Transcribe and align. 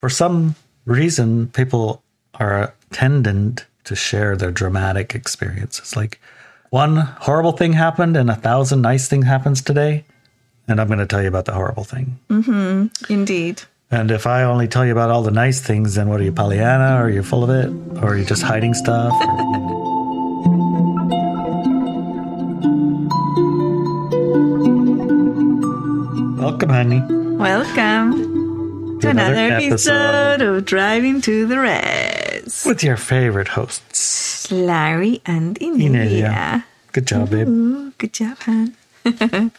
for 0.00 0.08
some 0.08 0.56
reason, 0.86 1.48
people 1.48 2.02
are 2.34 2.74
tendent 2.90 3.66
to 3.84 3.94
share 3.94 4.36
their 4.36 4.50
dramatic 4.50 5.14
experiences. 5.14 5.94
Like 5.94 6.20
one 6.70 6.96
horrible 6.96 7.52
thing 7.52 7.74
happened 7.74 8.16
and 8.16 8.30
a 8.30 8.34
thousand 8.34 8.80
nice 8.80 9.08
things 9.08 9.26
happens 9.26 9.60
today. 9.60 10.04
And 10.68 10.80
I'm 10.80 10.86
going 10.86 11.00
to 11.00 11.06
tell 11.06 11.20
you 11.20 11.28
about 11.28 11.44
the 11.44 11.52
horrible 11.52 11.84
thing. 11.84 12.18
Mm-hmm. 12.30 13.12
Indeed. 13.12 13.62
And 13.90 14.10
if 14.10 14.26
I 14.26 14.44
only 14.44 14.68
tell 14.68 14.86
you 14.86 14.92
about 14.92 15.10
all 15.10 15.22
the 15.22 15.32
nice 15.32 15.60
things, 15.60 15.96
then 15.96 16.08
what 16.08 16.20
are 16.20 16.24
you, 16.24 16.32
Pollyanna? 16.32 16.96
Or 16.96 17.06
are 17.06 17.10
you 17.10 17.24
full 17.24 17.42
of 17.42 17.50
it? 17.50 17.68
Or 17.98 18.10
are 18.10 18.16
you 18.16 18.24
just 18.24 18.42
hiding 18.42 18.72
stuff? 18.72 19.12
Welcome, 26.38 26.68
honey. 26.70 27.02
Welcome 27.36 27.99
to 29.00 29.08
Another 29.10 29.34
another 29.34 29.54
episode. 29.66 29.92
episode 29.92 30.42
of 30.42 30.64
Driving 30.64 31.20
to 31.22 31.46
the 31.46 31.58
Rez. 31.58 32.64
With 32.66 32.82
your 32.84 32.96
favorite 32.96 33.48
hosts. 33.48 34.50
Larry 34.50 35.20
and 35.26 35.56
Inelia. 35.60 35.90
Inelia. 35.90 36.64
Good 36.92 37.06
job, 37.06 37.30
babe. 37.30 37.48
Ooh, 37.48 37.92
good 37.98 38.12
job, 38.12 38.38
Han. 38.40 38.74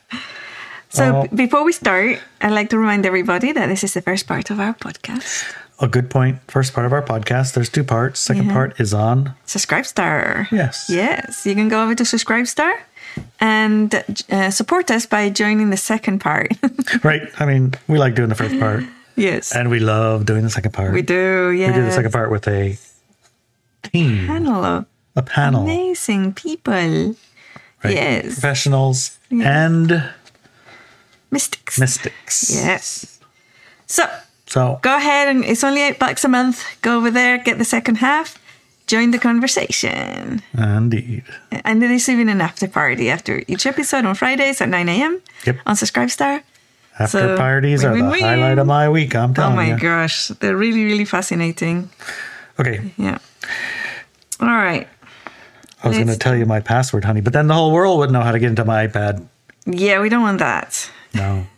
so, 0.89 1.23
b- 1.23 1.45
before 1.45 1.63
we 1.63 1.71
start, 1.71 2.19
I'd 2.41 2.51
like 2.51 2.69
to 2.69 2.77
remind 2.77 3.05
everybody 3.05 3.51
that 3.53 3.67
this 3.67 3.83
is 3.83 3.93
the 3.93 4.01
first 4.01 4.27
part 4.27 4.49
of 4.51 4.59
our 4.59 4.73
podcast. 4.73 5.53
A 5.79 5.87
good 5.87 6.09
point. 6.11 6.39
First 6.47 6.73
part 6.73 6.85
of 6.85 6.93
our 6.93 7.01
podcast. 7.01 7.53
There's 7.53 7.69
two 7.69 7.83
parts. 7.83 8.19
Second 8.19 8.47
Yeah. 8.47 8.53
part 8.53 8.79
is 8.79 8.93
on. 8.93 9.33
Subscribe 9.45 9.85
Star. 9.85 10.47
Yes. 10.51 10.85
Yes, 10.89 11.45
you 11.45 11.55
can 11.55 11.69
go 11.69 11.83
over 11.83 11.95
to 11.95 12.05
Subscribe 12.05 12.45
Star 12.47 12.71
and 13.39 13.95
uh, 14.29 14.51
support 14.51 14.91
us 14.91 15.05
by 15.07 15.29
joining 15.29 15.69
the 15.71 15.77
second 15.77 16.19
part. 16.19 16.51
Right. 17.03 17.23
I 17.39 17.45
mean, 17.45 17.73
we 17.87 17.97
like 17.97 18.13
doing 18.15 18.27
the 18.29 18.35
first 18.35 18.59
part, 18.59 18.83
yes, 19.21 19.55
and 19.55 19.69
we 19.69 19.79
love 19.79 20.25
doing 20.25 20.43
the 20.43 20.49
second 20.49 20.71
part. 20.73 20.93
we 20.93 21.01
do. 21.01 21.51
yeah. 21.51 21.67
We 21.67 21.73
do 21.73 21.85
the 21.85 21.91
second 21.91 22.11
part 22.11 22.31
with 22.31 22.47
a 22.47 22.77
team, 23.83 24.27
Panel 24.27 24.63
of 24.63 24.85
a 25.15 25.21
panel, 25.21 25.63
amazing 25.63 26.33
people. 26.33 27.15
right? 27.83 27.93
Yes. 27.93 28.25
professionals 28.33 29.17
and 29.31 30.09
Mystics. 31.31 31.79
mystics. 31.79 32.49
Yes. 32.53 33.19
So 33.87 34.03
So 34.47 34.79
go 34.81 34.95
ahead 34.97 35.27
and 35.29 35.45
it's 35.45 35.63
only 35.63 35.81
eight 35.81 35.99
bucks 35.99 36.23
a 36.25 36.27
month. 36.27 36.63
Go 36.81 36.97
over 36.97 37.09
there, 37.11 37.37
get 37.37 37.57
the 37.57 37.65
second 37.65 37.95
half, 37.97 38.37
join 38.87 39.11
the 39.11 39.19
conversation. 39.19 40.41
indeed, 40.57 41.23
And 41.63 41.81
there's 41.81 42.09
even 42.09 42.27
an 42.29 42.41
after 42.41 42.67
party 42.67 43.09
after 43.09 43.43
each 43.47 43.65
episode 43.65 44.05
on 44.05 44.15
Fridays 44.15 44.59
at 44.61 44.69
9 44.69 44.89
a.m. 44.89 45.21
Yep. 45.45 45.57
on 45.65 45.75
Subscribe 45.75 46.09
Star. 46.11 46.43
After 47.01 47.19
So, 47.19 47.37
parties 47.37 47.83
are 47.83 47.95
the 47.95 48.03
highlight 48.03 48.59
of 48.59 48.67
my 48.67 48.89
week. 48.89 49.15
I'm 49.15 49.33
telling 49.33 49.55
you. 49.55 49.61
Oh 49.61 49.63
my 49.63 49.69
you. 49.73 49.79
gosh. 49.79 50.27
They're 50.27 50.55
really, 50.55 50.85
really 50.85 51.05
fascinating. 51.05 51.89
Okay, 52.59 52.91
Yeah. 52.97 53.17
All 54.39 54.47
right. 54.47 54.87
I 55.83 55.87
was 55.87 55.97
going 55.97 56.07
to 56.07 56.17
tell 56.17 56.35
you 56.35 56.45
my 56.45 56.59
password, 56.59 57.05
honey, 57.05 57.21
but 57.21 57.33
then 57.33 57.47
the 57.47 57.55
whole 57.55 57.71
world 57.71 57.97
would 57.99 58.11
know 58.11 58.21
how 58.21 58.31
to 58.31 58.39
get 58.39 58.49
into 58.49 58.63
my 58.65 58.87
iPad. 58.87 59.25
Yeah, 59.65 59.99
we 59.99 60.09
don't 60.09 60.21
want 60.21 60.39
that. 60.39 60.89
No. 61.13 61.47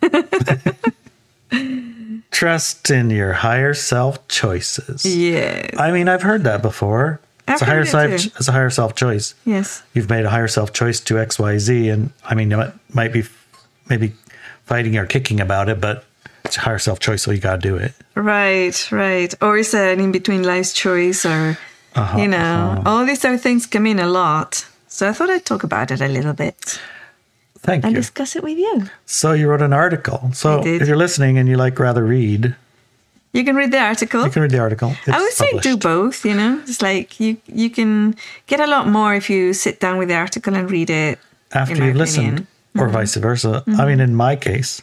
Trust 2.30 2.90
in 2.90 3.10
your 3.10 3.32
higher 3.32 3.74
self 3.74 4.26
choices. 4.28 5.04
Yes. 5.04 5.70
I 5.78 5.92
mean, 5.92 6.08
I've 6.08 6.22
heard 6.22 6.44
that 6.44 6.62
before. 6.62 7.20
I've 7.46 7.54
It's 7.54 7.62
a 7.62 7.64
higher 7.66 7.82
it 7.82 7.86
self. 7.86 8.12
It's 8.12 8.48
a 8.48 8.52
higher 8.52 8.70
self 8.70 8.94
choice. 8.94 9.34
Yes. 9.44 9.82
You've 9.92 10.08
made 10.08 10.24
a 10.24 10.30
higher 10.30 10.48
self 10.48 10.72
choice 10.72 11.00
to 11.00 11.18
X, 11.18 11.38
Y, 11.38 11.58
Z, 11.58 11.88
and 11.90 12.10
I 12.24 12.34
mean, 12.34 12.50
it 12.50 12.72
might 12.92 13.12
be 13.12 13.24
maybe 13.88 14.12
fighting 14.64 14.96
or 14.96 15.06
kicking 15.06 15.40
about 15.40 15.68
it, 15.68 15.80
but 15.80 16.04
it's 16.44 16.56
a 16.56 16.60
higher 16.60 16.78
self 16.78 16.98
choice, 17.00 17.22
so 17.22 17.30
you 17.30 17.38
got 17.40 17.60
to 17.62 17.68
do 17.68 17.76
it. 17.76 17.92
Right, 18.14 18.76
right. 18.92 19.32
Or 19.40 19.56
is 19.58 19.74
it 19.74 19.92
an 19.94 20.00
in 20.00 20.12
between 20.12 20.42
life's 20.42 20.72
choice 20.72 21.24
or, 21.24 21.56
Uh-huh, 21.94 22.18
you 22.18 22.28
know, 22.28 22.82
all 22.86 23.04
these 23.06 23.24
other 23.24 23.38
things 23.38 23.66
come 23.66 23.86
in 23.86 23.98
a 23.98 24.06
lot. 24.06 24.66
So 24.88 25.08
I 25.08 25.12
thought 25.12 25.30
I'd 25.30 25.44
talk 25.44 25.64
about 25.64 25.90
it 25.90 26.00
a 26.00 26.08
little 26.08 26.32
bit 26.34 26.80
Thank 27.60 27.84
and 27.84 27.92
you. 27.92 27.96
And 27.96 28.04
discuss 28.04 28.36
it 28.36 28.42
with 28.42 28.58
you. 28.58 28.88
So 29.06 29.32
you 29.32 29.48
wrote 29.48 29.62
an 29.62 29.72
article. 29.72 30.30
So 30.34 30.62
if 30.64 30.86
you're 30.86 30.96
listening 30.98 31.38
and 31.38 31.48
you 31.48 31.56
like 31.56 31.78
rather 31.78 32.04
read, 32.04 32.54
You 33.32 33.44
can 33.44 33.56
read 33.56 33.72
the 33.72 33.78
article. 33.80 34.22
you 34.24 34.30
can 34.30 34.42
read 34.42 34.52
the 34.52 34.60
article. 34.60 34.90
I 34.90 34.96
It's 35.06 35.18
would 35.22 35.32
say 35.32 35.58
do 35.70 35.76
both, 35.76 36.24
you 36.24 36.34
know. 36.34 36.60
It's 36.68 36.80
like 36.82 37.18
you 37.18 37.36
you 37.46 37.68
can 37.70 38.14
get 38.46 38.60
a 38.60 38.66
lot 38.66 38.86
more 38.86 39.14
if 39.16 39.28
you 39.30 39.52
sit 39.54 39.80
down 39.80 39.98
with 39.98 40.08
the 40.08 40.16
article 40.16 40.54
and 40.54 40.70
read 40.70 40.90
it. 40.90 41.18
after 41.52 41.74
you've 41.84 41.96
listened, 41.96 42.26
opinion. 42.26 42.46
Mm-hmm. 42.46 42.53
Or 42.78 42.88
vice 42.88 43.14
versa. 43.16 43.62
I 43.66 43.86
mean, 43.86 44.00
in 44.00 44.14
my 44.14 44.36
case, 44.36 44.82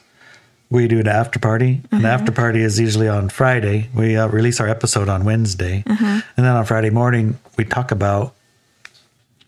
we 0.70 0.88
do 0.88 1.00
an 1.00 1.08
after 1.08 1.40
party. 1.40 1.76
Mm-hmm. 1.84 1.96
An 1.98 2.06
after 2.06 2.32
party 2.32 2.62
is 2.62 2.80
usually 2.80 3.08
on 3.10 3.30
Friday. 3.30 3.90
We 3.94 4.16
uh, 4.18 4.28
release 4.28 4.60
our 4.62 4.68
episode 4.70 5.10
on 5.10 5.26
Wednesday, 5.26 5.84
Mm-hmm. 5.86 6.04
and 6.06 6.46
then 6.46 6.56
on 6.56 6.66
Friday 6.66 6.90
morning 6.90 7.38
we 7.58 7.66
talk 7.66 7.92
about 7.92 8.34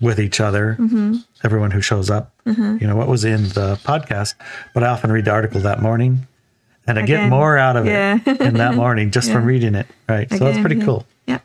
with 0.02 0.20
each 0.20 0.40
other, 0.42 0.76
Mm-hmm. 0.80 1.16
everyone 1.44 1.72
who 1.72 1.82
shows 1.82 2.10
up. 2.10 2.32
You 2.46 2.88
know 2.88 2.98
what 2.98 3.08
was 3.08 3.24
in 3.24 3.44
the 3.50 3.80
podcast, 3.86 4.34
but 4.74 4.84
I 4.84 4.88
often 4.88 5.12
read 5.14 5.24
the 5.26 5.32
article 5.32 5.62
that 5.62 5.82
morning, 5.82 6.28
and 6.86 7.00
I 7.00 7.04
get 7.06 7.30
more 7.30 7.58
out 7.58 7.78
of 7.78 7.86
yeah. 7.86 8.20
it 8.26 8.42
in 8.42 8.56
that 8.56 8.76
morning 8.76 9.12
just 9.12 9.32
from 9.32 9.46
reading 9.54 9.76
it. 9.76 9.88
Right, 10.10 10.30
so 10.30 10.40
that's 10.40 10.60
pretty 10.60 10.76
yeah. 10.76 10.86
cool. 10.86 11.06
Yeah. 11.26 11.40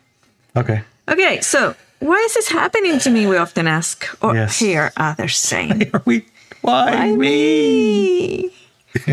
Okay, 0.57 0.81
Okay, 1.07 1.39
so 1.39 1.73
why 1.99 2.17
is 2.27 2.33
this 2.33 2.49
happening 2.49 2.99
to 2.99 3.09
me? 3.09 3.27
We 3.27 3.37
often 3.37 3.65
ask, 3.65 4.05
or 4.21 4.35
Yes. 4.35 4.59
hear 4.59 4.91
others 4.97 5.37
saying. 5.51 5.89
are 5.93 6.01
we? 6.05 6.25
Why, 6.61 6.91
Why 7.11 7.15
me? 7.15 8.51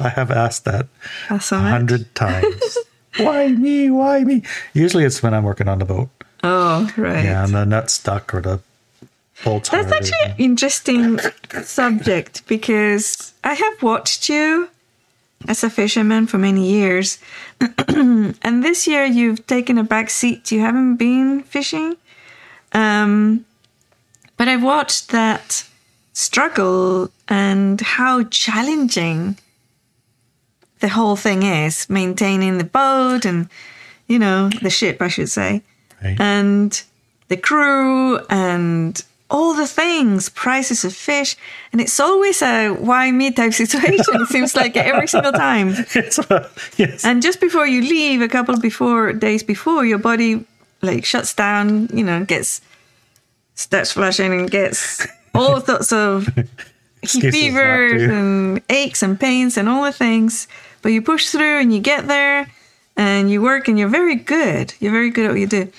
I 0.00 0.08
have 0.08 0.30
asked 0.30 0.64
that 0.66 0.86
That's 1.28 1.46
so 1.46 1.56
a 1.56 1.60
hundred 1.60 2.14
times. 2.14 2.78
why 3.16 3.48
me? 3.48 3.90
Why 3.90 4.24
me? 4.24 4.42
Usually 4.74 5.04
it's 5.04 5.22
when 5.22 5.34
I'm 5.34 5.44
working 5.44 5.68
on 5.68 5.78
the 5.78 5.84
boat. 5.84 6.08
Oh, 6.44 6.90
right. 6.96 7.24
Yeah, 7.24 7.44
and 7.44 7.54
the 7.54 7.64
nut's 7.64 7.94
stuck 7.94 8.34
or 8.34 8.40
the 8.40 8.60
bolts 9.44 9.68
That's 9.70 9.90
actually 9.92 10.18
an 10.30 10.34
interesting 10.38 11.18
subject 11.62 12.46
because 12.46 13.32
I 13.42 13.54
have 13.54 13.82
watched 13.82 14.28
you 14.28 14.68
as 15.48 15.64
a 15.64 15.70
fisherman 15.70 16.26
for 16.26 16.38
many 16.38 16.70
years. 16.70 17.18
and 17.88 18.62
this 18.64 18.86
year 18.86 19.04
you've 19.04 19.46
taken 19.46 19.78
a 19.78 19.84
back 19.84 20.10
seat. 20.10 20.52
You 20.52 20.60
haven't 20.60 20.96
been 20.96 21.42
fishing. 21.42 21.96
Um, 22.72 23.44
but 24.36 24.48
I've 24.48 24.62
watched 24.62 25.08
that 25.10 25.66
struggle 26.12 27.10
and 27.28 27.80
how 27.80 28.22
challenging 28.24 29.38
the 30.80 30.88
whole 30.88 31.16
thing 31.16 31.42
is 31.42 31.88
maintaining 31.88 32.58
the 32.58 32.64
boat 32.64 33.24
and, 33.24 33.48
you 34.08 34.18
know, 34.18 34.48
the 34.62 34.70
ship, 34.70 35.00
I 35.00 35.08
should 35.08 35.30
say 35.30 35.62
Right. 36.02 36.20
and 36.20 36.82
the 37.28 37.36
crew 37.36 38.18
and 38.28 39.00
all 39.30 39.54
the 39.54 39.66
things, 39.66 40.28
prices 40.28 40.84
of 40.84 40.92
fish, 40.92 41.36
and 41.72 41.80
it's 41.80 41.98
always 41.98 42.42
a 42.42 42.68
why 42.70 43.10
me 43.10 43.30
type 43.30 43.54
situation. 43.54 44.20
it 44.20 44.28
seems 44.28 44.54
like 44.54 44.76
every 44.76 45.06
single 45.06 45.32
time. 45.32 45.68
It's, 45.94 46.18
uh, 46.18 46.50
yes. 46.76 47.04
And 47.04 47.22
just 47.22 47.40
before 47.40 47.66
you 47.66 47.80
leave, 47.80 48.20
a 48.20 48.28
couple 48.28 48.58
before 48.58 49.12
days 49.14 49.42
before, 49.42 49.86
your 49.86 49.98
body 49.98 50.44
like 50.82 51.06
shuts 51.06 51.32
down. 51.32 51.88
You 51.94 52.04
know, 52.04 52.24
gets 52.26 52.60
starts 53.54 53.92
flushing 53.92 54.32
and 54.34 54.50
gets 54.50 55.06
all 55.34 55.60
sorts 55.60 55.92
of 55.92 56.28
fevers 57.04 58.02
and 58.02 58.62
aches 58.68 59.02
and 59.02 59.18
pains 59.18 59.56
and 59.56 59.68
all 59.68 59.84
the 59.84 59.92
things. 59.92 60.48
But 60.82 60.92
you 60.92 61.02
push 61.02 61.30
through 61.30 61.60
and 61.60 61.72
you 61.72 61.80
get 61.80 62.08
there 62.08 62.48
and 62.96 63.30
you 63.30 63.42
work 63.42 63.68
and 63.68 63.78
you're 63.78 63.88
very 63.88 64.16
good. 64.16 64.74
You're 64.80 64.92
very 64.92 65.10
good 65.10 65.26
at 65.26 65.30
what 65.30 65.40
you 65.40 65.46
do. 65.46 65.72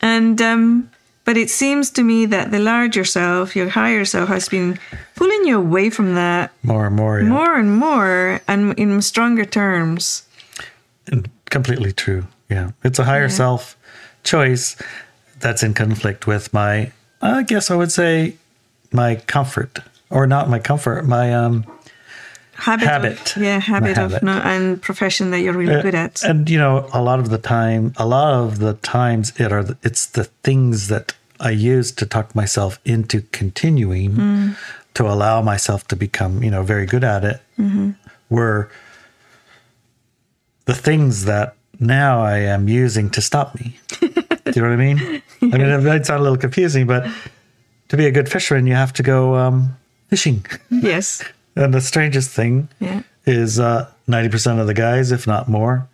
And 0.00 0.40
um, 0.40 0.90
but 1.24 1.36
it 1.36 1.50
seems 1.50 1.90
to 1.90 2.02
me 2.02 2.26
that 2.26 2.50
the 2.50 2.58
larger 2.58 3.04
self, 3.04 3.54
your 3.54 3.68
higher 3.68 4.04
self, 4.04 4.28
has 4.28 4.48
been 4.48 4.78
pulling 5.14 5.44
you 5.46 5.58
away 5.58 5.90
from 5.90 6.14
that 6.14 6.52
more 6.62 6.86
and 6.86 6.96
more. 6.96 7.20
Yeah. 7.20 7.28
more 7.28 7.58
and 7.58 7.76
more 7.76 8.40
and 8.48 8.78
in 8.78 9.00
stronger 9.02 9.44
terms. 9.44 10.26
And 11.06 11.30
completely 11.50 11.92
true. 11.92 12.26
Yeah. 12.48 12.72
It's 12.82 12.98
a 12.98 13.04
higher 13.04 13.28
self 13.28 13.76
choice 14.24 14.76
that's 15.38 15.62
in 15.62 15.74
conflict 15.74 16.26
with 16.26 16.52
my, 16.52 16.92
I 17.20 17.42
guess 17.42 17.70
I 17.70 17.76
would 17.76 17.92
say, 17.92 18.36
my 18.94 19.16
comfort. 19.16 19.80
Or 20.10 20.26
not 20.26 20.48
my 20.50 20.58
comfort, 20.58 21.06
my 21.06 21.32
um 21.32 21.64
Habit, 22.54 22.86
Habit. 22.86 23.36
Of, 23.36 23.42
yeah, 23.42 23.58
habit, 23.58 23.96
habit. 23.96 24.16
of 24.18 24.22
no, 24.22 24.32
and 24.32 24.80
profession 24.80 25.30
that 25.30 25.40
you're 25.40 25.54
really 25.54 25.80
good 25.82 25.94
at. 25.94 26.22
And 26.22 26.48
you 26.48 26.58
know, 26.58 26.86
a 26.92 27.00
lot 27.02 27.18
of 27.18 27.30
the 27.30 27.38
time, 27.38 27.92
a 27.96 28.06
lot 28.06 28.34
of 28.34 28.58
the 28.58 28.74
times, 28.74 29.32
it 29.40 29.50
are 29.52 29.76
it's 29.82 30.06
the 30.06 30.24
things 30.44 30.88
that 30.88 31.14
I 31.40 31.50
use 31.50 31.90
to 31.92 32.06
talk 32.06 32.34
myself 32.34 32.78
into 32.84 33.22
continuing 33.32 34.12
Mm. 34.12 34.56
to 34.94 35.08
allow 35.08 35.40
myself 35.42 35.88
to 35.88 35.96
become, 35.96 36.42
you 36.44 36.50
know, 36.50 36.62
very 36.62 36.86
good 36.86 37.02
at 37.02 37.24
it. 37.24 37.40
Mm-hmm. 37.58 37.92
Were 38.28 38.70
the 40.66 40.74
things 40.74 41.24
that 41.24 41.54
now 41.80 42.22
I 42.22 42.38
am 42.38 42.68
using 42.68 43.10
to 43.10 43.20
stop 43.20 43.54
me. 43.58 43.78
Do 44.00 44.08
you 44.54 44.62
know 44.62 44.68
what 44.68 44.74
I 44.74 44.76
mean? 44.76 45.22
I 45.42 45.46
mean, 45.58 45.60
it 45.62 45.82
might 45.82 46.06
sound 46.06 46.20
a 46.20 46.22
little 46.22 46.38
confusing, 46.38 46.86
but 46.86 47.06
to 47.92 47.96
be 47.98 48.06
a 48.06 48.10
good 48.10 48.28
fisherman, 48.28 48.66
you 48.66 48.74
have 48.74 48.92
to 48.94 49.02
go 49.02 49.36
um, 49.36 49.76
fishing. 50.08 50.44
yes. 50.70 51.22
And 51.54 51.74
the 51.74 51.80
strangest 51.82 52.30
thing 52.30 52.68
Yeah. 52.80 53.02
is 53.26 53.60
uh, 53.60 53.86
90% 54.08 54.58
of 54.60 54.66
the 54.66 54.72
guys, 54.74 55.12
if 55.12 55.26
not 55.26 55.46
more, 55.46 55.86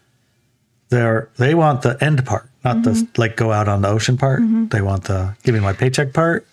they're 0.91 1.29
they 1.37 1.55
want 1.55 1.83
the 1.83 1.99
end 2.03 2.25
part, 2.25 2.49
not 2.65 2.83
the 2.83 2.91
Mm-hmm. 2.91 3.21
like 3.21 3.37
go 3.37 3.51
out 3.53 3.69
on 3.69 3.83
the 3.83 3.89
ocean 3.89 4.17
part. 4.17 4.41
They 4.71 4.81
want 4.81 5.05
the 5.05 5.35
give 5.43 5.55
me 5.55 5.61
my 5.61 5.73
paycheck 5.73 6.13
part. 6.15 6.47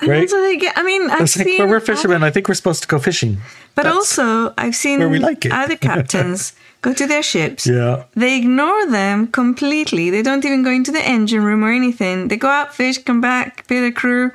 Right? 0.00 0.22
also 0.22 0.40
they 0.40 0.56
get, 0.56 0.76
I 0.76 0.82
mean, 0.82 1.08
I've 1.10 1.20
It's 1.20 1.36
like, 1.36 1.46
well, 1.58 1.68
we're 1.68 1.78
fishermen. 1.78 2.24
I 2.24 2.30
think 2.30 2.48
we're 2.48 2.54
supposed 2.62 2.82
to 2.82 2.88
go 2.88 2.98
fishing. 2.98 3.36
but 3.76 3.82
That's- 3.84 3.94
also 3.94 4.52
I've 4.58 4.74
seen 4.74 4.98
where 4.98 5.08
we 5.08 5.20
like 5.20 5.44
it. 5.46 5.52
other 5.52 5.76
captains 5.76 6.54
go 6.82 6.92
to 6.92 7.06
their 7.06 7.22
ships. 7.22 7.66
Yeah. 7.68 8.04
They 8.16 8.36
ignore 8.36 8.86
them 8.90 9.28
completely. 9.28 10.10
They 10.10 10.22
don't 10.22 10.44
even 10.44 10.64
go 10.64 10.70
into 10.70 10.90
the 10.90 11.06
engine 11.06 11.44
room 11.44 11.62
or 11.62 11.70
anything. 11.70 12.26
They 12.28 12.36
go 12.36 12.48
out, 12.48 12.74
fish, 12.74 12.98
come 13.04 13.20
back, 13.20 13.68
pay 13.68 13.80
the 13.80 13.92
crew, 13.92 14.32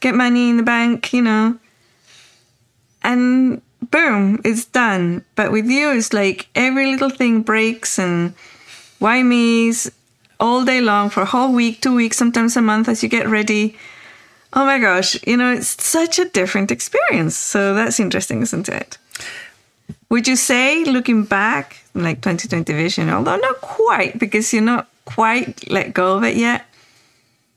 get 0.00 0.14
money 0.14 0.50
in 0.50 0.56
the 0.56 0.62
bank, 0.62 1.12
you 1.12 1.22
know, 1.22 1.58
and 3.02 3.62
boom, 3.90 4.40
it's 4.44 4.64
done. 4.64 5.24
But 5.34 5.52
with 5.52 5.66
you, 5.66 5.92
it's 5.92 6.12
like 6.12 6.48
every 6.54 6.86
little 6.90 7.10
thing 7.10 7.42
breaks 7.42 7.98
and 7.98 8.34
why 8.98 9.22
me's 9.22 9.90
all 10.38 10.64
day 10.64 10.80
long 10.80 11.10
for 11.10 11.22
a 11.22 11.26
whole 11.26 11.52
week, 11.52 11.80
two 11.80 11.94
weeks, 11.94 12.16
sometimes 12.16 12.56
a 12.56 12.62
month 12.62 12.88
as 12.88 13.02
you 13.02 13.08
get 13.08 13.28
ready. 13.28 13.76
Oh 14.52 14.64
my 14.64 14.78
gosh, 14.78 15.16
you 15.26 15.36
know, 15.36 15.52
it's 15.52 15.82
such 15.82 16.18
a 16.18 16.24
different 16.24 16.70
experience. 16.70 17.36
So 17.36 17.74
that's 17.74 18.00
interesting, 18.00 18.42
isn't 18.42 18.68
it? 18.68 18.98
Would 20.08 20.28
you 20.28 20.36
say, 20.36 20.84
looking 20.84 21.24
back, 21.24 21.82
like 21.94 22.20
2020 22.20 22.72
vision, 22.72 23.10
although 23.10 23.36
not 23.36 23.60
quite 23.60 24.18
because 24.18 24.52
you're 24.52 24.62
not 24.62 24.88
quite 25.04 25.70
let 25.70 25.92
go 25.92 26.16
of 26.16 26.24
it 26.24 26.36
yet, 26.36 26.64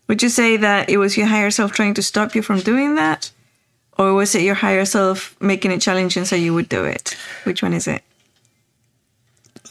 would 0.09 0.23
you 0.23 0.27
say 0.27 0.57
that 0.57 0.89
it 0.89 0.97
was 0.97 1.15
your 1.15 1.27
higher 1.27 1.51
self 1.51 1.71
trying 1.71 1.93
to 1.93 2.01
stop 2.01 2.35
you 2.35 2.41
from 2.41 2.59
doing 2.59 2.95
that? 2.95 3.31
Or 3.97 4.13
was 4.13 4.33
it 4.33 4.41
your 4.41 4.55
higher 4.55 4.83
self 4.83 5.39
making 5.39 5.71
it 5.71 5.81
challenging 5.81 6.25
so 6.25 6.35
you 6.35 6.53
would 6.53 6.67
do 6.67 6.83
it? 6.83 7.15
Which 7.43 7.61
one 7.61 7.73
is 7.73 7.87
it? 7.87 8.03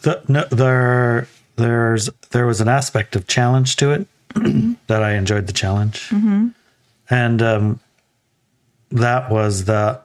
The, 0.02 0.22
no, 0.28 0.44
there, 0.44 1.26
there's 1.56 2.08
there 2.30 2.46
was 2.46 2.60
an 2.60 2.68
aspect 2.68 3.16
of 3.16 3.26
challenge 3.26 3.76
to 3.76 3.90
it 3.90 4.06
that 4.86 5.02
I 5.02 5.14
enjoyed 5.14 5.48
the 5.48 5.52
challenge, 5.52 6.08
and 7.10 7.42
um, 7.42 7.80
that 8.90 9.30
was 9.30 9.64
the 9.64 10.00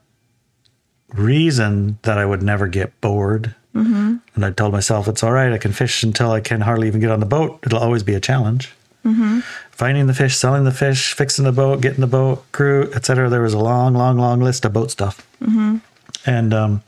reason 1.13 1.99
that 2.01 2.17
I 2.17 2.25
would 2.25 2.41
never 2.41 2.67
get 2.67 2.99
bored. 3.01 3.53
Mm-hmm. 3.75 4.15
And 4.35 4.45
I 4.45 4.51
told 4.51 4.71
myself, 4.71 5.07
it's 5.07 5.21
all 5.23 5.31
right. 5.31 5.51
I 5.51 5.57
can 5.57 5.73
fish 5.73 6.01
until 6.01 6.31
I 6.31 6.39
can 6.41 6.61
hardly 6.61 6.87
even 6.87 7.01
get 7.01 7.11
on 7.11 7.19
the 7.19 7.25
boat. 7.25 7.59
It'll 7.63 7.79
always 7.79 8.03
be 8.03 8.15
a 8.15 8.19
challenge. 8.19 8.71
Finding 9.71 10.07
the 10.07 10.13
fish, 10.13 10.35
selling 10.35 10.63
the 10.63 10.71
fish, 10.71 11.13
fixing 11.13 11.45
the 11.45 11.51
boat, 11.51 11.81
getting 11.81 12.01
the 12.01 12.07
boat, 12.07 12.45
crew, 12.51 12.89
etc. 12.93 13.29
There 13.29 13.41
was 13.41 13.53
a 13.53 13.59
long, 13.59 13.93
long, 13.93 14.17
long 14.17 14.39
list 14.39 14.65
of 14.65 14.73
boat 14.73 14.91
stuff, 14.91 15.27
and 16.25 16.53
um, 16.53 16.83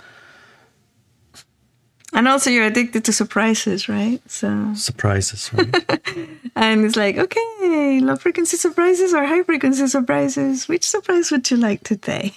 And 2.13 2.27
also, 2.27 2.50
you're 2.50 2.65
addicted 2.65 3.03
to 3.06 3.12
surprises, 3.12 3.89
right? 3.89 4.21
So, 4.31 4.73
surprises. 4.75 5.51
Right? 5.53 6.00
and 6.56 6.85
it's 6.85 6.95
like, 6.95 7.17
okay, 7.17 8.00
low 8.01 8.15
frequency 8.15 8.56
surprises 8.56 9.13
or 9.13 9.25
high 9.25 9.44
frequency 9.44 9.88
surprises. 9.88 10.69
Which 10.69 10.88
surprise 10.88 11.31
would 11.31 11.51
you 11.51 11.57
like 11.57 11.83
today? 11.83 12.33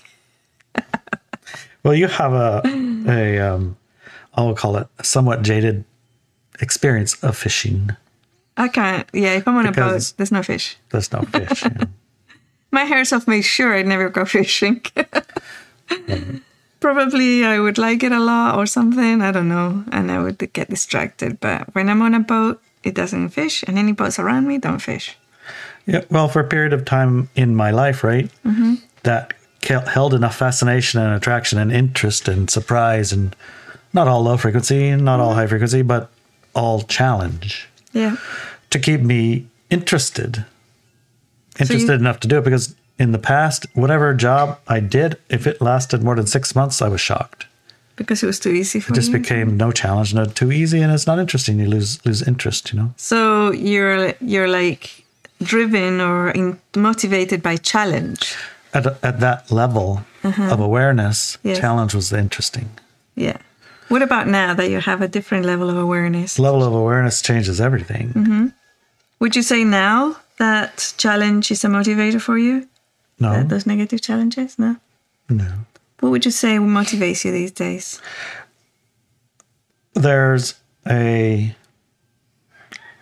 Well, 1.84 1.94
you 1.94 2.08
have 2.08 2.32
a 2.32 2.60
a 3.06 3.38
um, 3.38 3.76
I'll 4.34 4.54
call 4.54 4.76
it 4.76 4.88
a 4.98 5.04
somewhat 5.04 5.42
jaded 5.42 5.84
experience 6.60 7.14
of 7.22 7.36
fishing. 7.36 7.96
I 8.58 8.66
can't. 8.66 9.08
Yeah, 9.12 9.34
if 9.34 9.46
I'm 9.46 9.56
on 9.56 9.66
a 9.66 9.72
boat, 9.72 10.12
there's 10.16 10.32
no 10.32 10.43
fish. 10.43 10.76
There's 10.90 11.12
no 11.12 11.22
fish. 11.22 11.64
know. 11.64 11.87
My 12.72 12.84
higher 12.84 13.05
self 13.05 13.28
made 13.28 13.43
sure 13.43 13.72
I'd 13.75 13.87
never 13.87 14.08
go 14.10 14.25
fishing. 14.25 14.82
Probably 16.81 17.44
I 17.44 17.60
would 17.60 17.78
like 17.78 18.02
it 18.02 18.12
a 18.12 18.19
lot 18.19 18.58
or 18.58 18.66
something. 18.66 19.22
I 19.22 19.31
don't 19.31 19.49
know. 19.49 19.84
And 19.93 20.10
I 20.10 20.20
would 20.20 20.38
get 20.52 20.69
distracted. 20.69 21.40
But 21.40 21.72
when 21.75 21.88
I'm 21.88 22.02
on 22.02 22.14
a 22.14 22.20
boat, 22.20 22.60
it 22.82 22.94
doesn't 22.94 23.31
fish. 23.31 23.62
And 23.62 23.78
any 23.78 23.93
boats 23.93 24.19
around 24.19 24.49
me 24.49 24.58
don't 24.58 24.81
fish. 24.81 25.16
Yeah. 25.87 26.02
Well, 26.10 26.28
for 26.28 26.40
a 26.40 26.49
period 26.49 26.72
of 26.72 26.84
time 26.84 27.31
in 27.37 27.55
my 27.55 27.70
life, 27.70 28.05
right, 28.05 28.31
mm-hmm. 28.44 28.75
that 29.05 29.34
held 29.62 30.14
enough 30.14 30.37
fascination 30.37 31.00
and 31.00 31.14
attraction 31.14 31.58
and 31.58 31.72
interest 31.72 32.28
and 32.28 32.50
surprise 32.50 33.12
and 33.12 33.34
not 33.93 34.08
all 34.08 34.22
low 34.22 34.37
frequency, 34.37 34.94
not 34.96 35.20
all 35.20 35.31
mm-hmm. 35.31 35.38
high 35.38 35.46
frequency, 35.46 35.82
but 35.82 36.10
all 36.55 36.82
challenge 36.82 37.68
Yeah. 37.93 38.17
to 38.70 38.79
keep 38.79 39.00
me 39.00 39.46
interested, 39.70 40.44
interested 41.58 41.88
you- 41.88 41.94
enough 41.94 42.20
to 42.20 42.29
do 42.29 42.38
it. 42.38 42.44
Because 42.44 42.75
in 42.99 43.12
the 43.12 43.19
past, 43.19 43.67
whatever 43.75 44.12
job 44.14 44.58
I 44.69 44.81
did, 44.81 45.17
if 45.29 45.46
it 45.46 45.61
lasted 45.61 46.02
more 46.02 46.17
than 46.17 46.26
six 46.26 46.55
months, 46.55 46.82
I 46.82 46.88
was 46.88 47.00
shocked. 47.00 47.46
Because 47.96 48.23
it 48.23 48.26
was 48.26 48.38
too 48.38 48.50
easy 48.50 48.79
for 48.81 48.93
me. 48.93 48.94
It 48.94 49.00
just 49.00 49.12
you. 49.12 49.19
became 49.19 49.56
no 49.56 49.73
challenge, 49.73 50.14
no 50.14 50.25
too 50.25 50.52
easy, 50.52 50.81
and 50.82 50.93
it's 50.93 51.06
not 51.06 51.19
interesting. 51.19 51.58
You 51.58 51.67
lose 51.69 51.99
lose 52.06 52.23
interest, 52.23 52.73
you 52.73 52.79
know. 52.79 52.93
so 52.96 53.50
you're 53.52 54.14
you're 54.20 54.46
like 54.49 55.05
driven 55.43 56.00
or 56.00 56.31
in, 56.31 56.58
motivated 56.76 57.43
by 57.43 57.56
challenge. 57.56 58.37
At 58.73 58.87
at 59.02 59.19
that 59.20 59.50
level 59.50 60.05
uh-huh. 60.23 60.52
of 60.52 60.61
awareness, 60.61 61.38
Yes. 61.43 61.58
challenge 61.58 61.93
was 61.94 62.12
interesting. 62.12 62.69
Yeah. 63.17 63.38
What 63.88 64.02
about 64.02 64.26
now 64.29 64.55
that 64.55 64.69
you 64.70 64.81
have 64.81 65.00
a 65.02 65.08
different 65.08 65.46
level 65.46 65.70
of 65.70 65.76
awareness? 65.76 66.38
Level 66.38 66.62
of 66.62 66.75
awareness 66.75 67.23
changes 67.23 67.61
everything. 67.61 68.52
Would 69.20 69.35
you 69.35 69.43
say 69.43 69.64
now 69.64 70.17
that 70.38 70.94
challenge 70.99 71.50
is 71.50 71.64
a 71.64 71.69
motivator 71.69 72.20
for 72.20 72.38
you? 72.38 72.69
No, 73.19 73.31
Uh, 73.32 73.43
those 73.44 73.67
negative 73.67 74.00
challenges? 74.00 74.58
No. 74.58 74.76
no. 75.29 75.52
What 76.00 76.11
would 76.11 76.25
you 76.25 76.31
say 76.31 76.58
motivates 76.58 77.25
you 77.25 77.32
these 77.32 77.50
days? 77.50 78.00
There's 79.94 80.55
a. 80.87 81.55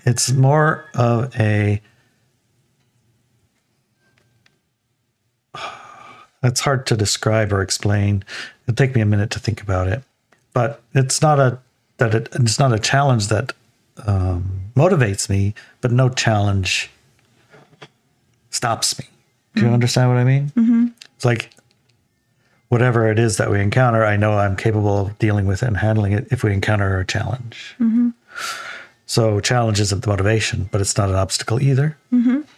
It's 0.06 0.30
more 0.32 0.84
of 0.94 1.34
a. 1.38 1.82
It's 6.42 6.60
hard 6.60 6.86
to 6.86 6.96
describe 6.96 7.52
or 7.52 7.60
explain. 7.60 8.22
It'll 8.64 8.74
take 8.76 8.94
me 8.94 9.00
a 9.00 9.06
minute 9.06 9.30
to 9.32 9.40
think 9.40 9.60
about 9.60 9.88
it, 9.88 10.02
but 10.56 10.80
it's 10.94 11.20
not 11.20 11.38
a 11.38 11.58
that 11.98 12.14
it, 12.14 12.30
it's 12.32 12.58
not 12.58 12.72
a 12.72 12.78
challenge 12.78 13.28
that 13.28 13.52
um, 14.06 14.62
motivates 14.74 15.28
me, 15.28 15.52
but 15.82 15.92
no 15.92 16.08
challenge 16.08 16.90
stops 18.48 18.98
me. 18.98 19.04
Do 19.54 19.66
you 19.66 19.68
understand 19.68 20.08
what 20.08 20.16
I 20.16 20.24
mean? 20.24 20.52
Mm-hmm. 20.56 20.86
It's 21.14 21.26
like 21.26 21.50
whatever 22.68 23.10
it 23.10 23.18
is 23.18 23.36
that 23.36 23.50
we 23.50 23.60
encounter, 23.60 24.02
I 24.02 24.16
know 24.16 24.38
I'm 24.38 24.56
capable 24.56 24.98
of 24.98 25.18
dealing 25.18 25.44
with 25.44 25.62
it 25.62 25.66
and 25.66 25.76
handling 25.76 26.12
it 26.12 26.26
if 26.30 26.42
we 26.42 26.54
encounter 26.54 27.00
a 27.00 27.04
challenge. 27.04 27.76
So 29.04 29.40
challenge 29.40 29.78
isn't 29.78 30.04
the 30.04 30.08
motivation, 30.08 30.70
but 30.72 30.80
it's 30.80 30.96
not 30.96 31.10
an 31.10 31.16
obstacle 31.16 31.60
either. 31.60 31.98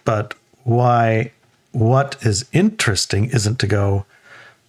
But 0.05 0.35
why? 0.62 1.33
What 1.73 2.17
is 2.23 2.47
interesting 2.52 3.25
isn't 3.31 3.59
to 3.59 3.67
go 3.67 4.07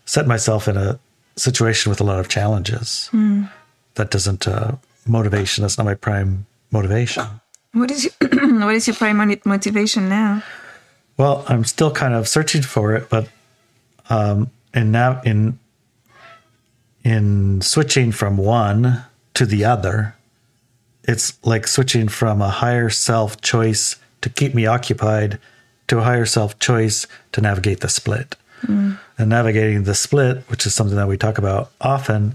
set 0.05 0.25
myself 0.25 0.67
in 0.67 0.77
a 0.77 1.00
situation 1.39 1.89
with 1.89 2.01
a 2.01 2.03
lot 2.03 2.19
of 2.19 2.27
challenges. 2.27 3.10
That 3.96 4.12
doesn't 4.12 4.48
uh, 4.48 4.75
motivation. 5.05 5.63
That's 5.63 5.77
not 5.77 5.86
my 5.86 5.96
prime 5.96 6.46
motivation. 6.72 7.25
What 7.74 7.91
is 7.91 8.05
your, 8.05 8.13
what 8.65 8.75
is 8.75 8.88
your 8.88 8.96
primary 8.96 9.41
motivation 9.46 10.10
now? 10.10 10.43
Well, 11.17 11.46
I'm 11.48 11.65
still 11.65 11.91
kind 11.91 12.13
of 12.13 12.27
searching 12.27 12.62
for 12.62 12.96
it, 12.96 13.10
but 13.10 13.27
um, 14.10 14.51
in 14.74 14.91
now 14.91 15.22
in 15.25 15.60
in 17.03 17.62
switching 17.62 18.12
from 18.12 18.38
one 18.38 19.03
to 19.34 19.46
the 19.46 19.65
other, 19.65 20.15
it's 21.03 21.38
like 21.46 21.67
switching 21.67 22.08
from 22.08 22.41
a 22.41 22.50
higher 22.50 22.89
self 22.89 23.41
choice 23.41 23.98
to 24.22 24.29
keep 24.29 24.53
me 24.53 24.65
occupied 24.65 25.39
to 25.88 26.00
a 26.00 26.03
higher 26.03 26.25
self 26.25 26.58
choice 26.60 27.08
to 27.31 27.41
navigate 27.41 27.81
the 27.81 27.89
split. 27.89 28.36
And 29.19 29.29
navigating 29.29 29.83
the 29.83 29.93
split, 29.93 30.43
which 30.47 30.65
is 30.65 30.73
something 30.73 30.95
that 30.95 31.07
we 31.07 31.17
talk 31.17 31.38
about 31.38 31.71
often, 31.81 32.33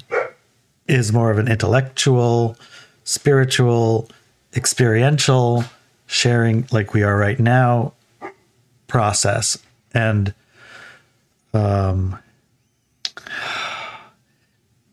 is 0.86 1.12
more 1.12 1.30
of 1.30 1.38
an 1.38 1.48
intellectual, 1.48 2.56
spiritual, 3.04 4.08
experiential 4.54 5.64
sharing 6.06 6.68
like 6.70 6.92
we 6.92 7.02
are 7.02 7.16
right 7.16 7.40
now 7.40 7.94
process. 8.86 9.58
And 9.92 10.34
um, 11.54 12.18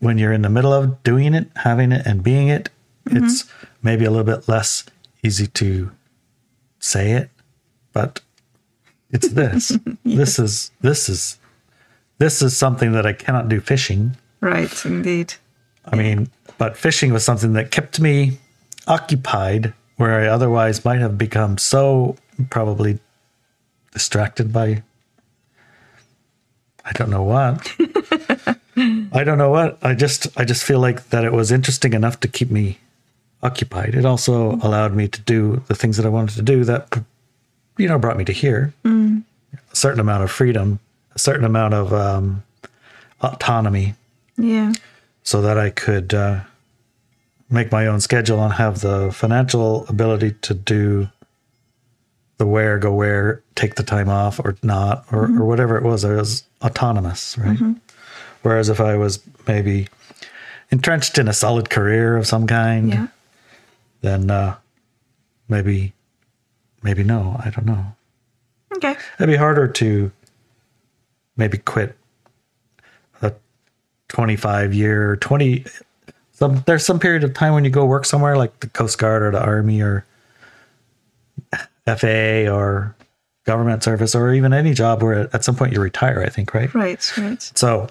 when 0.00 0.18
you're 0.18 0.32
in 0.32 0.42
the 0.42 0.50
middle 0.50 0.72
of 0.72 1.02
doing 1.04 1.34
it 1.34 1.48
having 1.56 1.92
it 1.92 2.06
and 2.06 2.22
being 2.22 2.48
it 2.48 2.70
it's 3.06 3.44
maybe 3.82 4.04
a 4.04 4.10
little 4.10 4.24
bit 4.24 4.48
less 4.48 4.84
easy 5.22 5.46
to 5.46 5.90
say 6.78 7.12
it 7.12 7.30
but 7.92 8.20
it's 9.12 9.28
this. 9.28 9.76
This 10.04 10.38
is 10.38 10.70
this 10.80 11.08
is 11.08 11.38
this 12.22 12.42
is 12.42 12.56
something 12.56 12.92
that 12.92 13.06
i 13.06 13.12
cannot 13.12 13.48
do 13.48 13.60
fishing 13.60 14.16
Right, 14.42 14.84
indeed. 14.84 15.34
I 15.84 15.94
mean, 15.94 16.28
but 16.58 16.76
fishing 16.76 17.12
was 17.12 17.24
something 17.24 17.52
that 17.52 17.70
kept 17.70 18.00
me 18.00 18.38
occupied 18.88 19.72
where 19.96 20.20
I 20.20 20.26
otherwise 20.26 20.84
might 20.84 21.00
have 21.00 21.16
become 21.16 21.58
so 21.58 22.16
probably 22.50 22.98
distracted 23.92 24.52
by 24.52 24.82
I 26.84 26.90
don't 26.94 27.10
know 27.10 27.22
what. 27.22 27.72
I 28.76 29.22
don't 29.22 29.38
know 29.38 29.50
what. 29.50 29.78
I 29.80 29.94
just 29.94 30.26
I 30.36 30.44
just 30.44 30.64
feel 30.64 30.80
like 30.80 31.10
that 31.10 31.22
it 31.24 31.32
was 31.32 31.52
interesting 31.52 31.92
enough 31.92 32.18
to 32.20 32.28
keep 32.28 32.50
me 32.50 32.78
occupied. 33.44 33.94
It 33.94 34.04
also 34.04 34.56
allowed 34.56 34.92
me 34.92 35.06
to 35.06 35.20
do 35.20 35.62
the 35.68 35.76
things 35.76 35.96
that 35.98 36.06
I 36.06 36.08
wanted 36.08 36.34
to 36.34 36.42
do 36.42 36.64
that, 36.64 36.98
you 37.78 37.86
know, 37.86 37.98
brought 37.98 38.16
me 38.16 38.24
to 38.24 38.32
here. 38.32 38.74
Mm. 38.84 39.22
A 39.54 39.76
certain 39.76 40.00
amount 40.00 40.24
of 40.24 40.32
freedom, 40.32 40.80
a 41.14 41.18
certain 41.18 41.44
amount 41.44 41.74
of 41.74 41.92
um, 41.92 42.42
autonomy. 43.20 43.94
Yeah. 44.36 44.72
So 45.22 45.42
that 45.42 45.58
I 45.58 45.70
could 45.70 46.14
uh, 46.14 46.40
make 47.48 47.70
my 47.70 47.86
own 47.86 48.00
schedule 48.00 48.42
and 48.42 48.52
have 48.54 48.80
the 48.80 49.12
financial 49.12 49.86
ability 49.88 50.32
to 50.42 50.54
do 50.54 51.08
the 52.38 52.46
where, 52.46 52.78
go 52.78 52.92
where, 52.92 53.42
take 53.54 53.76
the 53.76 53.82
time 53.82 54.08
off 54.08 54.40
or 54.40 54.56
not, 54.62 55.04
or, 55.12 55.28
mm-hmm. 55.28 55.40
or 55.40 55.44
whatever 55.44 55.76
it 55.76 55.84
was. 55.84 56.04
I 56.04 56.14
was 56.14 56.42
autonomous, 56.62 57.38
right? 57.38 57.56
Mm-hmm. 57.56 57.74
Whereas 58.42 58.68
if 58.68 58.80
I 58.80 58.96
was 58.96 59.20
maybe 59.46 59.86
entrenched 60.70 61.18
in 61.18 61.28
a 61.28 61.32
solid 61.32 61.70
career 61.70 62.16
of 62.16 62.26
some 62.26 62.46
kind, 62.46 62.88
yeah. 62.88 63.06
then 64.00 64.30
uh, 64.30 64.56
maybe, 65.48 65.92
maybe 66.82 67.04
no, 67.04 67.36
I 67.44 67.50
don't 67.50 67.66
know. 67.66 67.94
Okay. 68.76 68.96
It'd 69.18 69.28
be 69.28 69.36
harder 69.36 69.68
to 69.68 70.10
maybe 71.42 71.58
quit 71.58 71.96
a 73.20 73.32
25 74.08 74.72
year, 74.72 75.16
20, 75.16 75.64
some, 76.30 76.62
there's 76.66 76.86
some 76.86 77.00
period 77.00 77.24
of 77.24 77.34
time 77.34 77.52
when 77.52 77.64
you 77.64 77.70
go 77.70 77.84
work 77.84 78.04
somewhere 78.04 78.36
like 78.36 78.60
the 78.60 78.68
Coast 78.68 78.96
Guard 78.98 79.22
or 79.22 79.32
the 79.32 79.42
Army 79.42 79.82
or 79.82 80.06
FAA 81.84 82.48
or 82.48 82.94
government 83.44 83.82
service 83.82 84.14
or 84.14 84.32
even 84.32 84.52
any 84.52 84.72
job 84.72 85.02
where 85.02 85.28
at 85.34 85.42
some 85.42 85.56
point 85.56 85.72
you 85.72 85.80
retire, 85.80 86.22
I 86.24 86.28
think, 86.28 86.54
right? 86.54 86.72
Right, 86.72 87.12
right. 87.18 87.42
So 87.56 87.88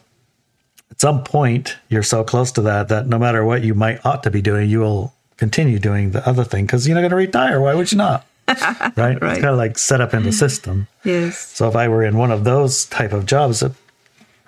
at 0.89 1.01
some 1.01 1.21
point 1.25 1.75
you're 1.89 2.03
so 2.03 2.23
close 2.23 2.53
to 2.53 2.61
that 2.61 2.87
that 2.87 3.07
no 3.07 3.19
matter 3.19 3.43
what 3.43 3.65
you 3.65 3.73
might 3.73 4.05
ought 4.05 4.23
to 4.23 4.31
be 4.31 4.41
doing, 4.41 4.69
you 4.69 4.79
will 4.79 5.13
continue 5.35 5.77
doing 5.77 6.11
the 6.11 6.25
other 6.25 6.45
thing 6.45 6.65
because 6.65 6.87
you're 6.87 6.95
not 6.95 7.01
going 7.01 7.09
to 7.09 7.17
retire. 7.17 7.59
Why 7.59 7.75
would 7.75 7.91
you 7.91 7.97
not? 7.97 8.25
Right? 8.47 8.57
right. 8.97 9.17
It's 9.21 9.21
kind 9.21 9.45
of 9.45 9.57
like 9.57 9.77
set 9.77 10.01
up 10.01 10.13
in 10.13 10.23
the 10.23 10.31
system. 10.31 10.87
Yes. 11.03 11.37
So 11.37 11.67
if 11.67 11.75
I 11.75 11.87
were 11.87 12.03
in 12.03 12.17
one 12.17 12.31
of 12.31 12.43
those 12.43 12.85
type 12.85 13.13
of 13.13 13.25
jobs, 13.25 13.61
it, 13.61 13.73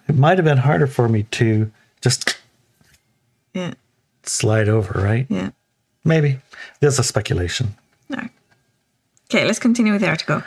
it 0.08 0.18
might 0.18 0.38
have 0.38 0.46
been 0.46 0.58
harder 0.58 0.88
for 0.88 1.08
me 1.08 1.24
to 1.24 1.72
just 2.02 2.38
yeah. 3.54 3.74
slide 4.24 4.70
over, 4.70 5.00
right? 5.00 5.26
Yeah. 5.30 5.52
Maybe. 6.04 6.40
There's 6.80 7.00
a 7.00 7.04
speculation. 7.04 7.76
No. 8.10 8.28
Okay, 9.30 9.46
let's 9.46 9.60
continue 9.60 9.94
with 9.94 10.02
the 10.02 10.10
article. 10.10 10.44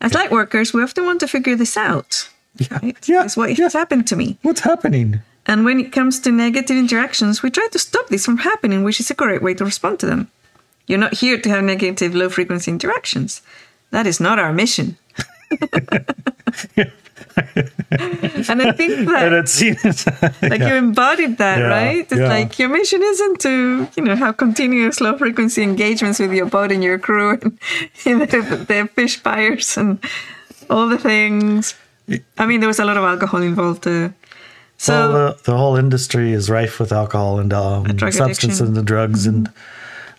As 0.00 0.14
light 0.14 0.30
workers, 0.30 0.72
we 0.72 0.82
often 0.82 1.04
want 1.04 1.20
to 1.20 1.28
figure 1.28 1.56
this 1.56 1.76
out. 1.76 2.28
Yeah. 2.56 2.78
Right? 2.82 3.08
Yeah. 3.08 3.22
That's 3.22 3.36
what 3.36 3.50
yeah. 3.50 3.64
has 3.64 3.72
happened 3.72 4.06
to 4.08 4.16
me. 4.16 4.38
What's 4.42 4.60
happening? 4.60 5.20
And 5.46 5.64
when 5.64 5.78
it 5.78 5.92
comes 5.92 6.20
to 6.20 6.32
negative 6.32 6.76
interactions, 6.76 7.42
we 7.42 7.50
try 7.50 7.68
to 7.72 7.78
stop 7.78 8.08
this 8.08 8.24
from 8.24 8.38
happening, 8.38 8.82
which 8.82 9.00
is 9.00 9.10
a 9.10 9.14
correct 9.14 9.42
way 9.42 9.54
to 9.54 9.64
respond 9.64 9.98
to 10.00 10.06
them. 10.06 10.30
You're 10.86 10.98
not 10.98 11.14
here 11.14 11.40
to 11.40 11.48
have 11.48 11.64
negative, 11.64 12.14
low 12.14 12.28
frequency 12.28 12.70
interactions. 12.70 13.42
That 13.90 14.06
is 14.06 14.20
not 14.20 14.38
our 14.38 14.52
mission. 14.52 14.96
and 17.36 18.62
I 18.62 18.72
think 18.72 19.08
that 19.08 19.22
and 19.26 19.34
it 19.34 19.48
seems, 19.48 20.06
like 20.42 20.60
yeah. 20.60 20.68
you 20.68 20.74
embodied 20.74 21.38
that, 21.38 21.58
yeah, 21.58 21.66
right? 21.66 22.06
It's 22.10 22.12
like 22.12 22.58
your 22.58 22.68
mission 22.68 23.02
isn't 23.02 23.40
to, 23.40 23.88
you 23.96 24.02
know, 24.02 24.16
have 24.16 24.36
continuous 24.36 25.00
low 25.00 25.16
frequency 25.16 25.62
engagements 25.62 26.18
with 26.18 26.32
your 26.32 26.46
boat 26.46 26.72
and 26.72 26.82
your 26.82 26.98
crew 26.98 27.38
and 27.40 27.58
you 28.04 28.18
know, 28.18 28.26
the 28.26 28.88
fish 28.94 29.22
buyers 29.22 29.76
and 29.76 29.98
all 30.70 30.88
the 30.88 30.98
things. 30.98 31.74
I 32.38 32.46
mean, 32.46 32.60
there 32.60 32.68
was 32.68 32.78
a 32.78 32.84
lot 32.84 32.96
of 32.96 33.04
alcohol 33.04 33.42
involved 33.42 33.84
too. 33.84 34.12
So 34.76 34.92
well, 34.92 35.12
the, 35.12 35.42
the 35.44 35.56
whole 35.56 35.76
industry 35.76 36.32
is 36.32 36.50
rife 36.50 36.78
with 36.80 36.92
alcohol 36.92 37.38
and 37.38 37.52
um, 37.52 37.86
substances 37.98 38.60
and 38.60 38.74
the 38.74 38.82
drugs 38.82 39.26
mm-hmm. 39.26 39.46
and 39.46 39.52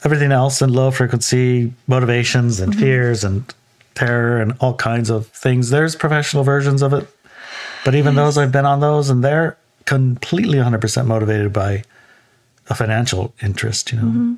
everything 0.05 0.31
else 0.31 0.61
and 0.61 0.71
low 0.71 0.91
frequency 0.91 1.73
motivations 1.87 2.59
and 2.59 2.71
mm-hmm. 2.71 2.81
fears 2.81 3.23
and 3.23 3.53
terror 3.95 4.39
and 4.39 4.53
all 4.59 4.75
kinds 4.75 5.09
of 5.09 5.27
things. 5.27 5.71
There's 5.71 5.95
professional 5.95 6.43
versions 6.43 6.81
of 6.81 6.93
it, 6.93 7.07
but 7.83 7.95
even 7.95 8.13
yes. 8.13 8.23
those 8.23 8.37
I've 8.37 8.51
been 8.51 8.65
on 8.65 8.79
those, 8.79 9.09
and 9.09 9.23
they're 9.23 9.57
completely 9.85 10.59
100% 10.59 11.07
motivated 11.07 11.51
by 11.51 11.83
a 12.69 12.75
financial 12.75 13.33
interest, 13.41 13.91
you 13.91 13.97
know. 13.97 14.05
Mm-hmm. 14.05 14.33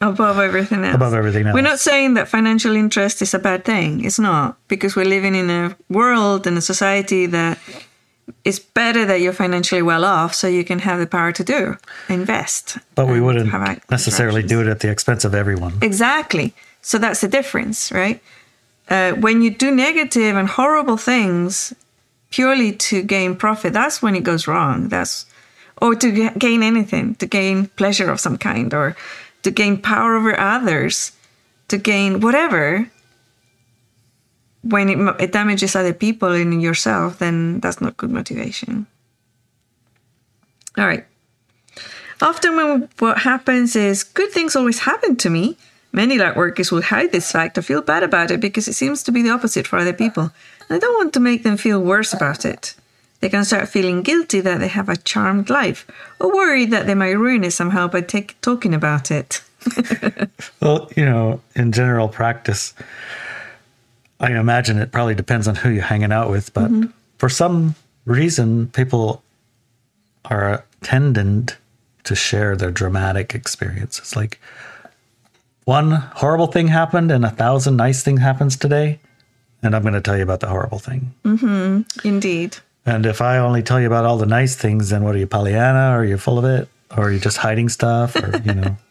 Above 0.00 0.38
everything 0.38 0.84
else. 0.84 0.94
Above 0.94 1.14
everything 1.14 1.46
else. 1.46 1.54
We're 1.54 1.62
not 1.62 1.78
saying 1.78 2.14
that 2.14 2.28
financial 2.28 2.76
interest 2.76 3.22
is 3.22 3.32
a 3.32 3.38
bad 3.38 3.64
thing. 3.64 4.04
It's 4.04 4.18
not, 4.18 4.58
because 4.68 4.96
we're 4.96 5.06
living 5.06 5.34
in 5.34 5.48
a 5.48 5.76
world 5.88 6.46
and 6.46 6.58
a 6.58 6.60
society 6.60 7.26
that 7.26 7.58
it's 8.44 8.58
better 8.58 9.04
that 9.04 9.20
you're 9.20 9.32
financially 9.32 9.82
well 9.82 10.04
off 10.04 10.34
so 10.34 10.46
you 10.46 10.64
can 10.64 10.78
have 10.78 10.98
the 10.98 11.06
power 11.06 11.32
to 11.32 11.44
do 11.44 11.76
invest 12.08 12.78
but 12.94 13.06
we 13.06 13.20
wouldn't 13.20 13.50
necessarily 13.90 14.42
do 14.42 14.60
it 14.60 14.66
at 14.66 14.80
the 14.80 14.90
expense 14.90 15.24
of 15.24 15.34
everyone 15.34 15.74
exactly 15.82 16.54
so 16.84 16.98
that's 16.98 17.22
the 17.22 17.28
difference, 17.28 17.90
right? 17.90 18.20
Uh, 18.90 19.12
when 19.12 19.40
you 19.40 19.48
do 19.48 19.74
negative 19.74 20.36
and 20.36 20.46
horrible 20.46 20.98
things 20.98 21.72
purely 22.30 22.72
to 22.72 23.02
gain 23.02 23.36
profit, 23.36 23.72
that's 23.72 24.02
when 24.02 24.14
it 24.14 24.22
goes 24.22 24.46
wrong. 24.46 24.88
That's 24.88 25.24
or 25.80 25.94
to 25.94 26.30
gain 26.38 26.62
anything, 26.62 27.14
to 27.16 27.26
gain 27.26 27.68
pleasure 27.68 28.10
of 28.10 28.20
some 28.20 28.36
kind, 28.36 28.72
or 28.74 28.96
to 29.42 29.50
gain 29.50 29.80
power 29.80 30.14
over 30.14 30.38
others, 30.38 31.12
to 31.68 31.78
gain 31.78 32.20
whatever. 32.20 32.90
When 34.64 34.88
it, 34.88 35.20
it 35.20 35.32
damages 35.32 35.76
other 35.76 35.92
people 35.92 36.32
and 36.32 36.62
yourself, 36.62 37.18
then 37.18 37.60
that's 37.60 37.80
not 37.80 37.96
good 37.96 38.10
motivation. 38.10 38.86
All 40.76 40.86
right. 40.86 41.04
Often, 42.22 42.56
when 42.56 42.88
what 42.98 43.18
happens 43.18 43.76
is 43.76 44.02
good 44.02 44.30
things 44.30 44.56
always 44.56 44.80
happen 44.80 45.16
to 45.16 45.30
me, 45.30 45.58
Many 45.94 46.18
light 46.18 46.34
workers 46.34 46.72
will 46.72 46.82
hide 46.82 47.12
this 47.12 47.30
fact 47.30 47.56
or 47.56 47.62
feel 47.62 47.80
bad 47.80 48.02
about 48.02 48.32
it 48.32 48.40
because 48.40 48.66
it 48.66 48.72
seems 48.72 49.04
to 49.04 49.12
be 49.12 49.22
the 49.22 49.30
opposite 49.30 49.64
for 49.64 49.78
other 49.78 49.92
people. 49.92 50.32
I 50.68 50.80
don't 50.80 50.98
want 50.98 51.12
to 51.12 51.20
make 51.20 51.44
them 51.44 51.56
feel 51.56 51.80
worse 51.80 52.12
about 52.12 52.44
it. 52.44 52.74
They 53.20 53.28
can 53.28 53.44
start 53.44 53.68
feeling 53.68 54.02
guilty 54.02 54.40
that 54.40 54.58
they 54.58 54.66
have 54.66 54.88
a 54.88 54.96
charmed 54.96 55.50
life 55.50 55.86
or 56.18 56.34
worried 56.34 56.72
that 56.72 56.88
they 56.88 56.96
might 56.96 57.16
ruin 57.16 57.44
it 57.44 57.52
somehow 57.52 57.86
by 57.86 58.00
take, 58.00 58.40
talking 58.40 58.74
about 58.74 59.12
it. 59.12 59.40
well, 60.60 60.90
you 60.96 61.04
know, 61.04 61.40
in 61.54 61.70
general 61.70 62.08
practice, 62.08 62.74
I 64.24 64.38
imagine 64.38 64.78
it 64.78 64.92
probably 64.92 65.14
depends 65.14 65.46
on 65.48 65.54
who 65.54 65.70
you're 65.70 65.82
hanging 65.82 66.12
out 66.12 66.30
with, 66.30 66.52
but 66.54 66.70
mm-hmm. 66.70 66.90
for 67.18 67.28
some 67.28 67.74
reason, 68.04 68.68
people 68.68 69.22
are 70.24 70.64
tendent 70.82 71.56
to 72.04 72.14
share 72.14 72.56
their 72.56 72.70
dramatic 72.70 73.34
experiences. 73.34 74.16
Like, 74.16 74.40
one 75.64 75.92
horrible 75.92 76.46
thing 76.46 76.68
happened 76.68 77.10
and 77.10 77.24
a 77.24 77.30
thousand 77.30 77.76
nice 77.76 78.02
things 78.02 78.20
happens 78.20 78.56
today 78.56 78.98
and 79.64 79.74
i'm 79.74 79.82
going 79.82 79.94
to 79.94 80.00
tell 80.00 80.16
you 80.16 80.22
about 80.22 80.40
the 80.40 80.48
horrible 80.48 80.78
thing. 80.78 81.14
Mm-hmm. 81.24 82.06
indeed. 82.06 82.58
And 82.86 83.06
if 83.06 83.20
i 83.20 83.38
only 83.38 83.62
tell 83.62 83.80
you 83.80 83.86
about 83.86 84.04
all 84.04 84.18
the 84.18 84.26
nice 84.26 84.54
things 84.54 84.90
then 84.90 85.04
what 85.04 85.14
are 85.14 85.18
you 85.18 85.26
pollyanna? 85.26 85.92
Or 85.92 86.00
are 86.00 86.04
you 86.04 86.18
full 86.18 86.38
of 86.38 86.44
it? 86.44 86.68
Or 86.96 87.04
are 87.04 87.10
you 87.10 87.18
just 87.18 87.38
hiding 87.38 87.68
stuff? 87.68 88.14
Or 88.16 88.40
you 88.44 88.54
know? 88.54 88.76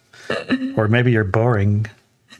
Or 0.75 0.87
maybe 0.87 1.11
you're 1.11 1.23
boring 1.23 1.85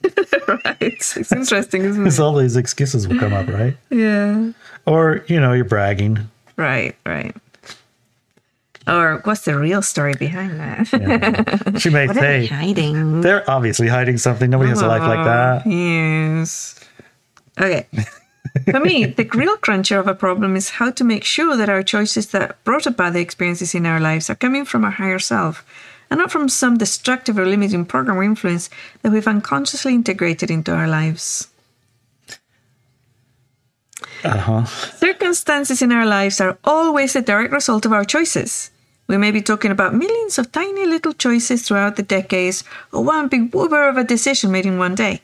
right 0.48 0.78
it's 0.82 1.32
interesting 1.32 1.84
isn't 1.84 2.06
it 2.06 2.20
all 2.20 2.36
these 2.36 2.56
excuses 2.56 3.08
will 3.08 3.18
come 3.20 3.34
up 3.34 3.48
right 3.48 3.78
yeah 3.90 4.52
or 4.86 5.24
you 5.28 5.40
know 5.40 5.54
you're 5.54 5.66
bragging 5.66 6.20
right 6.58 6.96
right 7.06 7.36
or 8.88 9.22
what's 9.24 9.46
the 9.46 9.58
real 9.58 9.82
story 9.82 10.14
behind 10.14 10.60
that? 10.60 10.92
Yeah. 10.92 11.78
She 11.78 11.90
may 11.90 12.08
what 12.08 12.18
say 12.18 12.42
they 12.42 12.46
hiding. 12.48 13.22
They're 13.22 13.50
obviously 13.50 13.88
hiding 13.88 14.18
something. 14.18 14.50
Nobody 14.50 14.72
oh, 14.72 14.74
has 14.74 14.82
a 14.82 14.88
life 14.88 15.02
like 15.04 15.20
oh, 15.20 15.24
that. 15.24 15.66
Yes. 15.66 16.84
Okay. 17.60 17.88
For 18.70 18.80
me, 18.80 19.06
the 19.18 19.28
real 19.34 19.56
cruncher 19.58 20.00
of 20.00 20.08
a 20.08 20.16
problem 20.16 20.56
is 20.56 20.70
how 20.70 20.92
to 20.92 21.04
make 21.04 21.24
sure 21.24 21.56
that 21.56 21.70
our 21.70 21.84
choices 21.84 22.28
that 22.28 22.62
brought 22.64 22.86
about 22.86 23.14
the 23.14 23.20
experiences 23.20 23.74
in 23.74 23.86
our 23.86 24.00
lives 24.00 24.30
are 24.30 24.36
coming 24.36 24.66
from 24.66 24.84
our 24.84 24.92
higher 24.92 25.20
self 25.20 25.66
and 26.10 26.20
not 26.20 26.32
from 26.32 26.50
some 26.50 26.78
destructive 26.78 27.38
or 27.38 27.46
limiting 27.46 27.86
program 27.86 28.18
or 28.18 28.24
influence 28.24 28.70
that 29.02 29.12
we've 29.12 29.28
unconsciously 29.28 29.94
integrated 29.94 30.52
into 30.52 30.72
our 30.72 30.88
lives. 30.88 31.48
Uh-huh. 34.24 34.66
Circumstances 34.66 35.82
in 35.82 35.92
our 35.92 36.06
lives 36.06 36.40
are 36.40 36.58
always 36.64 37.16
a 37.16 37.22
direct 37.22 37.52
result 37.52 37.86
of 37.86 37.92
our 37.92 38.06
choices. 38.06 38.72
We 39.08 39.18
may 39.18 39.32
be 39.32 39.42
talking 39.42 39.72
about 39.72 39.94
millions 39.94 40.40
of 40.40 40.52
tiny 40.52 40.86
little 40.86 41.14
choices 41.14 41.68
throughout 41.68 41.98
the 41.98 42.04
decades, 42.04 42.64
or 42.94 43.04
one 43.04 43.28
big 43.28 43.54
whooper 43.54 43.90
of 43.90 43.98
a 43.98 44.04
decision 44.04 44.52
made 44.52 44.66
in 44.66 44.78
one 44.78 44.96
day. 44.96 45.22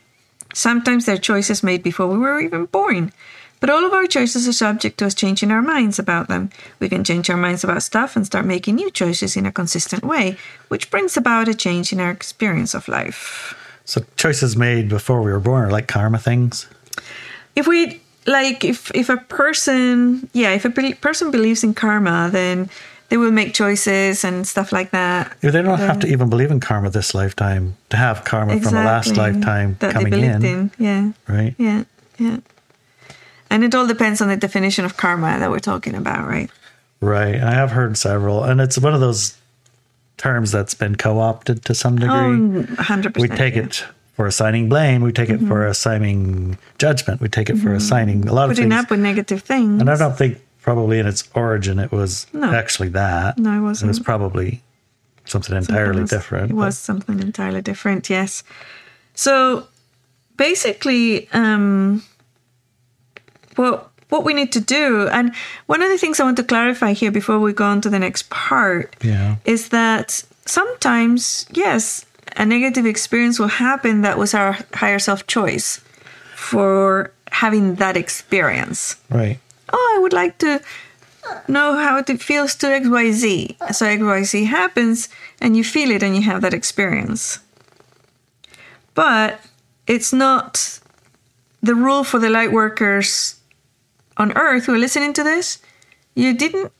Sometimes 0.52 1.06
they're 1.06 1.16
choices 1.16 1.62
made 1.62 1.82
before 1.82 2.06
we 2.08 2.18
were 2.18 2.40
even 2.40 2.66
born. 2.66 3.12
But 3.60 3.68
all 3.68 3.84
of 3.84 3.92
our 3.92 4.06
choices 4.06 4.48
are 4.48 4.52
subject 4.52 4.98
to 4.98 5.06
us 5.06 5.14
changing 5.14 5.50
our 5.50 5.60
minds 5.60 5.98
about 5.98 6.28
them. 6.28 6.50
We 6.80 6.88
can 6.88 7.04
change 7.04 7.28
our 7.28 7.36
minds 7.36 7.62
about 7.62 7.82
stuff 7.82 8.16
and 8.16 8.24
start 8.24 8.46
making 8.46 8.76
new 8.76 8.90
choices 8.90 9.36
in 9.36 9.44
a 9.44 9.52
consistent 9.52 10.02
way, 10.02 10.38
which 10.68 10.90
brings 10.90 11.16
about 11.16 11.46
a 11.48 11.54
change 11.54 11.92
in 11.92 12.00
our 12.00 12.10
experience 12.10 12.74
of 12.74 12.88
life. 12.88 13.54
So, 13.84 14.02
choices 14.16 14.56
made 14.56 14.88
before 14.88 15.20
we 15.20 15.30
were 15.30 15.40
born 15.40 15.64
are 15.64 15.70
like 15.70 15.88
karma 15.88 16.18
things? 16.18 16.68
If 17.54 17.66
we, 17.66 18.00
like, 18.26 18.64
if, 18.64 18.90
if 18.94 19.08
a 19.10 19.16
person, 19.18 20.30
yeah, 20.32 20.52
if 20.52 20.64
a 20.64 20.70
person 20.94 21.30
believes 21.30 21.62
in 21.62 21.74
karma, 21.74 22.30
then 22.32 22.70
they 23.10 23.16
will 23.16 23.32
make 23.32 23.52
choices 23.52 24.24
and 24.24 24.46
stuff 24.46 24.72
like 24.72 24.92
that. 24.92 25.36
If 25.42 25.52
They 25.52 25.60
don't 25.62 25.78
have 25.78 25.98
to 26.00 26.06
even 26.06 26.30
believe 26.30 26.50
in 26.50 26.60
karma 26.60 26.90
this 26.90 27.14
lifetime 27.14 27.76
to 27.90 27.96
have 27.96 28.24
karma 28.24 28.58
from 28.60 28.76
a 28.76 28.84
last 28.84 29.16
lifetime 29.16 29.76
coming 29.80 30.04
they 30.04 30.10
believed 30.10 30.44
in, 30.44 30.70
Yeah, 30.78 31.12
right? 31.28 31.54
yeah, 31.58 31.84
yeah. 32.18 32.38
And 33.50 33.64
it 33.64 33.74
all 33.74 33.86
depends 33.86 34.20
on 34.20 34.28
the 34.28 34.36
definition 34.36 34.84
of 34.84 34.96
karma 34.96 35.38
that 35.38 35.50
we're 35.50 35.58
talking 35.58 35.94
about, 35.94 36.26
right? 36.26 36.48
Right. 37.00 37.36
I 37.42 37.52
have 37.52 37.72
heard 37.72 37.96
several, 37.98 38.44
and 38.44 38.60
it's 38.60 38.78
one 38.78 38.94
of 38.94 39.00
those 39.00 39.36
terms 40.16 40.52
that's 40.52 40.74
been 40.74 40.96
co-opted 40.96 41.64
to 41.64 41.74
some 41.74 41.96
degree. 41.96 42.10
Oh, 42.14 42.62
100%. 42.76 43.18
we 43.18 43.26
take 43.28 43.56
yeah. 43.56 43.62
it 43.64 43.84
for 44.14 44.26
assigning 44.26 44.68
blame. 44.68 45.02
We 45.02 45.12
take 45.12 45.30
it 45.30 45.40
for 45.40 45.66
assigning 45.66 46.58
judgment. 46.78 47.20
We 47.20 47.28
take 47.28 47.48
it 47.50 47.56
for 47.56 47.72
assigning 47.74 48.28
a 48.28 48.32
lot 48.34 48.50
of 48.50 48.56
things. 48.56 48.66
Putting 48.66 48.72
up 48.78 48.90
with 48.90 49.00
negative 49.00 49.42
things. 49.42 49.80
And 49.80 49.90
I 49.90 49.96
don't 49.96 50.16
think 50.16 50.38
probably 50.60 50.98
in 50.98 51.06
its 51.06 51.26
origin 51.34 51.78
it 51.78 51.90
was 51.90 52.26
No. 52.34 52.52
actually 52.52 52.90
that. 52.90 53.38
No, 53.38 53.56
it 53.56 53.62
wasn't. 53.62 53.88
It 53.88 53.92
was 53.92 53.98
probably 54.00 54.62
something 55.24 55.54
Something 55.54 55.74
entirely 55.74 56.02
was- 56.02 56.10
different. 56.10 56.50
It 56.50 56.54
but- 56.54 56.66
was 56.66 56.78
something 56.78 57.18
entirely 57.18 57.62
different, 57.62 58.10
yes. 58.10 58.44
So 59.14 59.66
basically, 60.36 61.28
um, 61.32 62.02
what 63.56 63.88
what 64.10 64.24
we 64.24 64.34
need 64.34 64.50
to 64.52 64.60
do, 64.60 65.06
and 65.08 65.32
one 65.66 65.82
of 65.82 65.88
the 65.88 65.96
things 65.98 66.18
I 66.18 66.24
want 66.24 66.36
to 66.38 66.42
clarify 66.44 66.92
here 66.94 67.12
before 67.12 67.38
we 67.38 67.52
go 67.52 67.64
on 67.64 67.80
to 67.82 67.88
the 67.90 67.98
next 68.00 68.28
part, 68.28 68.96
Yeah. 69.02 69.36
is 69.44 69.68
that 69.68 70.24
sometimes, 70.46 71.46
yes, 71.52 72.04
a 72.36 72.44
negative 72.44 72.86
experience 72.86 73.38
will 73.38 73.46
happen 73.68 74.02
that 74.02 74.18
was 74.18 74.34
our 74.34 74.58
higher 74.74 74.98
self 74.98 75.28
choice 75.28 75.80
for 76.34 77.12
having 77.30 77.76
that 77.76 77.96
experience 77.96 78.96
Right. 79.10 79.38
oh, 79.72 79.92
I 79.96 79.98
would 80.00 80.12
like 80.12 80.38
to 80.38 80.60
know 81.46 81.76
how 81.76 81.98
it 81.98 82.20
feels 82.20 82.56
to 82.56 82.66
XYZ. 82.66 83.56
So 83.72 83.86
XYZ 83.86 84.46
happens 84.46 85.08
and 85.40 85.56
you 85.56 85.62
feel 85.62 85.90
it 85.92 86.02
and 86.02 86.16
you 86.16 86.22
have 86.22 86.40
that 86.42 86.54
experience. 86.54 87.38
But 88.94 89.38
it's 89.86 90.12
not 90.12 90.80
the 91.62 91.74
rule 91.76 92.02
for 92.04 92.18
the 92.18 92.30
light 92.30 92.50
workers 92.52 93.36
on 94.20 94.32
earth 94.36 94.66
who 94.66 94.74
are 94.74 94.78
listening 94.78 95.12
to 95.14 95.24
this. 95.24 95.58
You 96.14 96.34
didn't 96.34 96.72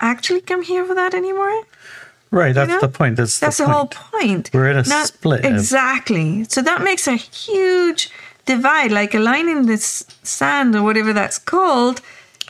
actually 0.00 0.42
come 0.42 0.62
here 0.62 0.84
for 0.84 0.94
that 0.94 1.14
anymore. 1.14 1.64
Right. 2.30 2.54
That's 2.54 2.68
know? 2.68 2.80
the 2.80 2.88
point. 2.88 3.16
That's, 3.16 3.40
That's 3.40 3.56
the, 3.56 3.64
the, 3.64 3.70
whole 3.70 3.86
point. 3.86 4.20
point. 4.20 4.50
We're 4.54 4.70
in 4.70 4.76
a 4.76 4.84
split 4.84 5.44
Exactly. 5.44 6.44
So 6.44 6.62
that 6.62 6.82
makes 6.82 7.08
a 7.08 7.16
huge 7.16 8.10
divide, 8.46 8.92
like 8.92 9.14
a 9.14 9.18
line 9.18 9.48
in 9.48 9.66
the 9.66 9.78
sand 9.78 10.76
or 10.76 10.82
whatever 10.82 11.12
that's 11.12 11.38
called, 11.38 12.00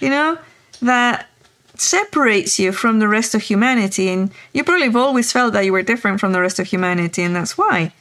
you 0.01 0.11
know, 0.11 0.39
that 0.83 1.29
separates 1.77 2.59
you 2.59 2.73
from 2.73 2.99
the 2.99 3.09
rest 3.09 3.35
of 3.35 3.43
humanity. 3.43 4.09
And 4.09 4.31
you 4.53 4.65
probably 4.65 4.87
have 4.87 4.97
always 4.97 5.33
felt 5.33 5.53
that 5.55 5.65
you 5.65 5.73
were 5.73 5.83
different 5.83 6.21
from 6.21 6.33
the 6.33 6.41
rest 6.41 6.59
of 6.59 6.67
humanity, 6.67 7.23
and 7.23 7.35
that's 7.35 7.57
why. 7.57 7.93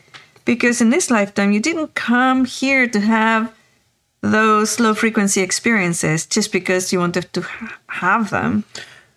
Because 0.44 0.82
in 0.82 0.90
this 0.90 1.10
lifetime, 1.12 1.52
you 1.52 1.60
didn't 1.60 1.96
come 1.96 2.46
here 2.46 2.88
to 2.88 3.00
have 3.00 3.54
those 4.22 4.80
low 4.80 4.94
frequency 4.94 5.42
experiences 5.42 6.26
just 6.26 6.52
because 6.52 6.92
you 6.92 7.00
wanted 7.00 7.32
to 7.34 7.42
have 7.88 8.30
them, 8.30 8.64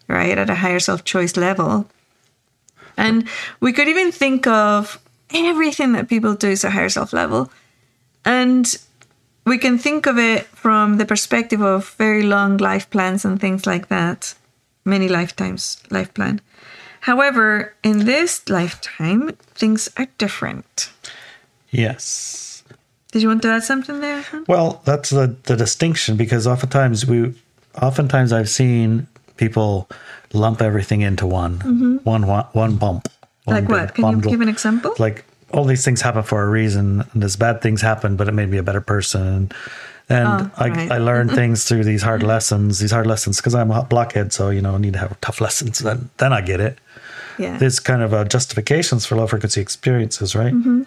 right, 0.09 0.38
at 0.38 0.50
a 0.50 0.54
higher 0.54 0.80
self 0.80 1.04
choice 1.04 1.37
level. 1.37 1.88
And 2.97 3.28
we 3.61 3.73
could 3.73 3.88
even 3.88 4.12
think 4.12 4.47
of 4.47 5.00
everything 5.35 5.92
that 5.92 6.09
people 6.09 6.35
do 6.35 6.49
is 6.49 6.64
a 6.64 6.71
higher 6.71 6.88
self 6.88 7.12
level. 7.12 7.50
And 8.25 8.73
we 9.44 9.59
can 9.59 9.78
think 9.78 10.06
of 10.06 10.18
it 10.18 10.47
from 10.47 10.99
the 10.99 11.06
perspective 11.06 11.61
of 11.61 11.90
very 11.94 12.23
long 12.23 12.59
life 12.59 12.88
plans 12.90 13.25
and 13.25 13.40
things 13.40 13.66
like 13.66 13.88
that, 13.88 14.35
many 14.85 15.09
lifetimes 15.09 15.82
life 15.90 16.14
plan. 16.14 16.40
However, 17.00 17.75
in 17.82 18.04
this 18.04 18.49
lifetime, 18.49 19.37
things 19.56 19.88
are 19.97 20.06
different. 20.18 20.92
Yes. 21.71 22.51
Did 23.12 23.23
you 23.23 23.28
want 23.28 23.42
to 23.42 23.49
add 23.49 23.62
something 23.62 24.00
there? 24.00 24.25
Well, 24.49 24.81
that's 24.85 25.11
the, 25.11 25.37
the 25.45 25.57
distinction 25.57 26.16
because 26.16 26.46
oftentimes 26.46 27.07
we, 27.07 27.35
oftentimes 27.81 28.33
I've 28.33 28.48
seen 28.48 29.07
people 29.37 29.88
lump 30.33 30.62
everything 30.62 31.03
into 31.03 31.27
one, 31.27 32.01
one, 32.05 32.27
one, 32.27 32.44
one 32.53 32.77
bump. 32.77 33.09
one 33.44 33.57
Mm-hmm. 33.62 33.66
Like 33.66 33.68
what? 33.68 33.94
Can 33.94 34.11
you 34.22 34.31
give 34.31 34.40
an 34.40 34.48
example? 34.48 34.94
Like 34.98 35.25
all 35.53 35.64
these 35.64 35.85
things 35.85 36.01
happen 36.01 36.22
for 36.22 36.42
a 36.42 36.48
reason, 36.48 37.05
and 37.12 37.22
as 37.22 37.37
bad 37.37 37.61
things 37.61 37.83
happen, 37.83 38.16
but 38.16 38.29
it 38.29 38.33
made 38.33 38.48
me 38.48 38.57
a 38.59 38.62
better 38.62 38.81
person. 38.81 39.53
And 40.09 40.29
Oh, 40.29 40.51
I, 40.57 40.68
right. 40.68 40.90
I 40.92 40.98
learned 40.98 41.31
things 41.33 41.64
through 41.64 41.85
these 41.85 42.03
hard 42.03 42.22
lessons, 42.22 42.79
these 42.79 42.90
hard 42.90 43.07
lessons, 43.07 43.37
because 43.38 43.55
I'm 43.55 43.70
a 43.70 43.83
blockhead, 43.85 44.33
so 44.33 44.51
you 44.51 44.61
know, 44.62 44.75
I 44.75 44.79
need 44.79 44.94
to 44.94 44.98
have 44.98 45.20
tough 45.20 45.40
lessons. 45.40 45.79
Then, 45.81 46.09
then 46.18 46.33
I 46.33 46.40
get 46.40 46.61
it. 46.61 46.79
yeah. 47.38 47.59
There's 47.59 47.79
kind 47.81 48.03
of 48.03 48.12
uh, 48.14 48.25
justifications 48.25 49.05
for 49.07 49.16
low 49.16 49.27
frequency 49.27 49.61
experiences, 49.61 50.35
right? 50.35 50.53
Mm-hmm. 50.55 50.83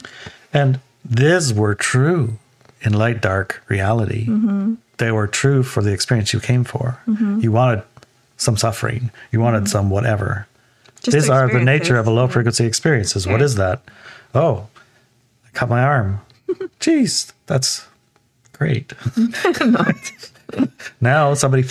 And 0.54 0.80
these 1.06 1.54
were 1.54 1.76
true 1.76 2.38
in 2.82 2.94
light 2.94 3.22
dark 3.22 3.63
reality. 3.68 4.26
Mm-hmm. 4.28 4.76
They 4.98 5.12
were 5.12 5.28
true 5.28 5.63
for 5.63 5.82
the 5.84 5.91
experience 5.91 6.34
you 6.34 6.39
came 6.39 6.63
for. 6.63 7.00
You 7.08 7.52
wanted 7.52 7.84
some 8.38 8.58
suffering, 8.58 9.12
you 9.32 9.39
wanted 9.39 9.68
some 9.70 9.89
whatever. 9.89 10.48
Just 11.02 11.15
These 11.15 11.30
are 11.30 11.48
the 11.48 11.60
nature 11.60 11.98
of 11.98 12.08
a 12.08 12.12
low 12.12 12.28
frequency 12.28 12.65
experiences. 12.65 13.28
What 13.28 13.41
is 13.41 13.56
that? 13.56 13.82
Oh, 14.34 14.68
I 15.46 15.50
cut 15.54 15.70
my 15.70 15.84
arm. 15.84 16.22
Jeez, 16.80 17.32
that's 17.46 17.86
great. 18.54 18.94
now 21.02 21.34
somebody 21.34 21.65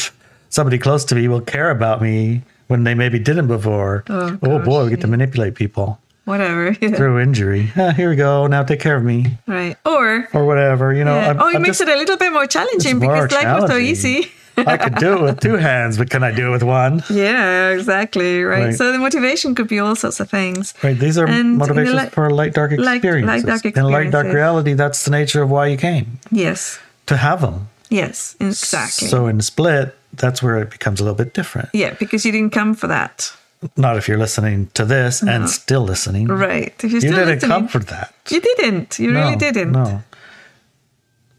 somebody 0.50 0.78
close 0.78 1.04
to 1.06 1.14
me 1.14 1.28
will 1.28 1.40
care 1.40 1.70
about 1.70 2.00
me 2.02 2.42
when 2.68 2.84
they 2.84 2.94
maybe 2.94 3.18
didn't 3.18 3.46
before. 3.48 4.04
Oh, 4.08 4.38
Oh, 4.42 4.58
boy, 4.58 4.84
we 4.84 4.90
get 4.90 5.00
to 5.00 5.06
manipulate 5.06 5.54
people 5.54 5.98
Whatever. 6.24 6.76
yeah. 6.80 6.88
through 6.96 7.20
injury. 7.20 7.70
Ah, 7.76 7.92
here 7.92 8.08
we 8.10 8.16
go. 8.16 8.46
Now 8.46 8.62
take 8.64 8.80
care 8.80 8.96
of 8.96 9.04
me 9.04 9.38
Right. 9.46 9.76
Or 9.84 10.28
or 10.32 10.44
whatever. 10.46 10.92
You 10.94 11.04
know. 11.04 11.14
Yeah. 11.16 11.26
I'm- 11.28 11.38
oh, 11.40 11.48
it 11.48 11.56
I'm 11.56 11.62
makes 11.62 11.78
just- 11.78 11.88
it 11.90 11.94
a 11.94 11.98
little 11.98 12.16
bit 12.16 12.32
more 12.32 12.46
challenging 12.46 12.96
It's 12.96 13.04
more 13.04 13.22
because 13.28 13.44
life 13.44 13.60
was 13.62 13.70
so 13.70 13.76
easy. 13.78 14.32
I 14.56 14.76
could 14.76 14.94
do 14.94 15.14
it 15.14 15.20
with 15.20 15.40
two 15.40 15.56
hands, 15.56 15.98
but 15.98 16.10
can 16.10 16.22
I 16.22 16.30
do 16.30 16.46
it 16.48 16.50
with 16.52 16.62
one? 16.62 17.02
yeah, 17.10 17.70
exactly. 17.70 18.42
Right. 18.44 18.66
Right. 18.66 18.74
So 18.74 18.92
the 18.92 18.98
motivation 18.98 19.54
could 19.56 19.66
be 19.66 19.80
all 19.80 19.96
sorts 19.96 20.20
of 20.20 20.30
things. 20.30 20.72
Right. 20.80 20.96
These 20.96 21.18
are 21.18 21.26
And 21.26 21.34
in 21.40 21.56
motivations 21.56 21.96
li- 22.02 22.08
for 22.10 22.30
light 22.30 22.54
dark 22.54 22.70
light- 22.78 22.96
experiences. 23.02 23.26
light 23.26 23.46
dark 23.46 23.64
experiences. 23.64 23.84
In 23.84 23.92
light 23.92 24.10
dark 24.12 24.32
reality, 24.32 24.74
that's 24.74 25.04
the 25.04 25.10
nature 25.10 25.42
of 25.42 25.50
why 25.50 25.66
you 25.66 25.76
came 25.76 26.20
Yes. 26.30 26.78
to 27.06 27.16
have 27.16 27.40
them. 27.40 27.66
Yes. 27.90 28.36
Exactly. 28.38 29.08
So 29.08 29.26
in 29.26 29.40
split, 29.40 29.94
that's 30.14 30.40
where 30.40 30.58
it 30.58 30.70
becomes 30.70 31.00
a 31.00 31.02
little 31.04 31.16
bit 31.18 31.34
different. 31.34 31.70
yeah, 31.72 31.92
because 31.98 32.24
you 32.24 32.30
didn't 32.30 32.52
come 32.52 32.74
for 32.74 32.86
that. 32.86 33.32
Not 33.76 33.96
if 33.96 34.08
you're 34.08 34.18
listening 34.18 34.68
to 34.74 34.84
this 34.84 35.22
and 35.22 35.48
still 35.48 35.82
listening. 35.82 36.28
Right. 36.28 36.74
If 36.84 36.90
you're 36.92 37.00
You 37.02 37.10
didn't 37.10 37.28
listening, 37.28 37.50
come 37.50 37.68
for 37.68 37.78
that. 37.80 38.14
You 38.30 38.40
didn't. 38.40 38.98
You 38.98 39.12
really 39.12 39.36
didn't. 39.36 39.72
No. 39.72 40.02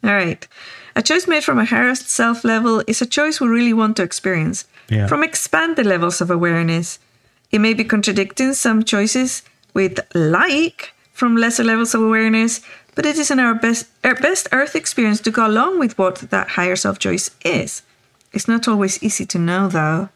All 0.04 0.14
right. 0.14 0.48
A 0.96 1.02
choice 1.02 1.28
made 1.28 1.44
from 1.44 1.60
a 1.60 1.66
higher 1.66 1.94
self 1.96 2.44
level 2.44 2.84
is 2.88 3.02
a 3.02 3.06
choice 3.06 3.42
we 3.42 3.48
really 3.48 3.74
want 3.74 3.98
to 3.98 4.04
experience. 4.04 4.66
Yeah. 4.90 5.08
From 5.08 5.24
expanded 5.24 5.86
levels 5.86 6.22
of 6.22 6.30
awareness. 6.32 7.00
It 7.52 7.60
may 7.60 7.74
be 7.74 7.84
contradicting 7.84 8.54
some 8.54 8.84
choices 8.84 9.44
with 9.74 10.00
like 10.14 10.94
from 11.12 11.38
lesser 11.38 11.64
levels 11.64 11.94
of 11.96 12.02
awareness, 12.02 12.62
but 12.96 13.06
it 13.06 13.18
is 13.18 13.32
in 13.32 13.40
our 13.40 13.56
best 13.56 13.88
our 14.04 14.16
best 14.16 14.48
earth 14.52 14.76
experience 14.76 15.22
to 15.22 15.32
go 15.32 15.46
along 15.48 15.80
with 15.80 15.98
what 15.98 16.16
that 16.32 16.50
higher 16.50 16.76
self 16.76 17.00
choice 17.00 17.32
is. 17.44 17.82
It's 18.34 18.48
not 18.48 18.68
always 18.68 19.02
easy 19.02 19.26
to 19.28 19.40
know 19.40 19.68
though. 19.68 20.10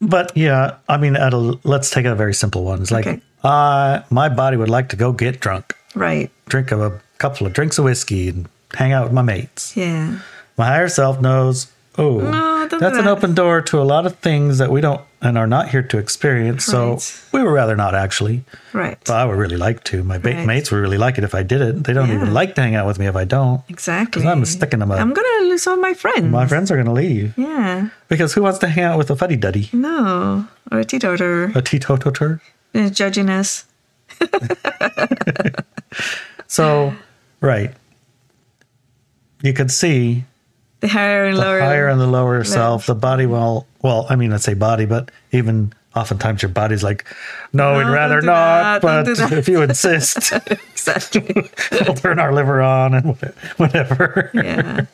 But 0.00 0.36
yeah, 0.36 0.76
I 0.88 0.96
mean, 0.96 1.16
at 1.16 1.32
a, 1.34 1.58
let's 1.64 1.90
take 1.90 2.04
a 2.06 2.14
very 2.14 2.34
simple 2.34 2.64
one. 2.64 2.80
It's 2.82 2.90
like, 2.90 3.06
Okay. 3.06 3.20
uh, 3.42 4.00
my 4.10 4.28
body 4.28 4.56
would 4.56 4.68
like 4.70 4.88
to 4.90 4.96
go 4.96 5.12
get 5.12 5.40
drunk, 5.40 5.74
Right. 5.94 6.30
drink 6.48 6.70
a, 6.72 7.00
couple 7.18 7.46
of 7.48 7.52
drinks 7.52 7.78
of 7.78 7.84
whiskey, 7.84 8.28
and 8.28 8.46
hang 8.74 8.92
out 8.92 9.02
with 9.04 9.12
my 9.12 9.22
mates. 9.22 9.76
Yeah. 9.76 10.18
My 10.56 10.66
higher 10.66 10.88
self 10.88 11.20
knows, 11.20 11.66
oh, 11.98 12.20
No, 12.20 12.66
that's 12.68 12.96
an 12.98 13.06
open 13.08 13.34
door 13.34 13.60
to 13.62 13.80
a 13.80 13.84
lot 13.84 14.06
of 14.06 14.16
things 14.18 14.58
that 14.58 14.70
we 14.70 14.80
don't 14.80 15.00
and 15.20 15.36
are 15.36 15.46
not 15.48 15.68
here 15.70 15.82
to 15.82 15.98
experience. 15.98 16.64
So 16.64 16.98
we 17.32 17.42
would 17.42 17.50
rather 17.50 17.74
not 17.76 17.94
actually. 17.94 18.44
Right. 18.72 18.96
But 19.04 19.16
I 19.16 19.24
would 19.24 19.36
really 19.36 19.56
like 19.56 19.82
to. 19.84 20.04
My 20.04 20.18
Right. 20.18 20.46
mates 20.46 20.70
would 20.70 20.78
really 20.78 20.96
like 20.98 21.18
it 21.18 21.24
if 21.24 21.34
I 21.34 21.42
did 21.42 21.60
it. 21.60 21.84
They 21.84 21.92
don't 21.92 22.08
Yeah. 22.08 22.14
even 22.16 22.32
like 22.32 22.54
to 22.54 22.60
hang 22.62 22.74
out 22.76 22.86
with 22.86 22.98
me 23.00 23.06
if 23.06 23.16
I 23.16 23.24
don't. 23.24 23.62
Exactly. 23.68 24.22
'Cause 24.22 24.30
I'm 24.30 24.44
sticking 24.44 24.78
them 24.78 24.92
up. 24.92 25.00
I'm 25.00 25.12
gonna 25.12 25.48
lose 25.48 25.66
all 25.66 25.76
my 25.76 25.92
friends. 25.94 26.30
My 26.30 26.46
friends 26.46 26.70
are 26.70 26.76
going 26.76 26.86
to 26.86 26.92
leave 26.92 27.32
Yeah. 27.36 27.88
because 28.08 28.34
who 28.34 28.42
wants 28.42 28.58
to 28.60 28.68
hang 28.68 28.84
out 28.84 28.96
with 28.98 29.10
a 29.10 29.16
fuddy 29.16 29.36
duddy, 29.36 29.68
No. 29.72 30.46
Or 30.70 30.78
a 30.80 30.84
teetotaler 30.84 31.50
a 31.54 31.62
teetotaler? 31.62 32.40
uh, 32.74 32.88
judging 32.90 33.28
us. 33.28 33.64
So, 36.46 36.94
right. 37.40 37.74
You 39.42 39.52
could 39.52 39.70
see 39.70 40.24
The 40.80 40.88
higher 40.88 41.24
and 41.24 41.36
the 41.36 41.40
lower. 41.40 41.60
higher 41.60 41.88
and 41.88 42.00
the 42.00 42.06
lower 42.06 42.44
self, 42.44 42.86
the 42.86 42.94
body 42.94 43.26
will, 43.26 43.66
well, 43.82 44.06
I 44.08 44.16
mean, 44.16 44.30
let's 44.30 44.44
say 44.44 44.54
body, 44.54 44.86
but 44.86 45.10
even 45.32 45.72
oftentimes 45.96 46.42
your 46.42 46.50
body's 46.50 46.84
like, 46.84 47.04
no, 47.52 47.76
we'd 47.76 47.84
rather 47.84 48.16
don't 48.20 48.26
that, 48.26 48.82
But 48.82 49.08
if 49.32 49.48
you 49.48 49.62
insist, 49.62 50.32
exactly. 50.70 51.50
we'll 51.72 51.94
turn 51.94 52.18
our 52.18 52.32
liver 52.32 52.62
on 52.62 52.94
and 52.94 53.16
whatever. 53.56 54.30
yeah. 54.34 54.86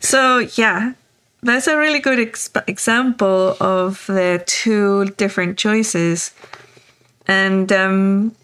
So 0.00 0.38
yeah, 0.38 0.94
that's 1.42 1.66
a 1.66 1.76
really 1.76 2.00
good 2.00 2.18
exp- 2.18 2.66
example 2.68 3.56
of 3.60 4.06
the 4.06 4.42
two 4.46 5.06
different 5.16 5.58
choices. 5.58 6.32
And 7.26 7.70
um, 7.72 8.34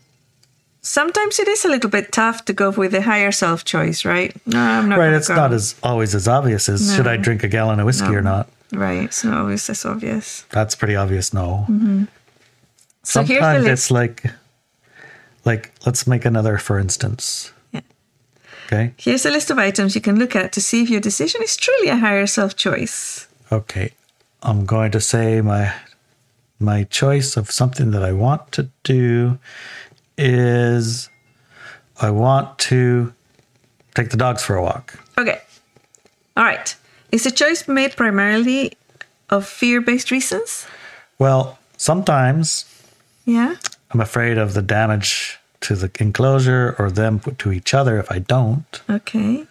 sometimes 0.83 1.39
it 1.39 1.49
is 1.49 1.65
a 1.65 1.69
little 1.69 1.91
bit 1.91 2.13
tough 2.13 2.45
to 2.47 2.53
go 2.53 2.71
with 2.71 2.93
the 2.93 3.03
higher 3.03 3.33
self 3.33 3.65
choice, 3.65 4.05
right? 4.05 4.35
No, 4.47 4.61
I'm 4.61 4.89
not. 4.89 4.99
right. 4.99 5.13
It's 5.13 5.29
go. 5.29 5.35
not 5.35 5.53
as 5.53 5.75
always 5.83 6.15
as 6.15 6.29
obvious 6.29 6.69
as 6.69 6.95
should 6.95 7.07
I 7.07 7.17
drink 7.17 7.43
a 7.45 7.49
gallon 7.49 7.81
of 7.81 7.87
whiskey 7.87 8.15
or 8.15 8.23
not. 8.23 8.49
right. 8.73 9.05
It's 9.05 9.25
not 9.25 9.39
always 9.39 9.69
as 9.71 9.85
obvious. 9.85 10.45
That's 10.51 10.75
pretty 10.75 10.97
obvious. 10.97 11.33
No. 11.35 11.67
Mm-hmm. 11.69 12.05
So 13.03 13.23
here's 13.23 13.41
the 13.41 13.45
Sometimes 13.45 13.65
list. 13.65 13.73
it's 13.73 13.91
like, 13.91 14.25
like 15.45 15.73
let's 15.87 16.07
make 16.07 16.25
another 16.25 16.59
for 16.59 16.79
instance. 16.79 17.53
Yeah. 17.73 17.81
Okay. 18.67 18.93
Here's 18.99 19.25
a 19.25 19.31
list 19.31 19.51
of 19.51 19.59
items 19.59 19.95
you 19.95 20.01
can 20.01 20.19
look 20.19 20.37
at 20.37 20.53
to 20.53 20.61
see 20.61 20.83
if 20.83 20.91
your 20.91 21.01
decision 21.01 21.43
is 21.43 21.57
truly 21.57 21.89
a 21.89 21.97
higher 21.97 22.27
self 22.27 22.57
choice. 22.57 23.27
Okay. 23.51 23.93
I'm 24.43 24.67
going 24.67 24.91
to 24.93 25.01
say 25.01 25.41
my 25.41 25.73
my 26.61 26.85
choice 26.85 27.37
of 27.37 27.51
something 27.51 27.93
that 27.93 28.03
I 28.03 28.13
want 28.13 28.53
to 28.53 28.69
do 28.83 29.39
is 30.19 31.09
I 32.01 32.11
want 32.11 32.59
to 32.71 33.13
take 33.95 34.11
the 34.11 34.17
dogs 34.17 34.43
for 34.43 34.57
a 34.57 34.63
walk. 34.63 34.99
Okay. 35.17 35.41
All 36.37 36.45
right. 36.45 36.75
Is 37.11 37.25
the 37.25 37.31
choice 37.31 37.67
made 37.67 37.97
primarily 37.97 38.73
of 39.31 39.47
fear 39.47 39.81
based 39.81 40.11
reasons? 40.11 40.67
Well, 41.19 41.59
sometimes 41.77 42.65
Yeah. 43.25 43.55
I'm 43.93 44.01
afraid 44.01 44.39
of 44.39 44.53
the 44.55 44.63
damage 44.63 45.39
to 45.61 45.75
the 45.75 45.91
enclosure 45.99 46.77
or 46.79 46.91
them 46.91 47.21
to 47.21 47.53
each 47.53 47.75
other 47.75 47.99
if 47.99 48.11
I 48.13 48.19
don't. 48.21 48.81
Okay. 48.89 49.47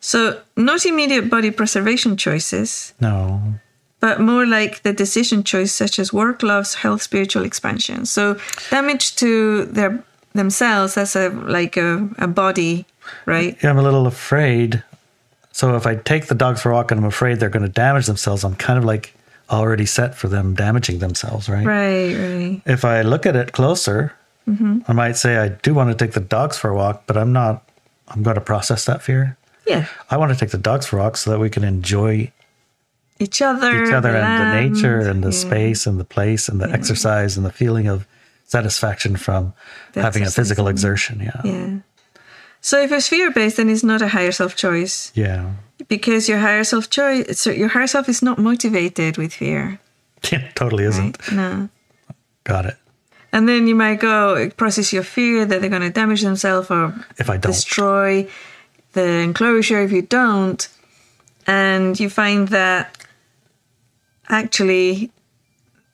So, 0.00 0.40
not 0.56 0.84
immediate 0.84 1.30
body 1.30 1.50
preservation 1.50 2.16
choices, 2.16 2.92
No. 3.00 3.54
But 4.04 4.20
more 4.20 4.44
like 4.44 4.82
the 4.82 4.92
decision 4.92 5.42
choice, 5.42 5.72
such 5.72 5.98
as 5.98 6.12
work, 6.12 6.42
loves, 6.42 6.74
health, 6.74 7.00
spiritual 7.00 7.42
expansion. 7.42 8.04
So, 8.04 8.36
damage 8.70 9.16
to 9.16 9.64
their 9.64 10.04
themselves 10.34 10.98
as 10.98 11.16
a 11.16 11.30
like 11.30 11.78
a, 11.78 12.06
a 12.18 12.26
body, 12.26 12.84
right? 13.24 13.56
Yeah, 13.62 13.70
I'm 13.70 13.78
a 13.78 13.82
little 13.82 14.06
afraid. 14.06 14.82
So 15.52 15.74
if 15.74 15.86
I 15.86 15.94
take 15.96 16.26
the 16.26 16.34
dogs 16.34 16.60
for 16.60 16.70
a 16.70 16.74
walk 16.74 16.90
and 16.90 17.00
I'm 17.00 17.06
afraid 17.06 17.40
they're 17.40 17.48
going 17.48 17.64
to 17.64 17.72
damage 17.72 18.04
themselves, 18.04 18.44
I'm 18.44 18.56
kind 18.56 18.78
of 18.78 18.84
like 18.84 19.14
already 19.48 19.86
set 19.86 20.14
for 20.14 20.28
them 20.28 20.54
damaging 20.54 20.98
themselves, 20.98 21.48
right? 21.48 21.64
Right, 21.64 22.14
right. 22.14 22.62
If 22.66 22.84
I 22.84 23.00
look 23.00 23.24
at 23.24 23.36
it 23.36 23.52
closer, 23.52 24.12
mm-hmm. 24.46 24.80
I 24.86 24.92
might 24.92 25.16
say 25.16 25.38
I 25.38 25.48
do 25.48 25.72
want 25.72 25.96
to 25.96 26.04
take 26.04 26.12
the 26.12 26.20
dogs 26.20 26.58
for 26.58 26.68
a 26.68 26.74
walk, 26.74 27.04
but 27.06 27.16
I'm 27.16 27.32
not. 27.32 27.66
I'm 28.08 28.22
going 28.22 28.34
to 28.34 28.42
process 28.42 28.84
that 28.84 29.00
fear. 29.00 29.38
Yeah. 29.66 29.86
I 30.10 30.18
want 30.18 30.30
to 30.30 30.38
take 30.38 30.50
the 30.50 30.58
dogs 30.58 30.84
for 30.84 30.98
a 30.98 31.02
walk 31.04 31.16
so 31.16 31.30
that 31.30 31.38
we 31.38 31.48
can 31.48 31.64
enjoy 31.64 32.30
Each 33.20 33.40
other, 33.42 33.84
each 33.84 33.92
other 33.92 34.10
and 34.16 34.70
the 34.70 34.74
nature 34.74 34.98
and 35.00 35.22
the 35.22 35.30
yeah. 35.30 35.38
space 35.48 35.86
and 35.86 36.00
the 36.00 36.04
place 36.04 36.48
and 36.48 36.60
the 36.60 36.68
exercise 36.70 37.36
and 37.36 37.46
the 37.46 37.52
feeling 37.52 37.86
of 37.86 38.06
satisfaction 38.46 39.16
from 39.16 39.52
The 39.92 40.02
having 40.02 40.22
a 40.24 40.30
physical 40.30 40.66
exertion. 40.68 41.20
Yeah. 41.20 41.40
Yeah. 41.44 41.78
So 42.60 42.80
if 42.82 42.90
it's 42.92 43.08
fear 43.08 43.30
based, 43.30 43.56
then 43.58 43.68
it's 43.68 43.84
not 43.84 44.02
a 44.02 44.08
higher 44.08 44.32
self 44.32 44.56
choice 44.56 45.12
Yeah. 45.14 45.52
because 45.88 46.28
your 46.28 46.38
higher 46.38 46.64
self 46.64 46.90
choice, 46.90 47.38
so 47.40 47.50
your 47.50 47.68
higher 47.68 47.86
self 47.86 48.08
is 48.08 48.20
not 48.22 48.38
motivated 48.38 49.16
with 49.16 49.32
fear. 49.32 49.78
Yeah, 50.32 50.48
totally 50.54 50.84
isn't. 50.84 51.18
Right? 51.28 51.36
No. 51.36 51.68
Got 52.44 52.64
it. 52.66 52.76
And 53.32 53.46
then 53.48 53.66
you 53.66 53.74
might 53.74 54.00
go 54.00 54.48
process 54.56 54.92
your 54.92 55.02
fear 55.04 55.44
that 55.44 55.60
they're 55.60 55.70
going 55.70 55.82
to 55.82 55.90
damage 55.90 56.22
themselves 56.22 56.70
or 56.70 56.94
If 57.18 57.28
I 57.28 57.36
don't. 57.36 57.52
destroy 57.52 58.26
the 58.94 59.04
enclosure 59.22 59.82
if 59.82 59.92
you 59.92 60.02
don't. 60.02 60.66
And 61.46 62.00
you 62.00 62.08
find 62.08 62.48
that 62.48 62.96
actually 64.28 65.10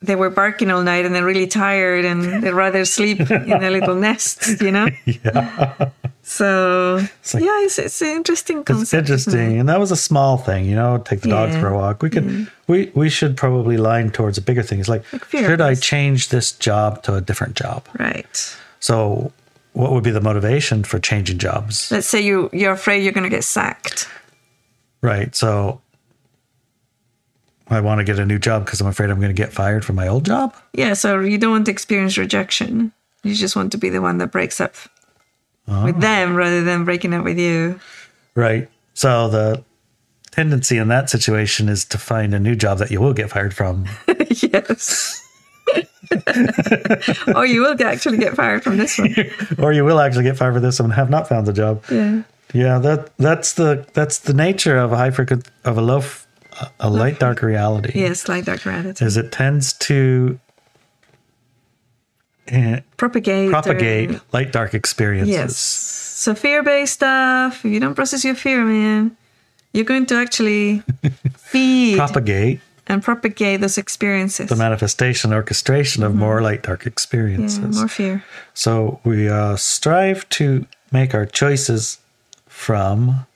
they 0.02 0.16
were 0.16 0.30
barking 0.30 0.70
all 0.70 0.82
night 0.82 1.04
and 1.04 1.14
they're 1.14 1.24
really 1.24 1.46
tired 1.46 2.04
and 2.06 2.42
they'd 2.42 2.52
rather 2.52 2.84
sleep 2.86 3.20
in 3.30 3.62
a 3.62 3.70
little 3.70 3.94
nest, 4.06 4.60
you 4.60 4.70
know? 4.70 4.88
Yeah. 5.04 5.90
So, 6.22 7.00
like- 7.34 7.42
yeah, 7.42 7.64
it's, 7.64 7.78
it's 7.78 8.00
an 8.02 8.08
interesting 8.08 8.62
concept. 8.62 9.10
It's 9.10 9.26
isn't 9.26 9.32
it? 9.32 9.36
interesting, 9.36 9.60
and 9.60 9.68
that 9.68 9.80
was 9.80 9.90
a 9.90 9.96
small 9.96 10.36
thing, 10.38 10.64
you 10.64 10.76
know. 10.76 10.98
Take 10.98 11.22
the 11.22 11.28
dogs 11.28 11.56
for 11.56 11.68
a 11.68 11.76
walk. 11.76 12.02
We 12.02 12.10
could, 12.10 12.24
mm-hmm. 12.24 12.44
we 12.72 12.92
we 12.94 13.08
should 13.08 13.36
probably 13.36 13.76
line 13.76 14.10
towards 14.10 14.38
a 14.38 14.42
bigger 14.42 14.62
thing. 14.62 14.78
It's 14.78 14.88
like, 14.88 15.02
Like 15.12 15.24
should 15.30 15.60
I 15.60 15.74
change 15.74 16.28
this 16.28 16.52
job 16.52 17.02
to 17.02 17.14
a 17.16 17.20
different 17.20 17.56
job? 17.56 17.84
Right. 17.98 18.56
So, 18.78 19.32
what 19.72 19.90
would 19.90 20.04
be 20.04 20.12
the 20.12 20.20
motivation 20.20 20.84
for 20.84 21.00
changing 21.00 21.38
jobs? 21.38 21.90
Let's 21.90 22.06
say 22.06 22.20
you, 22.20 22.48
you're 22.52 22.72
afraid 22.72 23.02
you're 23.02 23.12
going 23.12 23.28
to 23.28 23.34
get 23.36 23.42
sacked. 23.42 24.06
Right. 25.02 25.34
So, 25.34 25.80
I 27.70 27.80
want 27.80 27.98
to 27.98 28.04
get 28.04 28.18
a 28.18 28.26
new 28.26 28.38
job 28.38 28.64
because 28.64 28.80
I'm 28.80 28.88
afraid 28.88 29.10
I'm 29.10 29.20
going 29.20 29.34
to 29.34 29.42
get 29.42 29.52
fired 29.52 29.84
from 29.84 29.96
my 29.96 30.08
old 30.08 30.24
job. 30.26 30.54
Yeah, 30.72 30.94
so 30.94 31.20
you 31.20 31.38
don't 31.38 31.52
want 31.52 31.66
to 31.66 31.70
experience 31.70 32.18
rejection. 32.18 32.92
You 33.22 33.34
just 33.34 33.54
want 33.54 33.70
to 33.72 33.78
be 33.78 33.88
the 33.88 34.00
one 34.02 34.18
that 34.18 34.32
breaks 34.32 34.60
up 34.60 34.74
Oh. 35.68 35.84
with 35.84 35.96
ah. 35.96 36.00
them 36.00 36.34
rather 36.34 36.64
than 36.64 36.84
breaking 36.84 37.14
up 37.14 37.22
with 37.24 37.38
you. 37.38 37.78
Right. 38.34 38.68
So 38.94 39.28
the 39.28 39.62
tendency 40.32 40.78
in 40.78 40.88
that 40.88 41.08
situation 41.10 41.68
is 41.68 41.84
to 41.86 41.98
find 41.98 42.34
a 42.34 42.40
new 42.40 42.56
job 42.56 42.78
that 42.78 42.90
you 42.90 43.00
will 43.00 43.12
get 43.12 43.30
fired 43.30 43.54
from. 43.54 43.86
yes. 44.30 45.16
or 47.36 47.46
you 47.46 47.60
will 47.62 47.80
actually 47.84 48.18
get 48.18 48.34
fired 48.34 48.64
from 48.64 48.78
this 48.78 48.98
one. 48.98 49.14
or 49.58 49.72
you 49.72 49.84
will 49.84 50.00
actually 50.00 50.24
get 50.24 50.36
fired 50.36 50.54
for 50.54 50.60
this 50.60 50.80
one 50.80 50.86
and 50.86 50.94
have 50.94 51.10
not 51.10 51.28
found 51.28 51.46
the 51.46 51.52
job. 51.52 51.84
Yeah. 51.90 52.22
Yeah, 52.52 52.78
that 52.80 53.16
that's 53.16 53.54
the 53.54 53.86
that's 53.94 54.18
the 54.18 54.32
nature 54.34 54.76
of 54.76 54.90
a 54.92 54.96
high 54.96 55.12
frequent 55.12 55.48
of 55.64 55.78
a 55.78 55.80
low 55.80 55.98
f- 55.98 56.26
a 56.78 56.90
light 56.90 57.18
dark 57.18 57.42
reality. 57.42 57.92
Yes, 57.94 58.28
light 58.28 58.44
dark 58.44 58.64
reality. 58.64 59.04
Is 59.04 59.16
it 59.16 59.32
tends 59.32 59.72
to 59.74 60.38
eh, 62.48 62.80
Propagate. 62.96 63.48
or- 63.48 63.50
propagate 63.52 64.20
light 64.32 64.52
dark 64.52 64.74
experiences. 64.74 65.34
Yes. 65.34 65.56
So 65.56 66.34
fear 66.34 66.62
based 66.62 66.94
stuff, 66.94 67.64
if 67.64 67.70
you 67.72 67.80
don't 67.80 67.94
process 67.94 68.24
your 68.24 68.34
fear, 68.34 68.64
man, 68.64 69.16
you're 69.72 69.84
going 69.86 70.04
to 70.06 70.16
actually 70.16 70.82
feed 71.36 71.96
Propagate 71.96 72.60
and 72.86 73.02
propagate 73.02 73.60
those 73.60 73.78
experiences. 73.78 74.48
the 74.50 74.56
manifestation 74.56 75.32
orchestration 75.32 76.02
of 76.02 76.14
more 76.14 76.42
light 76.42 76.62
dark 76.64 76.84
yeah, 76.84 76.88
experiences. 76.88 77.76
more 77.78 77.88
fear. 77.88 78.24
So 78.52 79.00
we 79.04 79.28
uh, 79.28 79.56
strive 79.56 80.28
to 80.30 80.66
make 80.92 81.14
our 81.14 81.24
choices 81.24 81.98
from 82.48 83.26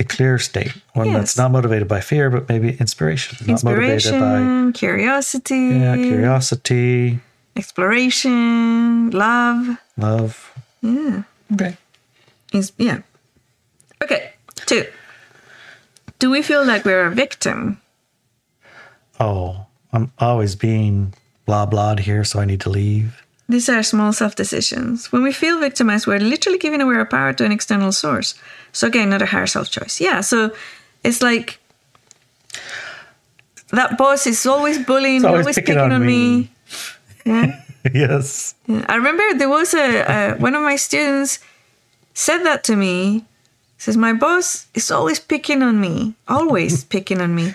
a 0.00 0.04
clear 0.04 0.38
state, 0.38 0.72
one 0.94 1.06
Yes. 1.08 1.16
that's 1.16 1.36
not 1.36 1.50
motivated 1.52 1.86
by 1.86 2.00
fear, 2.00 2.30
but 2.30 2.48
maybe 2.48 2.72
inspiration. 2.80 3.36
Not 3.46 3.62
motivated 3.62 4.12
by 4.18 4.40
Inspiration, 4.40 4.72
curiosity, 4.72 5.66
yeah, 5.78 5.94
curiosity, 5.96 7.20
exploration, 7.56 9.10
love. 9.10 9.76
love. 9.96 10.52
Yeah. 10.82 11.22
Okay. 11.52 11.76
Is 12.52 12.72
yeah. 12.78 12.98
Okay. 14.02 14.32
Two. 14.66 14.84
Do 16.18 16.30
we 16.30 16.42
feel 16.42 16.64
like 16.64 16.84
we're 16.84 17.06
a 17.06 17.10
victim? 17.14 17.80
Oh, 19.18 19.66
I'm 19.92 20.12
always 20.18 20.56
being 20.56 21.12
blah 21.44 21.66
blah 21.66 21.96
here, 21.96 22.24
so 22.24 22.40
I 22.40 22.44
need 22.46 22.60
to 22.62 22.70
leave. 22.70 23.19
These 23.50 23.68
are 23.68 23.82
small 23.82 24.12
self 24.12 24.36
decisions. 24.36 25.10
When 25.10 25.22
we 25.24 25.32
feel 25.32 25.58
victimized, 25.58 26.06
we're 26.06 26.20
literally 26.20 26.58
giving 26.58 26.80
away 26.80 26.94
our 26.94 27.04
power 27.04 27.32
to 27.32 27.44
an 27.44 27.50
external 27.50 27.90
source. 27.90 28.34
So 28.72 28.86
again, 28.86 29.10
not 29.10 29.22
a 29.22 29.26
higher 29.26 29.48
self 29.48 29.68
choice. 29.70 30.00
Yeah. 30.00 30.20
So 30.20 30.52
it's 31.02 31.20
like 31.20 31.58
that 33.72 33.98
boss 33.98 34.26
is 34.26 34.46
always 34.46 34.78
bullying, 34.78 35.16
It's 35.16 35.24
always 35.24 35.40
always 35.46 35.56
picking 35.56 35.74
picking, 35.74 35.92
on 35.92 35.92
on 35.92 36.06
me. 36.06 36.06
me. 36.42 36.50
Yeah. 37.26 37.60
yes. 37.94 38.54
Yeah. 38.66 38.84
I 38.88 38.94
remember 38.94 39.24
there 39.36 39.48
was 39.48 39.74
a, 39.74 40.02
a 40.02 40.34
one 40.38 40.54
of 40.54 40.62
my 40.62 40.76
students 40.76 41.40
said 42.14 42.44
that 42.44 42.62
to 42.64 42.76
me. 42.76 43.24
Says 43.78 43.96
my 43.96 44.12
boss 44.12 44.66
is 44.74 44.90
always 44.92 45.18
picking 45.18 45.62
on 45.62 45.80
me, 45.80 46.14
always 46.28 46.84
picking 46.94 47.20
on 47.20 47.34
me. 47.34 47.54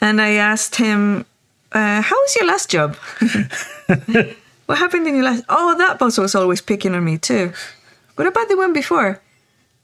And 0.00 0.20
I 0.20 0.30
asked 0.40 0.74
him, 0.76 1.24
uh, 1.70 2.00
"How 2.02 2.16
was 2.16 2.34
your 2.34 2.46
last 2.46 2.68
job? 2.70 2.96
what 4.70 4.78
happened 4.78 5.04
in 5.08 5.16
your 5.16 5.24
last? 5.24 5.42
Oh, 5.48 5.76
that 5.78 5.98
boss 5.98 6.16
was 6.16 6.36
always 6.36 6.60
picking 6.60 6.94
on 6.94 7.04
me 7.04 7.18
too. 7.18 7.52
What 8.14 8.28
about 8.28 8.48
the 8.48 8.56
one 8.56 8.72
before? 8.72 9.20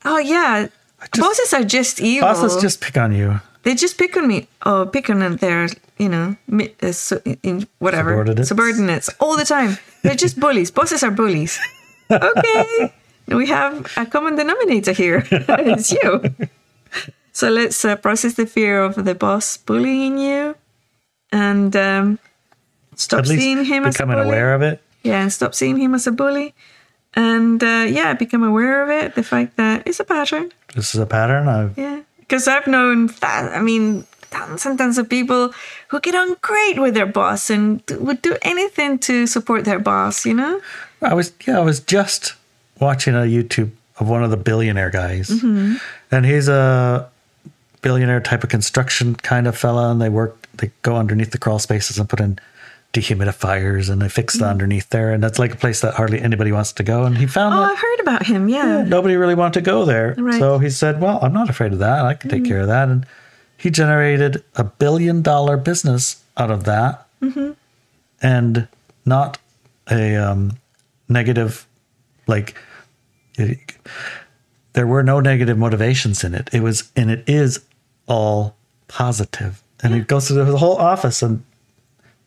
Oh 0.05 0.19
yeah, 0.19 0.69
just- 1.13 1.19
bosses 1.19 1.53
are 1.53 1.65
just 1.65 2.01
evil. 2.01 2.29
Bosses 2.29 2.63
just 2.63 2.81
pick 2.81 2.97
on 2.97 3.11
you. 3.13 3.41
They 3.65 3.75
just 3.75 3.99
pick 3.99 4.17
on 4.17 4.29
me. 4.29 4.47
Oh, 4.65 4.87
pick 4.87 5.11
on 5.11 5.39
their, 5.39 5.67
you 5.99 6.09
know, 6.09 6.37
uh, 6.81 6.93
so, 6.93 7.21
in 7.43 7.67
whatever 7.81 8.11
Subordinates. 8.13 8.49
subordinates 8.49 9.09
all 9.19 9.37
the 9.37 9.45
time. 9.45 9.77
They're 10.05 10.15
just 10.15 10.39
bullies. 10.39 10.71
Bosses 10.71 11.03
are 11.03 11.11
bullies. 11.11 11.59
Okay, 12.09 12.93
we 13.27 13.49
have 13.49 13.93
a 13.97 14.07
common 14.07 14.37
denominator 14.37 14.93
here. 14.93 15.27
it's 15.33 15.91
you. 15.91 16.23
So 17.33 17.49
let's 17.51 17.85
uh, 17.85 17.97
process 17.97 18.35
the 18.35 18.47
fear 18.47 18.85
of 18.85 18.95
the 19.05 19.17
boss 19.17 19.57
bullying 19.57 20.17
you, 20.17 20.55
and 21.33 21.75
um, 21.75 22.21
stop 22.97 23.27
seeing 23.27 23.65
him 23.65 23.85
as 23.85 23.95
a 23.95 23.99
becoming 23.99 24.17
bully. 24.17 24.29
aware 24.29 24.55
of 24.55 24.63
it. 24.63 24.83
Yeah, 25.03 25.29
stop 25.29 25.55
seeing 25.55 25.77
him 25.77 25.95
as 25.95 26.07
a 26.07 26.13
bully, 26.13 26.53
and 27.15 27.63
uh, 27.63 27.87
yeah, 27.89 28.15
become 28.15 28.43
aware 28.43 28.83
of 28.83 28.91
it. 28.91 29.15
The 29.15 29.23
fact 29.23 29.57
that 29.57 29.87
it's 29.87 30.01
a 30.01 30.05
pattern. 30.05 30.53
This 30.75 30.95
is 30.95 31.01
a 31.01 31.07
pattern. 31.07 31.47
I've 31.49 31.79
Yeah, 31.79 32.01
Because 32.19 32.49
I've 32.49 32.67
known 32.67 33.07
that, 33.21 33.53
I 33.55 33.61
mean, 33.63 34.05
tons 34.31 34.67
and 34.67 34.77
tons 34.77 34.99
of 34.99 35.09
people 35.09 35.55
who 35.89 36.01
get 36.01 36.15
on 36.15 36.37
great 36.43 36.79
with 36.81 36.95
their 36.95 37.07
boss 37.07 37.49
and 37.51 37.83
would 38.01 38.21
do 38.23 38.37
anything 38.43 38.99
to 38.99 39.27
support 39.27 39.65
their 39.65 39.79
boss, 39.79 40.27
you 40.27 40.35
know? 40.35 40.61
I 41.01 41.15
was 41.15 41.33
yeah, 41.47 41.59
I 41.59 41.63
was 41.63 41.79
just 41.81 42.35
watching 42.81 43.15
a 43.15 43.21
YouTube 43.21 43.71
of 44.01 44.09
one 44.09 44.25
of 44.25 44.31
the 44.31 44.37
billionaire 44.37 44.91
guys, 44.91 45.31
and 45.31 46.27
he's 46.27 46.49
a 46.49 47.09
billionaire 47.81 48.21
type 48.21 48.43
of 48.43 48.51
construction 48.51 49.15
kind 49.15 49.47
of 49.47 49.57
fella, 49.57 49.91
and 49.91 50.01
they 50.01 50.09
work, 50.09 50.37
they 50.57 50.71
go 50.83 50.97
underneath 50.97 51.31
the 51.31 51.39
crawl 51.39 51.59
spaces 51.59 51.99
and 51.99 52.09
put 52.09 52.21
in 52.21 52.39
dehumidifiers, 52.97 53.91
and 53.91 54.01
they 54.01 54.09
fix 54.09 54.39
the 54.39 54.45
mm. 54.45 54.51
underneath 54.51 54.89
there, 54.89 55.13
and 55.13 55.23
that's 55.23 55.39
like 55.39 55.53
a 55.53 55.57
place 55.57 55.81
that 55.83 55.95
hardly 55.95 56.21
anybody 56.21 56.53
wants 56.53 56.73
to 56.75 56.83
go. 56.83 57.05
And 57.05 57.17
he 57.17 57.27
found 57.27 57.55
Oh, 57.55 57.61
that 57.61 57.73
I've 57.73 57.79
heard 57.79 58.01
about 58.01 58.27
him, 58.27 58.49
yeah. 58.49 58.85
nobody 58.85 59.17
really 59.17 59.35
wanted 59.35 59.55
to 59.55 59.61
go 59.61 59.85
there. 59.85 60.15
Right. 60.19 60.39
So 60.39 60.59
he 60.59 60.71
said, 60.71 61.01
Well, 61.01 61.19
I'm 61.23 61.33
not 61.33 61.51
afraid 61.51 61.73
of 61.73 61.79
that. 61.81 62.05
I 62.05 62.15
can 62.15 62.31
take 62.31 62.43
mm. 62.43 62.49
care 62.49 62.61
of 62.61 62.69
that. 62.69 62.89
And 62.89 63.07
he 63.59 63.71
generated 63.71 64.43
a 64.55 64.65
billion 64.65 65.23
dollar 65.23 65.57
business 65.57 66.25
out 66.37 66.51
of 66.51 66.65
that 66.65 67.07
mm-hmm. 67.23 67.53
and 68.23 68.69
not 69.05 69.39
a 69.91 70.17
um, 70.17 70.59
negative, 71.09 71.67
like, 72.27 72.57
it, 73.35 73.59
there 74.73 74.87
were 74.87 75.03
no 75.03 75.21
negative 75.21 75.57
motivations 75.57 76.25
in 76.25 76.35
it. 76.35 76.51
It 76.53 76.61
was, 76.61 76.91
and 76.97 77.11
it 77.11 77.25
is 77.29 77.65
all 78.07 78.57
positive. 78.89 79.63
And 79.83 79.95
he 79.95 80.01
goes 80.01 80.29
through 80.29 80.45
the 80.45 80.57
whole 80.57 80.77
office 80.77 81.23
and 81.23 81.45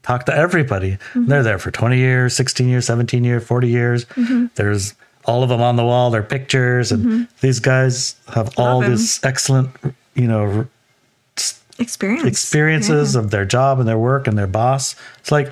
talk 0.04 0.26
to 0.26 0.36
everybody. 0.36 0.94
Mm-hmm. 0.94 1.26
They're 1.28 1.44
there 1.44 1.60
for 1.60 1.72
20 1.72 1.98
years, 1.98 2.36
16 2.36 2.68
years, 2.68 2.86
17 2.86 3.24
years, 3.24 3.44
40 3.44 3.68
years. 3.68 4.06
Mm-hmm. 4.06 4.48
There's 4.56 4.96
all 5.26 5.44
of 5.44 5.50
them 5.50 5.62
on 5.62 5.76
the 5.76 5.86
wall, 5.86 6.10
their 6.10 6.24
pictures. 6.24 6.92
And 6.92 7.06
mm-hmm. 7.06 7.24
these 7.42 7.60
guys 7.60 8.16
have 8.34 8.58
all 8.58 8.82
him. 8.82 8.92
this 8.92 9.24
excellent, 9.24 9.70
you 10.16 10.28
know, 10.28 10.68
Experience. 11.78 12.26
experiences 12.26 13.16
of 13.16 13.32
their 13.32 13.46
job 13.46 13.80
and 13.80 13.88
their 13.88 13.98
work 13.98 14.28
and 14.28 14.38
their 14.38 14.48
boss. 14.48 14.98
It's 15.20 15.32
like, 15.32 15.50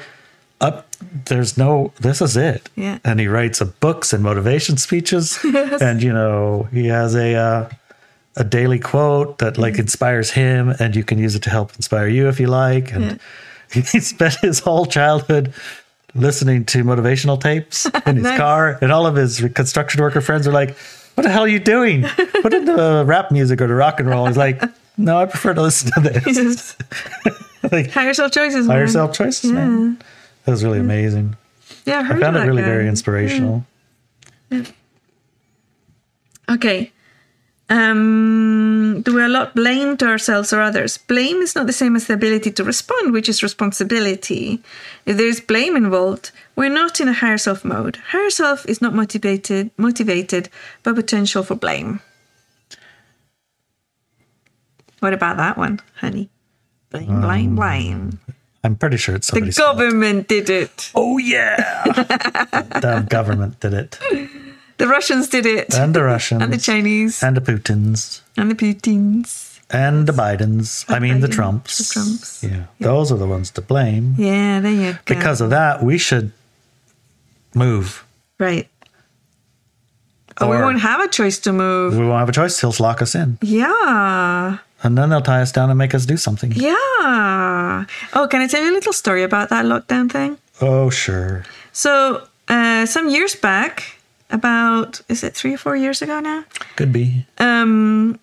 up, 0.59 0.87
there's 1.25 1.57
no, 1.57 1.93
this 2.01 2.21
is 2.21 2.35
it. 2.35 2.69
Yeah. 2.75 2.99
And 3.05 3.19
he 3.19 3.27
writes 3.27 3.61
a 3.61 3.65
books 3.65 4.11
and 4.11 4.23
motivation 4.23 4.77
speeches. 4.77 5.39
And, 5.79 6.01
you 6.03 6.11
know, 6.11 6.67
he 6.71 6.87
has 6.87 7.15
a, 7.15 7.35
uh, 7.35 7.69
a 8.35 8.43
daily 8.43 8.79
quote 8.79 9.37
that 9.37 9.57
like 9.57 9.79
inspires 9.79 10.31
him 10.31 10.73
and 10.79 10.95
you 10.95 11.03
can 11.03 11.17
use 11.17 11.35
it 11.35 11.43
to 11.43 11.49
help 11.49 11.75
inspire 11.75 12.07
you 12.07 12.27
if 12.27 12.39
you 12.39 12.47
like. 12.47 12.91
And 12.91 13.19
he 13.71 13.81
spent 13.99 14.35
his 14.35 14.59
whole 14.59 14.85
childhood 14.85 15.53
listening 16.15 16.65
to 16.65 16.83
motivational 16.83 17.39
tapes 17.39 17.85
in 18.05 18.15
his 18.15 18.23
Nice. 18.23 18.37
car. 18.37 18.77
And 18.81 18.91
all 18.91 19.05
of 19.05 19.15
his 19.15 19.39
construction 19.53 20.01
worker 20.01 20.21
friends 20.21 20.47
are 20.47 20.51
like, 20.51 20.75
what 21.15 21.23
the 21.23 21.29
hell 21.29 21.43
are 21.43 21.47
you 21.47 21.59
doing? 21.59 22.03
Put 22.41 22.53
in 22.53 22.65
the 22.65 23.03
rap 23.07 23.31
music 23.31 23.61
or 23.61 23.67
the 23.67 23.73
rock 23.73 23.99
and 23.99 24.09
roll. 24.09 24.27
He's 24.27 24.37
like, 24.37 24.61
no, 24.97 25.17
I 25.17 25.25
prefer 25.25 25.53
to 25.53 25.61
listen 25.61 25.91
to 25.93 26.09
this. 26.09 26.75
Like, 27.71 27.89
higher 27.91 28.13
self 28.13 28.31
choices. 28.31 28.67
higher 28.67 28.85
man. 28.85 28.87
self 28.87 29.13
choices, 29.13 29.51
man. 29.51 29.97
That 30.45 30.51
was 30.51 30.63
really 30.63 30.77
mm. 30.79 30.83
amazing. 30.83 31.35
Yeah, 31.85 32.07
I, 32.09 32.15
I 32.15 32.19
found 32.19 32.37
it 32.37 32.41
really 32.41 32.61
guy. 32.61 32.67
very 32.67 32.87
inspirational. 32.87 33.65
Okay. 36.49 36.91
Um, 37.69 39.01
do 39.01 39.13
we 39.15 39.21
allot 39.23 39.53
blame 39.53 39.97
to 39.97 40.07
ourselves 40.07 40.53
or 40.53 40.61
others? 40.61 40.97
Blame 40.97 41.41
is 41.41 41.53
not 41.53 41.67
the 41.67 41.73
same 41.73 41.95
as 41.97 42.07
the 42.07 42.13
ability 42.13 42.51
to 42.51 42.63
respond, 42.63 43.11
which 43.11 43.27
is 43.27 43.43
responsibility. 43.43 44.61
If 45.05 45.17
there 45.17 45.27
is 45.27 45.41
blame 45.41 45.75
involved, 45.75 46.31
we're 46.55 46.69
not 46.69 47.01
in 47.01 47.09
a 47.09 47.13
higher 47.13 47.37
self 47.37 47.65
mode. 47.65 47.97
Higher 48.11 48.29
self 48.29 48.65
is 48.67 48.81
not 48.81 48.93
motivated 48.93 49.71
motivated 49.77 50.49
by 50.83 50.93
potential 50.93 51.43
for 51.43 51.55
blame. 51.55 51.99
What 54.99 55.13
about 55.13 55.37
that 55.37 55.57
one, 55.57 55.79
honey? 55.95 56.29
Blame, 56.89 57.21
blame, 57.21 57.55
blame. 57.55 58.19
I'm 58.63 58.75
pretty 58.75 58.97
sure 58.97 59.15
it's 59.15 59.27
The 59.27 59.35
somebody's 59.35 59.57
fault. 59.57 59.77
government 59.77 60.27
did 60.27 60.49
it. 60.49 60.91
Oh 60.95 61.17
yeah, 61.17 61.83
the 62.81 63.05
government 63.09 63.59
did 63.59 63.73
it, 63.73 63.99
The 64.77 64.87
Russians 64.87 65.27
did 65.29 65.45
it. 65.45 65.73
and 65.75 65.93
the 65.95 66.03
Russians, 66.03 66.41
And 66.43 66.53
the 66.53 66.57
Chinese. 66.57 67.23
and 67.23 67.35
the 67.35 67.41
Putins, 67.41 68.21
And 68.37 68.51
the 68.51 68.55
Putins. 68.55 69.59
and 69.71 70.07
the 70.07 70.13
Bidens. 70.13 70.85
I 70.87 70.99
mean 70.99 71.19
the 71.19 71.27
Trumps. 71.27 71.77
the 71.79 71.93
Trumps. 71.93 72.43
Yeah, 72.43 72.63
those 72.79 73.11
are 73.11 73.17
the 73.17 73.27
ones 73.27 73.49
to 73.51 73.61
blame. 73.61 74.15
Yeah, 74.17 74.59
there 74.61 74.71
you 74.71 74.93
go. 74.93 74.99
Because 75.05 75.41
of 75.41 75.49
that, 75.49 75.81
we 75.83 75.97
should 75.97 76.31
move. 77.55 78.05
Right. 78.39 78.67
Oh, 80.39 80.47
we 80.51 80.57
won't 80.57 80.79
have 80.81 81.01
a 81.01 81.07
choice 81.07 81.39
to 81.39 81.51
move. 81.51 81.97
We 81.97 82.05
won't 82.05 82.19
have 82.19 82.29
a 82.29 82.31
choice. 82.31 82.61
He'll 82.61 82.75
lock 82.79 83.01
us 83.01 83.15
in, 83.15 83.39
Yeah. 83.41 84.59
and 84.83 84.95
then 84.95 85.09
they'll 85.09 85.21
tie 85.25 85.41
us 85.41 85.51
down 85.51 85.69
and 85.71 85.77
make 85.79 85.95
us 85.95 86.05
do 86.05 86.15
something. 86.17 86.51
Yeah. 86.51 87.85
Oh, 88.13 88.27
can 88.29 88.41
I 88.41 88.47
tell 88.47 88.61
you 88.63 88.69
a 88.71 88.75
little 88.77 88.93
story 88.93 89.23
about 89.23 89.49
that 89.49 89.65
lockdown 89.65 90.11
thing? 90.11 90.37
Oh 90.61 90.89
sure. 90.91 91.43
So, 91.73 92.21
uh, 92.47 92.85
some 92.85 93.09
years 93.09 93.33
back, 93.35 93.96
about, 94.29 95.01
is 95.09 95.23
it 95.23 95.33
three 95.35 95.53
or 95.53 95.57
four 95.57 95.75
years 95.75 96.01
ago 96.01 96.19
now? 96.19 96.43
Could 96.75 96.91
be. 96.93 97.25
Um, 97.37 98.19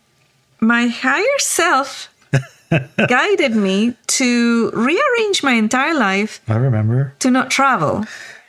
my 0.61 0.87
higher 0.89 1.39
self 1.39 2.09
guided 3.09 3.55
me 3.55 3.95
to 4.07 4.71
rearrange 4.71 5.43
my 5.43 5.53
entire 5.53 5.95
life 5.95 6.41
I 6.49 6.57
remember. 6.57 7.15
to 7.21 7.31
not 7.31 7.51
travel. 7.51 8.05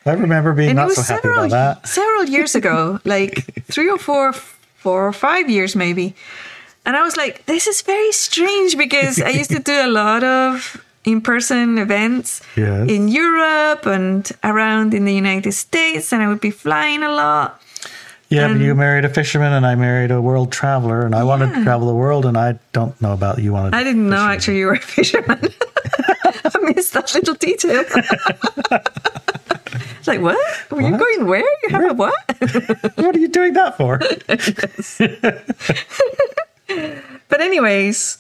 I 0.06 0.12
remember 0.13 0.54
being 0.54 0.70
and 0.70 0.78
not 0.78 0.91
so 0.91 1.02
happy 1.02 1.22
several 1.24 1.46
about 1.46 1.82
that. 1.82 1.88
several 1.88 2.26
years 2.26 2.54
ago, 2.56 3.00
like 3.06 3.63
three 3.65 3.89
or 3.89 3.98
four, 3.98 4.34
four 4.34 5.08
or 5.08 5.13
five 5.13 5.50
years 5.50 5.76
maybe. 5.76 6.15
And 6.86 6.96
I 6.96 7.02
was 7.02 7.18
like, 7.18 7.46
this 7.48 7.65
is 7.65 7.82
very 7.82 8.12
strange 8.12 8.78
because 8.78 9.20
I 9.20 9.30
used 9.30 9.50
to 9.50 9.60
do 9.60 9.74
a 9.74 9.88
lot 9.89 10.24
of 10.24 10.85
in-person 11.06 11.78
events 11.78 12.41
Yes. 12.56 12.89
in 12.89 13.08
Europe 13.08 13.86
and 13.86 14.30
around 14.44 14.94
in 14.94 15.06
the 15.06 15.13
United 15.13 15.52
States, 15.54 16.12
and 16.12 16.22
I 16.24 16.28
would 16.28 16.41
be 16.41 16.52
flying 16.52 17.04
a 17.04 17.12
lot. 17.12 17.62
Yeah, 18.30 18.48
but 18.48 18.58
you 18.60 18.74
married 18.74 19.06
a 19.06 19.10
fisherman 19.10 19.54
and 19.54 19.65
I 19.68 19.76
married 19.76 20.10
a 20.12 20.20
world 20.20 20.52
traveler, 20.52 21.06
and 21.06 21.13
I 21.13 21.24
wanted 21.24 21.54
to 21.54 21.63
travel 21.63 21.88
the 21.88 21.94
world, 21.94 22.26
and 22.26 22.36
I 22.38 22.58
don't 22.74 23.00
know 23.00 23.13
about 23.13 23.38
you 23.39 23.54
wanted. 23.54 23.76
I 23.76 23.84
didn't 23.84 24.10
know 24.10 24.26
actually 24.26 24.58
you 24.58 24.65
were 24.65 24.74
a 24.74 24.80
fisherman. 24.80 25.39
I 26.46 26.72
missed 26.76 26.94
that 26.94 27.13
little 27.13 27.36
detail. 27.36 27.84
It's 30.00 30.08
like, 30.08 30.22
what? 30.22 30.38
Were 30.72 30.82
you 30.84 30.96
going 30.98 31.26
where? 31.26 31.41
You 31.63 31.70
have 31.70 31.91
a 31.91 31.94
what? 31.96 32.13
What 32.96 33.15
are 33.15 33.20
you 33.20 33.28
doing 33.28 33.54
that 33.54 33.76
for? 33.76 33.98
But 37.28 37.41
anyways, 37.41 38.18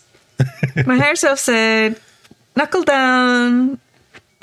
my 0.85 0.97
higher 0.97 1.15
self 1.15 1.39
said, 1.39 1.99
"Knuckle 2.55 2.83
down." 2.83 3.79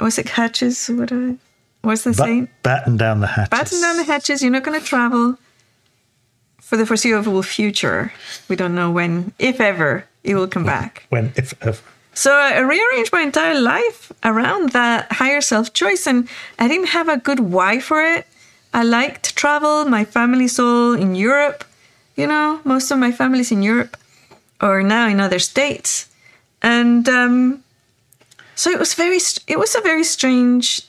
Was 0.01 0.18
it 0.18 0.29
hatches? 0.31 0.88
What 0.88 1.12
I 1.12 1.37
what's 1.83 2.03
the 2.05 2.11
But, 2.11 2.25
saying? 2.27 2.48
batten 2.62 2.96
down 2.96 3.20
the 3.20 3.27
hatches. 3.27 3.51
Batten 3.51 3.81
down 3.81 3.96
the 3.96 4.05
hatches. 4.05 4.42
You're 4.42 4.51
not 4.51 4.64
going 4.64 4.79
to 4.81 4.85
travel 4.87 5.38
for 6.61 6.77
the 6.77 6.87
foreseeable 6.87 7.42
future. 7.42 8.12
We 8.48 8.57
don't 8.57 8.75
know 8.75 8.90
when, 8.90 9.33
if 9.38 9.61
ever, 9.61 10.05
it 10.25 10.35
will 10.35 10.48
come 10.48 10.64
back. 10.64 11.07
When 11.11 11.33
if, 11.37 11.55
if 11.64 11.83
So 12.14 12.33
I 12.33 12.59
rearranged 12.61 13.12
my 13.12 13.22
entire 13.22 13.59
life 13.61 14.11
around 14.25 14.70
that 14.72 15.12
higher 15.12 15.40
self 15.40 15.72
choice, 15.72 16.07
and 16.07 16.29
I 16.59 16.68
didn't 16.68 16.88
have 16.88 17.09
a 17.09 17.16
good 17.18 17.40
why 17.40 17.79
for 17.81 18.03
it. 18.03 18.27
I 18.75 18.83
like 18.85 19.22
to 19.22 19.35
travel. 19.35 19.85
My 19.85 20.05
family's 20.05 20.59
all 20.59 20.94
in 20.94 21.14
Europe. 21.14 21.64
You 22.16 22.27
know, 22.27 22.61
most 22.64 22.90
of 22.90 22.98
my 22.98 23.12
family's 23.12 23.53
in 23.53 23.62
Europe 23.62 23.96
or 24.61 24.83
now 24.83 25.09
in 25.09 25.20
other 25.20 25.38
states, 25.38 26.09
and 26.62 27.09
um, 27.09 27.62
so 28.54 28.70
it 28.70 28.78
was 28.78 28.94
very. 28.94 29.18
It 29.46 29.58
was 29.58 29.74
a 29.74 29.80
very 29.80 30.04
strange 30.04 30.82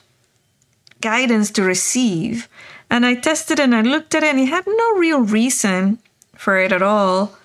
guidance 1.01 1.51
to 1.51 1.63
receive, 1.63 2.47
and 2.89 3.05
I 3.05 3.15
tested 3.15 3.59
it 3.59 3.63
and 3.63 3.75
I 3.75 3.81
looked 3.81 4.15
at 4.15 4.23
it, 4.23 4.27
and 4.27 4.39
it 4.39 4.47
had 4.47 4.65
no 4.67 4.93
real 4.97 5.21
reason 5.21 5.99
for 6.35 6.57
it 6.57 6.71
at 6.71 6.81
all. 6.81 7.35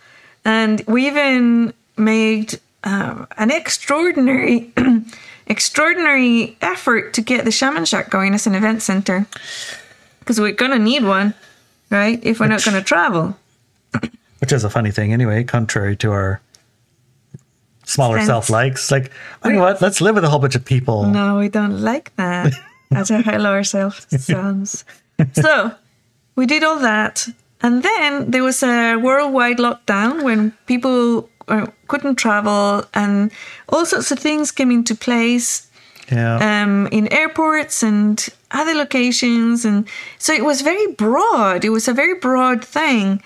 And 0.44 0.82
we 0.86 1.06
even 1.06 1.72
made 1.96 2.58
um, 2.84 3.26
an 3.36 3.50
extraordinary, 3.50 4.72
extraordinary 5.46 6.56
effort 6.60 7.14
to 7.14 7.20
get 7.20 7.44
the 7.44 7.50
Shaman 7.50 7.84
Shack 7.84 8.10
going 8.10 8.34
as 8.34 8.46
an 8.46 8.54
event 8.54 8.82
center 8.82 9.26
because 10.20 10.40
we're 10.40 10.52
gonna 10.52 10.78
need 10.78 11.04
one, 11.04 11.34
right? 11.90 12.18
If 12.22 12.40
we're 12.40 12.48
not 12.48 12.64
gonna 12.64 12.82
travel. 12.82 13.36
which 14.40 14.52
is 14.52 14.64
a 14.64 14.70
funny 14.70 14.90
thing 14.90 15.12
anyway, 15.12 15.44
contrary 15.44 15.96
to 15.96 16.12
our 16.12 16.40
smaller 17.88 18.18
Sense. 18.18 18.28
self 18.28 18.50
likes. 18.50 18.90
Like, 18.90 19.10
you 19.44 19.52
know 19.52 19.60
what? 19.60 19.80
Let's 19.80 20.00
live 20.00 20.14
with 20.14 20.24
a 20.24 20.28
whole 20.28 20.38
bunch 20.38 20.54
of 20.54 20.64
people. 20.64 21.06
No, 21.06 21.38
we 21.38 21.48
don't 21.48 21.80
like 21.80 22.14
that. 22.16 22.52
As 22.90 23.10
a 23.10 23.20
hello 23.22 23.62
self 23.62 24.06
sounds. 24.10 24.84
So 25.32 25.72
we 26.36 26.46
did 26.46 26.62
all 26.62 26.78
that, 26.78 27.26
and 27.60 27.82
then 27.82 28.30
there 28.30 28.42
was 28.44 28.62
a 28.62 28.96
worldwide 28.96 29.58
lockdown 29.58 30.22
when 30.22 30.52
people 30.66 31.28
uh, 31.48 31.66
couldn't 31.88 32.16
travel, 32.16 32.84
and 32.94 33.30
all 33.68 33.84
sorts 33.84 34.10
of 34.12 34.18
things 34.18 34.52
came 34.52 34.70
into 34.70 34.94
place. 34.94 35.64
Yeah. 36.10 36.38
um, 36.40 36.86
in 36.90 37.12
airports 37.12 37.82
and 37.82 38.16
other 38.50 38.72
locations. 38.74 39.66
And 39.66 39.86
so 40.18 40.32
it 40.32 40.42
was 40.42 40.62
very 40.62 40.86
broad. 40.94 41.66
It 41.66 41.68
was 41.68 41.86
a 41.86 41.92
very 41.92 42.14
broad 42.18 42.64
thing. 42.64 43.22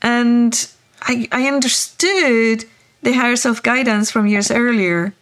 And 0.00 0.54
I, 1.02 1.26
I 1.32 1.48
understood 1.48 2.64
the 3.02 3.12
higher 3.12 3.36
self 3.36 3.62
guidance 3.62 4.10
from 4.10 4.26
years 4.26 4.50
earlier. 4.50 5.14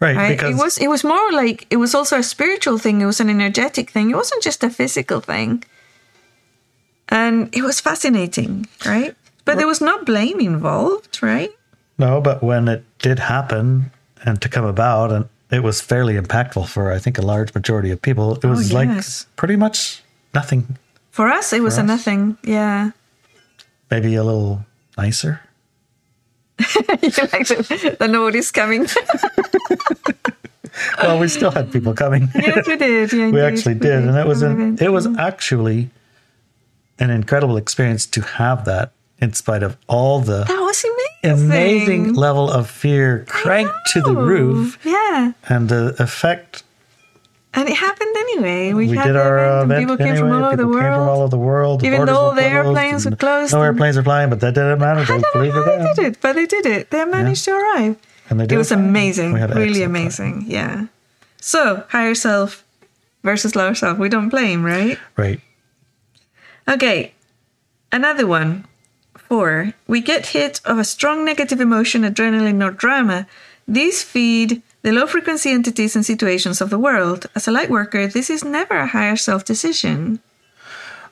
Right. 0.00 0.16
Right? 0.16 0.36
Because 0.36 0.54
it 0.54 0.62
was 0.62 0.78
it 0.78 0.88
was 0.88 1.04
more 1.04 1.32
like 1.32 1.66
it 1.70 1.76
was 1.76 1.94
also 1.94 2.18
a 2.18 2.22
spiritual 2.22 2.78
thing. 2.78 3.00
It 3.00 3.06
was 3.06 3.20
an 3.20 3.30
energetic 3.30 3.90
thing. 3.90 4.10
It 4.10 4.16
wasn't 4.16 4.42
just 4.42 4.64
a 4.64 4.70
physical 4.70 5.20
thing. 5.20 5.64
And 7.08 7.54
it 7.54 7.62
was 7.62 7.80
fascinating, 7.80 8.66
right? 8.84 9.14
But 9.44 9.58
there 9.58 9.66
was 9.66 9.80
no 9.80 10.02
blame 10.04 10.40
involved, 10.40 11.22
right? 11.22 11.50
no, 11.98 12.20
but 12.20 12.42
when 12.42 12.66
it 12.66 12.82
did 12.98 13.18
happen 13.20 13.92
and 14.24 14.40
to 14.42 14.48
come 14.48 14.64
about 14.64 15.12
and 15.12 15.28
it 15.50 15.62
was 15.62 15.80
fairly 15.80 16.14
impactful 16.14 16.66
for 16.66 16.90
I 16.92 16.98
think 16.98 17.18
a 17.18 17.22
large 17.22 17.54
majority 17.54 17.90
of 17.90 18.00
people. 18.02 18.34
It 18.36 18.44
was 18.44 18.72
oh, 18.72 18.74
like 18.74 18.88
Oh, 18.88 18.94
yes. 18.94 19.26
pretty 19.36 19.56
much 19.56 20.02
nothing. 20.32 20.78
For 21.10 21.28
us, 21.28 21.52
it 21.52 21.62
was 21.62 21.78
a 21.78 21.82
nothing. 21.82 22.36
Yeah. 22.42 22.90
Maybe 23.90 24.16
a 24.16 24.24
little 24.24 24.64
nicer. 24.98 25.40
You 26.58 27.10
like 27.32 27.46
to, 27.46 27.96
the 27.98 28.08
notice 28.08 28.50
coming. 28.50 28.86
Well, 30.98 31.20
we 31.20 31.28
still 31.28 31.52
had 31.52 31.72
people 31.72 31.94
coming. 31.94 32.28
yes, 32.34 32.66
we 32.66 32.76
did. 32.76 33.12
Yeah, 33.12 33.30
we 33.30 33.40
actually 33.40 33.74
did, 33.74 33.92
and 33.92 34.16
it 34.16 34.26
was 34.26 34.42
an, 34.42 34.76
it 34.80 34.90
was 34.90 35.06
mm-hmm. 35.06 35.20
actually 35.20 35.90
an 36.98 37.10
incredible 37.10 37.56
experience 37.56 38.06
to 38.06 38.20
have 38.22 38.64
that 38.64 38.90
in 39.20 39.32
spite 39.34 39.62
of 39.62 39.76
all 39.86 40.18
the 40.18 40.42
That 40.44 40.60
was 40.60 40.84
amazing. 41.22 41.44
amazing 41.46 42.14
level 42.14 42.50
of 42.50 42.68
fear 42.68 43.24
cranked 43.28 43.72
to 43.92 44.00
the 44.00 44.14
roof 44.16 44.78
Yeah. 44.84 45.32
and 45.48 45.68
the 45.68 45.94
effect 46.02 46.63
And 47.56 47.68
it 47.68 47.76
happened 47.76 48.14
anyway. 48.16 48.72
We, 48.72 48.88
we 48.88 48.96
had 48.96 49.04
did 49.06 49.14
the 49.14 49.22
our 49.22 49.38
event 49.38 49.50
uh, 49.50 49.62
and 49.62 49.70
event 49.72 49.80
people 49.82 49.96
came 49.96 50.06
anyway. 50.08 50.28
from 50.28 50.42
all 50.42 50.44
over 50.44 50.56
the 50.56 50.62
came 50.64 50.72
from 50.72 50.82
all 50.82 51.06
world. 51.06 51.20
over 51.20 51.28
the 51.28 51.38
world. 51.38 51.84
Even 51.84 52.06
though 52.06 52.34
the 52.34 52.42
airplanes 52.44 53.04
were 53.04 53.14
closed 53.16 53.52
No 53.52 53.62
airplanes 53.62 53.96
were 53.96 54.02
flying, 54.02 54.28
but 54.30 54.40
that 54.40 54.54
didn't 54.54 54.78
matter. 54.80 55.00
I 55.00 55.04
They 55.04 55.22
don't 55.22 55.54
know 55.54 55.62
how 55.62 55.64
they 55.64 55.94
did 55.94 55.98
it, 56.06 56.20
but 56.20 56.32
they 56.34 56.46
did 56.46 56.66
it. 56.66 56.90
They 56.90 57.04
managed 57.04 57.44
to 57.44 57.52
arrive. 57.52 57.96
And 58.28 58.40
they 58.40 58.46
did 58.46 58.54
It 58.54 58.58
was 58.58 58.72
amazing. 58.72 59.34
Really 59.34 59.44
excellent 59.44 59.76
time. 59.76 59.90
amazing. 59.90 60.44
Yeah. 60.48 60.86
So, 61.40 61.84
higher 61.90 62.14
self 62.14 62.64
versus 63.22 63.54
lower 63.54 63.74
self. 63.74 63.98
We 63.98 64.08
don't 64.08 64.30
blame, 64.30 64.64
right? 64.64 64.98
Right. 65.16 65.40
Okay. 66.68 67.12
Another 67.92 68.26
one. 68.26 68.66
Four. 69.16 69.74
We 69.86 70.00
get 70.00 70.26
hit 70.28 70.60
of 70.64 70.78
a 70.78 70.84
strong 70.84 71.24
negative 71.24 71.60
emotion, 71.60 72.02
adrenaline, 72.02 72.66
or 72.66 72.70
drama. 72.72 73.26
These 73.68 74.02
feed 74.02 74.62
the 74.84 74.92
low 74.92 75.06
frequency 75.08 75.50
entities 75.50 75.96
and 75.96 76.04
situations 76.04 76.60
of 76.60 76.68
the 76.70 76.78
world. 76.78 77.26
As 77.34 77.48
a 77.48 77.52
light 77.52 77.70
worker, 77.70 78.06
this 78.06 78.28
is 78.30 78.44
never 78.44 78.76
a 78.76 78.86
higher 78.86 79.16
self 79.16 79.44
decision. 79.44 80.20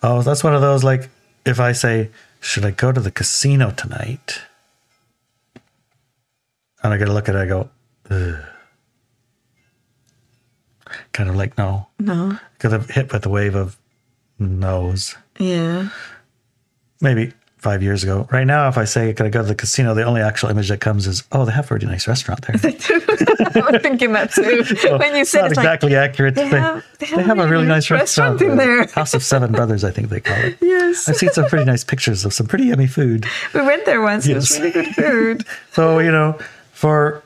Oh, 0.03 0.21
that's 0.23 0.45
one 0.45 0.55
of 0.55 0.61
those 0.61 0.85
like 0.85 1.09
if 1.45 1.59
I 1.59 1.73
say, 1.73 2.11
should 2.41 2.65
I 2.65 2.71
go 2.71 2.93
to 2.93 3.01
the 3.01 3.11
casino 3.11 3.71
tonight? 3.73 4.43
And 6.83 6.93
I 6.93 6.97
get 6.99 7.09
a 7.09 7.13
look 7.13 7.29
at 7.29 7.35
it, 7.35 7.39
I 7.39 7.47
go, 7.47 7.71
Ugh. 8.11 8.37
kind 11.13 11.31
of 11.31 11.37
like 11.37 11.57
no, 11.57 11.87
No. 11.99 12.39
because 12.55 12.73
I'm 12.73 12.87
hit 12.89 13.13
with 13.13 13.23
the 13.23 13.29
wave 13.31 13.55
of 13.55 13.77
no's. 14.39 15.17
Yeah. 15.39 15.89
Maybe 17.01 17.33
five 17.63 17.81
years 17.81 18.03
ago. 18.03 18.27
Right 18.33 18.45
now, 18.47 18.67
if 18.69 18.77
I 18.77 18.85
say, 18.85 19.15
could 19.15 19.25
I 19.25 19.29
go 19.29 19.41
to 19.41 19.47
the 19.47 19.55
casino? 19.55 19.95
The 19.95 20.03
only 20.03 20.21
actual 20.21 20.51
image 20.51 20.69
that 20.69 20.81
comes 20.81 21.07
is, 21.07 21.23
oh, 21.31 21.45
they 21.45 21.53
have 21.53 21.71
a 21.71 21.75
really 21.75 21.87
nice 21.87 22.09
restaurant 22.09 22.43
there. 22.45 22.57
I 22.65 23.71
was 23.71 23.81
thinking 23.83 24.13
that 24.15 24.33
too. 24.33 24.43
when 24.99 25.15
you 25.15 25.25
said 25.25 25.43
Not 25.43 25.51
it's 25.53 25.57
like, 25.57 25.65
exactly 25.65 25.95
accurate. 25.95 26.35
they 26.35 26.49
have- 26.49 26.85
they 26.99 27.07
have 27.07 27.39
a 27.39 27.47
really 27.49 27.67
nice 27.67 27.89
restaurant, 27.91 28.43
in 28.43 28.57
there. 28.57 28.87
House 28.89 29.15
of 29.15 29.23
Seven 29.23 29.53
Brothers, 29.53 29.85
I 29.85 29.91
think 29.93 30.09
they 30.09 30.21
call 30.21 30.37
it. 30.39 30.59
yes. 30.61 31.09
I've 31.09 31.17
seen 31.17 31.31
some 31.31 31.47
pretty 31.47 31.65
nice 31.65 31.85
pictures 31.85 32.25
of 32.25 32.33
some 32.35 32.47
pretty 32.49 32.65
yummy 32.67 32.87
food. 32.89 33.27
We 33.55 33.63
went 33.63 33.87
there 33.87 34.01
once. 34.03 34.27
It 34.27 34.35
was 34.35 34.51
Yes. 34.51 34.59
really 34.61 34.73
good 34.73 34.95
food. 34.95 35.47
So, 35.73 35.99
you 36.01 36.11
know, 36.11 36.39
for, 36.73 37.23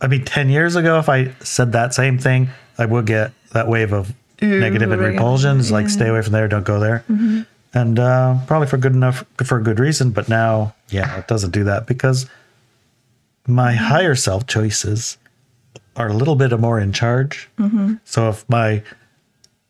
I 0.00 0.06
mean, 0.08 0.24
10 0.24 0.48
years 0.48 0.74
ago, 0.76 0.98
if 0.98 1.08
I 1.08 1.32
said 1.44 1.72
that 1.72 1.94
same 1.94 2.18
thing, 2.18 2.48
I 2.78 2.86
would 2.86 3.06
get 3.06 3.32
that 3.52 3.68
wave 3.68 3.92
of 3.92 4.12
negative 4.40 4.90
and 4.90 5.00
repulsions, 5.00 5.14
repulsion. 5.14 5.58
It's 5.60 5.70
like, 5.70 5.88
stay 5.88 6.08
away 6.08 6.22
from 6.22 6.32
there, 6.32 6.48
don't 6.48 6.64
go 6.64 6.80
there. 6.80 7.04
Mm-hmm. 7.10 7.42
And 7.74 7.98
uh, 7.98 8.36
probably 8.46 8.68
for 8.68 8.76
good 8.76 8.92
enough, 8.92 9.24
for 9.44 9.58
a 9.58 9.62
good 9.62 9.78
reason. 9.78 10.10
But 10.10 10.28
now, 10.28 10.74
yeah, 10.90 11.18
it 11.18 11.26
doesn't 11.26 11.52
do 11.52 11.64
that 11.64 11.86
because 11.86 12.26
my 13.46 13.72
higher 13.74 14.14
self 14.14 14.46
choices 14.46 15.16
are 15.96 16.08
a 16.08 16.12
little 16.14 16.36
bit 16.36 16.58
more 16.58 16.78
in 16.78 16.92
charge. 16.92 17.48
So 18.04 18.28
if 18.28 18.48
my 18.48 18.82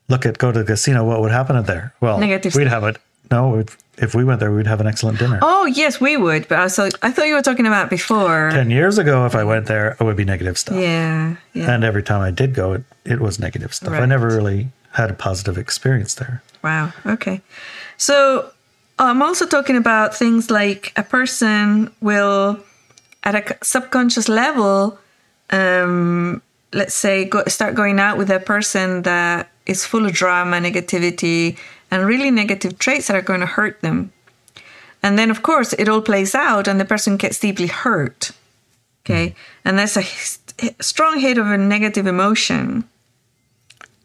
look 0.09 0.27
at 0.27 0.39
go 0.39 0.53
to 0.53 0.59
the 0.61 0.65
casino, 0.65 1.05
what 1.05 1.21
would 1.21 1.33
happen 1.33 1.57
at 1.57 1.67
there? 1.67 1.95
Well, 2.01 2.19
Negative 2.19 2.55
we'd 2.55 2.67
have 2.69 2.85
it. 2.85 2.99
No, 3.31 3.65
if 3.99 4.15
we 4.15 4.25
went 4.25 4.41
there, 4.41 4.53
we'd 4.53 4.67
have 4.67 4.81
an 4.81 4.87
excellent 4.87 5.19
dinner. 5.19 5.39
Oh 5.43 5.67
yes, 5.67 6.01
we 6.01 6.17
would. 6.17 6.49
But 6.49 6.59
I 6.59 6.65
was 6.65 6.79
like, 6.79 6.93
I 7.03 7.11
thought 7.11 7.27
you 7.27 7.35
were 7.35 7.43
talking 7.43 7.67
about 7.67 7.89
before. 7.89 8.51
10 8.51 8.71
years 8.71 8.99
ago, 8.99 9.27
if 9.27 9.35
I 9.35 9.45
went 9.45 9.67
there, 9.67 9.97
it 9.99 10.03
would 10.03 10.17
be 10.17 10.25
negative 10.25 10.59
stuff. 10.59 10.77
Yeah. 10.77 11.37
Yeah. 11.55 11.73
And 11.73 11.85
every 11.85 12.03
time 12.03 12.21
I 12.21 12.31
did 12.31 12.55
go, 12.55 12.73
it, 12.75 12.85
it 13.05 13.21
was 13.21 13.39
negative 13.39 13.73
stuff. 13.75 13.93
I 13.93 14.05
never 14.07 14.27
really 14.29 14.69
had 14.93 15.11
a 15.11 15.15
positive 15.15 15.57
experience 15.57 16.15
there. 16.15 16.43
Wow. 16.63 16.93
Okay. 17.07 17.41
So 17.97 18.51
I'm 18.99 19.23
also 19.23 19.47
talking 19.47 19.77
about 19.77 20.15
things 20.15 20.51
like 20.51 20.93
a 20.97 21.03
person 21.03 21.93
will, 22.01 22.61
at 23.25 23.35
a 23.35 23.65
subconscious 23.65 24.29
level, 24.29 24.99
um, 25.51 26.43
let's 26.73 26.95
say, 26.95 27.25
go, 27.25 27.45
start 27.47 27.75
going 27.75 27.99
out 27.99 28.17
with 28.19 28.31
a 28.31 28.41
person 28.41 29.03
that 29.03 29.51
is 29.67 29.85
full 29.85 30.07
of 30.07 30.13
drama, 30.13 30.59
negativity, 30.59 31.57
and 31.91 32.07
really 32.07 32.31
negative 32.31 32.79
traits 32.79 33.09
that 33.09 33.17
are 33.17 33.23
going 33.23 33.41
to 33.41 33.47
hurt 33.47 33.81
them. 33.81 34.13
And 35.03 35.19
then, 35.19 35.31
of 35.31 35.43
course, 35.43 35.73
it 35.73 35.89
all 35.89 36.01
plays 36.01 36.35
out, 36.35 36.69
and 36.69 36.81
the 36.81 36.85
person 36.85 37.17
gets 37.17 37.41
deeply 37.41 37.67
hurt. 37.67 38.31
Okay. 39.05 39.35
And 39.65 39.79
that's 39.79 39.97
a 39.97 40.05
strong 40.81 41.19
hit 41.19 41.39
of 41.39 41.49
a 41.49 41.59
negative 41.59 42.07
emotion 42.07 42.85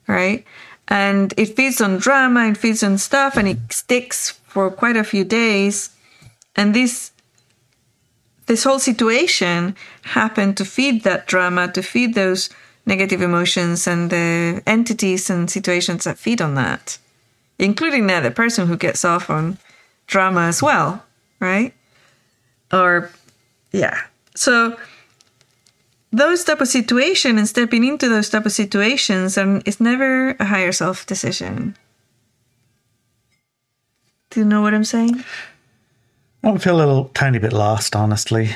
right? 0.07 0.45
And 0.87 1.33
it 1.37 1.55
feeds 1.55 1.81
on 1.81 1.97
drama, 1.97 2.47
it 2.47 2.57
feeds 2.57 2.83
on 2.83 2.97
stuff, 2.97 3.35
and 3.35 3.47
it 3.47 3.57
sticks 3.71 4.31
for 4.47 4.71
quite 4.71 4.95
a 4.95 5.03
few 5.03 5.23
days. 5.23 5.89
And 6.55 6.73
this 6.73 7.11
this 8.47 8.63
whole 8.63 8.79
situation 8.79 9.75
happened 10.03 10.55
to 10.57 10.65
feed 10.65 11.03
that 11.03 11.27
drama, 11.27 11.69
to 11.73 11.83
feed 11.83 12.15
those 12.15 12.49
negative 12.85 13.21
emotions 13.21 13.85
and 13.85 14.09
the 14.09 14.63
entities 14.65 15.29
and 15.29 15.51
situations 15.51 16.05
that 16.05 16.17
feed 16.17 16.41
on 16.41 16.55
that, 16.55 16.97
including 17.59 18.07
that 18.07 18.21
the 18.21 18.31
person 18.31 18.67
who 18.67 18.77
gets 18.77 19.03
off 19.03 19.29
on 19.29 19.57
drama 20.07 20.41
as 20.41 20.63
well, 20.63 21.03
right? 21.41 21.73
Or 22.71 23.11
yeah. 23.73 23.99
So 24.35 24.77
those 26.11 26.43
type 26.43 26.61
of 26.61 26.67
situation 26.67 27.37
and 27.37 27.47
stepping 27.47 27.83
into 27.83 28.09
those 28.09 28.29
type 28.29 28.45
of 28.45 28.51
situations 28.51 29.37
and 29.37 29.61
it's 29.65 29.79
never 29.79 30.31
a 30.39 30.45
higher 30.45 30.71
self 30.71 31.05
decision. 31.05 31.75
Do 34.29 34.41
you 34.41 34.45
know 34.45 34.61
what 34.61 34.73
I'm 34.73 34.83
saying? 34.83 35.23
I 36.43 36.57
feel 36.57 36.75
a 36.75 36.77
little 36.77 37.05
tiny 37.13 37.39
bit 37.39 37.53
lost, 37.53 37.95
honestly. 37.95 38.55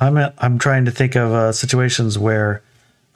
I'm 0.00 0.16
I'm 0.38 0.58
trying 0.58 0.84
to 0.86 0.90
think 0.90 1.14
of 1.14 1.32
uh, 1.32 1.52
situations 1.52 2.18
where 2.18 2.62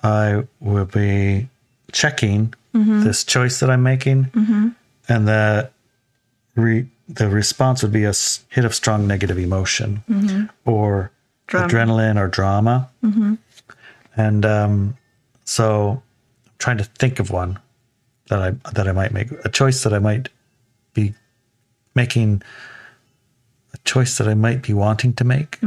I 0.03 0.45
will 0.61 0.85
be 0.85 1.49
checking 1.93 2.55
mm-hmm. 2.75 3.05
this 3.05 3.25
choice 3.25 3.61
that 3.61 3.71
I'm 3.71 3.83
making, 3.83 4.27
mm-hmm. 4.27 4.69
and 5.09 5.29
the 5.29 5.71
re, 6.55 6.87
the 7.09 7.29
response 7.29 7.83
would 7.83 7.93
be 7.93 8.05
a 8.05 8.13
hit 8.49 8.65
of 8.65 8.75
strong 8.75 9.07
negative 9.07 9.39
emotion 9.39 10.03
mm-hmm. 10.09 10.47
or 10.69 11.11
Drama. 11.47 11.69
adrenaline 11.69 12.17
or 12.17 12.29
drama, 12.29 12.91
and 14.19 14.45
um, 14.45 14.99
so 15.45 16.03
I'm 16.47 16.53
trying 16.59 16.79
to 16.79 16.85
think 16.85 17.21
of 17.21 17.31
one 17.31 17.59
that 18.29 18.43
I 18.43 18.51
that 18.73 18.87
I 18.87 18.93
might 18.93 19.13
make 19.13 19.29
a 19.45 19.49
choice 19.49 19.83
that 19.85 19.95
I 19.95 20.01
might 20.01 20.29
be 20.93 21.15
making 21.95 22.43
a 23.73 23.79
choice 23.85 24.19
that 24.19 24.29
I 24.29 24.35
might 24.35 24.63
be 24.63 24.75
wanting 24.75 25.15
to 25.15 25.25
make. 25.25 25.59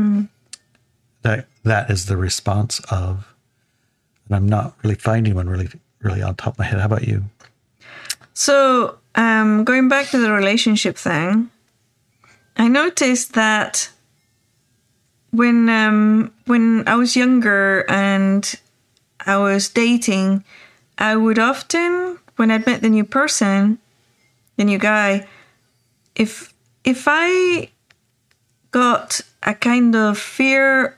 That 1.24 1.48
that 1.64 1.90
is 1.90 2.06
the 2.06 2.18
response 2.18 2.80
of, 2.92 3.34
and 4.28 4.36
I'm 4.36 4.48
not 4.48 4.76
really 4.84 4.96
finding 4.96 5.36
one 5.36 5.50
really 5.50 5.70
really 6.02 6.22
on 6.22 6.36
top 6.36 6.54
of 6.54 6.60
my 6.60 6.66
head. 6.66 6.80
How 6.80 6.86
about 6.86 7.08
you? 7.08 7.24
So, 8.34 8.98
um, 9.16 9.64
going 9.64 9.88
back 9.88 10.10
to 10.10 10.18
the 10.18 10.32
relationship 10.32 10.98
thing, 10.98 11.50
I 12.58 12.68
noticed 12.68 13.34
that 13.34 13.90
when 15.32 15.70
um, 15.70 16.32
when 16.46 16.88
I 16.88 16.96
was 16.96 17.16
younger 17.16 17.86
and 17.90 18.44
I 19.26 19.38
was 19.38 19.70
dating, 19.70 20.44
I 20.98 21.16
would 21.16 21.40
often, 21.40 22.20
when 22.36 22.52
I'd 22.52 22.66
met 22.66 22.82
the 22.82 22.90
new 22.90 23.04
person, 23.06 23.80
the 24.58 24.64
new 24.64 24.78
guy, 24.78 25.28
if 26.16 26.54
if 26.84 27.06
I 27.08 27.70
got 28.72 29.22
a 29.44 29.54
kind 29.54 29.96
of 29.96 30.18
fear, 30.18 30.98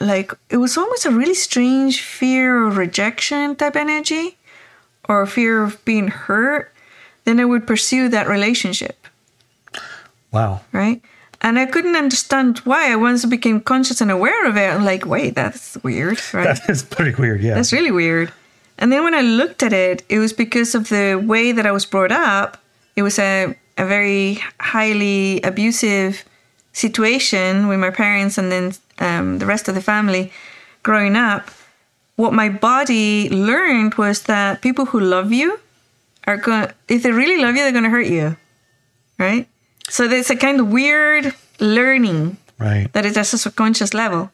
like 0.00 0.32
it 0.50 0.56
was 0.58 0.76
almost 0.76 1.06
a 1.06 1.10
really 1.10 1.34
strange 1.34 2.00
fear 2.02 2.66
of 2.66 2.76
rejection 2.76 3.56
type 3.56 3.76
energy 3.76 4.36
or 5.08 5.26
fear 5.26 5.62
of 5.62 5.84
being 5.84 6.08
hurt, 6.08 6.72
then 7.24 7.38
I 7.40 7.44
would 7.44 7.66
pursue 7.66 8.08
that 8.08 8.28
relationship, 8.28 9.06
Wow. 10.32 10.62
right? 10.72 11.00
And 11.46 11.60
I 11.60 11.66
couldn't 11.66 11.94
understand 11.94 12.58
why. 12.64 12.90
I 12.90 12.96
once 12.96 13.24
became 13.24 13.60
conscious 13.60 14.00
and 14.00 14.10
aware 14.10 14.48
of 14.48 14.56
it. 14.56 14.68
I'm 14.68 14.84
like, 14.84 15.06
wait, 15.06 15.36
that's 15.36 15.78
weird, 15.84 16.20
right? 16.34 16.44
That 16.44 16.68
is 16.68 16.82
pretty 16.82 17.14
weird. 17.14 17.40
Yeah. 17.40 17.54
That's 17.54 17.72
really 17.72 17.92
weird. 17.92 18.32
And 18.78 18.90
then 18.90 19.04
when 19.04 19.14
I 19.14 19.20
looked 19.20 19.62
at 19.62 19.72
it, 19.72 20.02
it 20.08 20.18
was 20.18 20.32
because 20.32 20.74
of 20.74 20.88
the 20.88 21.14
way 21.14 21.52
that 21.52 21.64
I 21.64 21.70
was 21.70 21.86
brought 21.86 22.10
up. 22.10 22.58
It 22.96 23.02
was 23.02 23.16
a, 23.20 23.54
a 23.78 23.86
very 23.86 24.40
highly 24.58 25.40
abusive 25.42 26.24
situation 26.72 27.68
with 27.68 27.78
my 27.78 27.90
parents 27.90 28.38
and 28.38 28.50
then 28.50 28.72
um, 28.98 29.38
the 29.38 29.46
rest 29.46 29.68
of 29.68 29.76
the 29.76 29.80
family 29.80 30.32
growing 30.82 31.14
up. 31.14 31.48
What 32.16 32.32
my 32.32 32.48
body 32.48 33.30
learned 33.30 33.94
was 33.94 34.24
that 34.24 34.62
people 34.62 34.86
who 34.86 34.98
love 34.98 35.32
you 35.32 35.60
are 36.26 36.38
going, 36.38 36.72
if 36.88 37.04
they 37.04 37.12
really 37.12 37.40
love 37.40 37.54
you, 37.54 37.62
they're 37.62 37.70
going 37.70 37.84
to 37.84 37.90
hurt 37.90 38.08
you. 38.08 38.36
Right? 39.16 39.46
So 39.88 40.08
there's 40.08 40.30
a 40.30 40.36
kind 40.36 40.60
of 40.60 40.68
weird 40.68 41.34
learning 41.60 42.36
right. 42.58 42.92
that 42.92 43.06
is 43.06 43.16
at 43.16 43.32
a 43.32 43.38
subconscious 43.38 43.94
level. 43.94 44.30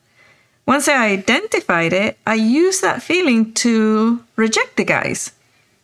Once 0.66 0.88
I 0.88 1.09
identified 1.09 1.92
it, 1.92 2.18
I 2.26 2.34
used 2.34 2.82
that 2.82 3.03
feeling 3.03 3.53
to 3.55 4.22
reject 4.36 4.76
the 4.76 4.84
guys. 4.84 5.32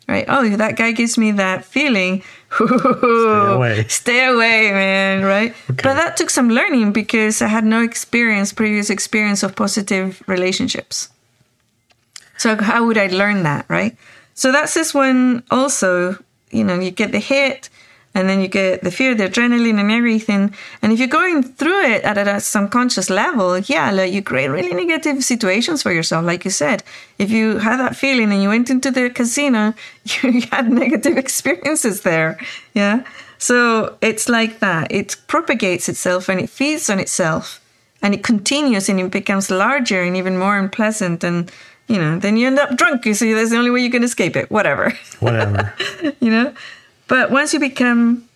Right? 0.08 0.24
Oh, 0.26 0.48
that 0.56 0.76
guy 0.76 0.92
gives 0.92 1.18
me 1.18 1.32
that 1.32 1.66
feeling. 1.66 2.22
Stay 2.54 2.72
away. 2.72 3.84
Stay 3.88 4.24
away, 4.24 4.70
man. 4.72 5.22
Right? 5.22 5.50
Okay. 5.70 5.82
But 5.82 5.94
that 5.94 6.16
took 6.16 6.30
some 6.30 6.48
learning 6.48 6.92
because 6.92 7.42
I 7.42 7.48
had 7.48 7.64
no 7.64 7.82
experience, 7.82 8.52
previous 8.54 8.88
experience 8.88 9.42
of 9.42 9.54
positive 9.54 10.22
relationships. 10.26 11.10
So 12.38 12.56
how 12.56 12.86
would 12.86 12.96
I 12.96 13.08
learn 13.08 13.42
that, 13.42 13.66
right? 13.68 13.96
So 14.34 14.52
that's 14.52 14.72
this 14.72 14.94
one 14.94 15.42
also, 15.50 16.16
you 16.50 16.64
know, 16.64 16.78
you 16.78 16.90
get 16.90 17.12
the 17.12 17.18
hit 17.18 17.68
and 18.18 18.28
then 18.28 18.40
you 18.40 18.48
get 18.48 18.82
the 18.82 18.90
fear, 18.90 19.14
the 19.14 19.28
adrenaline 19.28 19.78
and 19.78 19.92
everything. 19.92 20.52
And 20.82 20.92
if 20.92 20.98
you're 20.98 21.06
going 21.06 21.44
through 21.44 21.82
it 21.84 22.02
at 22.02 22.18
a 22.18 22.40
subconscious 22.40 23.10
level, 23.10 23.56
yeah, 23.58 23.92
like 23.92 24.12
you 24.12 24.22
create 24.24 24.48
really 24.48 24.74
negative 24.74 25.22
situations 25.22 25.84
for 25.84 25.92
yourself. 25.92 26.24
Like 26.24 26.44
you 26.44 26.50
said, 26.50 26.82
if 27.18 27.30
you 27.30 27.58
had 27.58 27.78
that 27.78 27.94
feeling 27.94 28.32
and 28.32 28.42
you 28.42 28.48
went 28.48 28.70
into 28.70 28.90
the 28.90 29.08
casino, 29.08 29.72
you 30.22 30.42
had 30.50 30.68
negative 30.68 31.16
experiences 31.24 32.00
there. 32.00 32.36
Yeah. 32.74 33.04
So 33.38 33.96
it's 34.00 34.28
like 34.28 34.58
that. 34.58 34.90
It 34.90 35.14
propagates 35.28 35.88
itself 35.88 36.28
and 36.28 36.40
it 36.40 36.50
feeds 36.50 36.90
on 36.90 36.98
itself 36.98 37.60
and 38.02 38.14
it 38.14 38.24
continues 38.24 38.88
and 38.88 38.98
it 38.98 39.12
becomes 39.12 39.48
larger 39.48 40.02
and 40.02 40.16
even 40.16 40.36
more 40.36 40.58
unpleasant 40.58 41.22
and 41.22 41.52
you 41.86 41.96
know, 41.96 42.18
then 42.18 42.36
you 42.36 42.48
end 42.48 42.58
up 42.58 42.76
drunk. 42.76 43.06
You 43.06 43.14
see, 43.14 43.32
that's 43.32 43.50
the 43.50 43.56
only 43.56 43.70
way 43.70 43.80
you 43.80 43.90
can 43.90 44.04
escape 44.04 44.36
it. 44.36 44.50
Whatever. 44.50 44.92
Whatever. 45.20 45.72
you 46.20 46.30
know, 46.30 46.52
but 47.08 47.30
once 47.30 47.52
you 47.52 47.60
become 47.60 48.28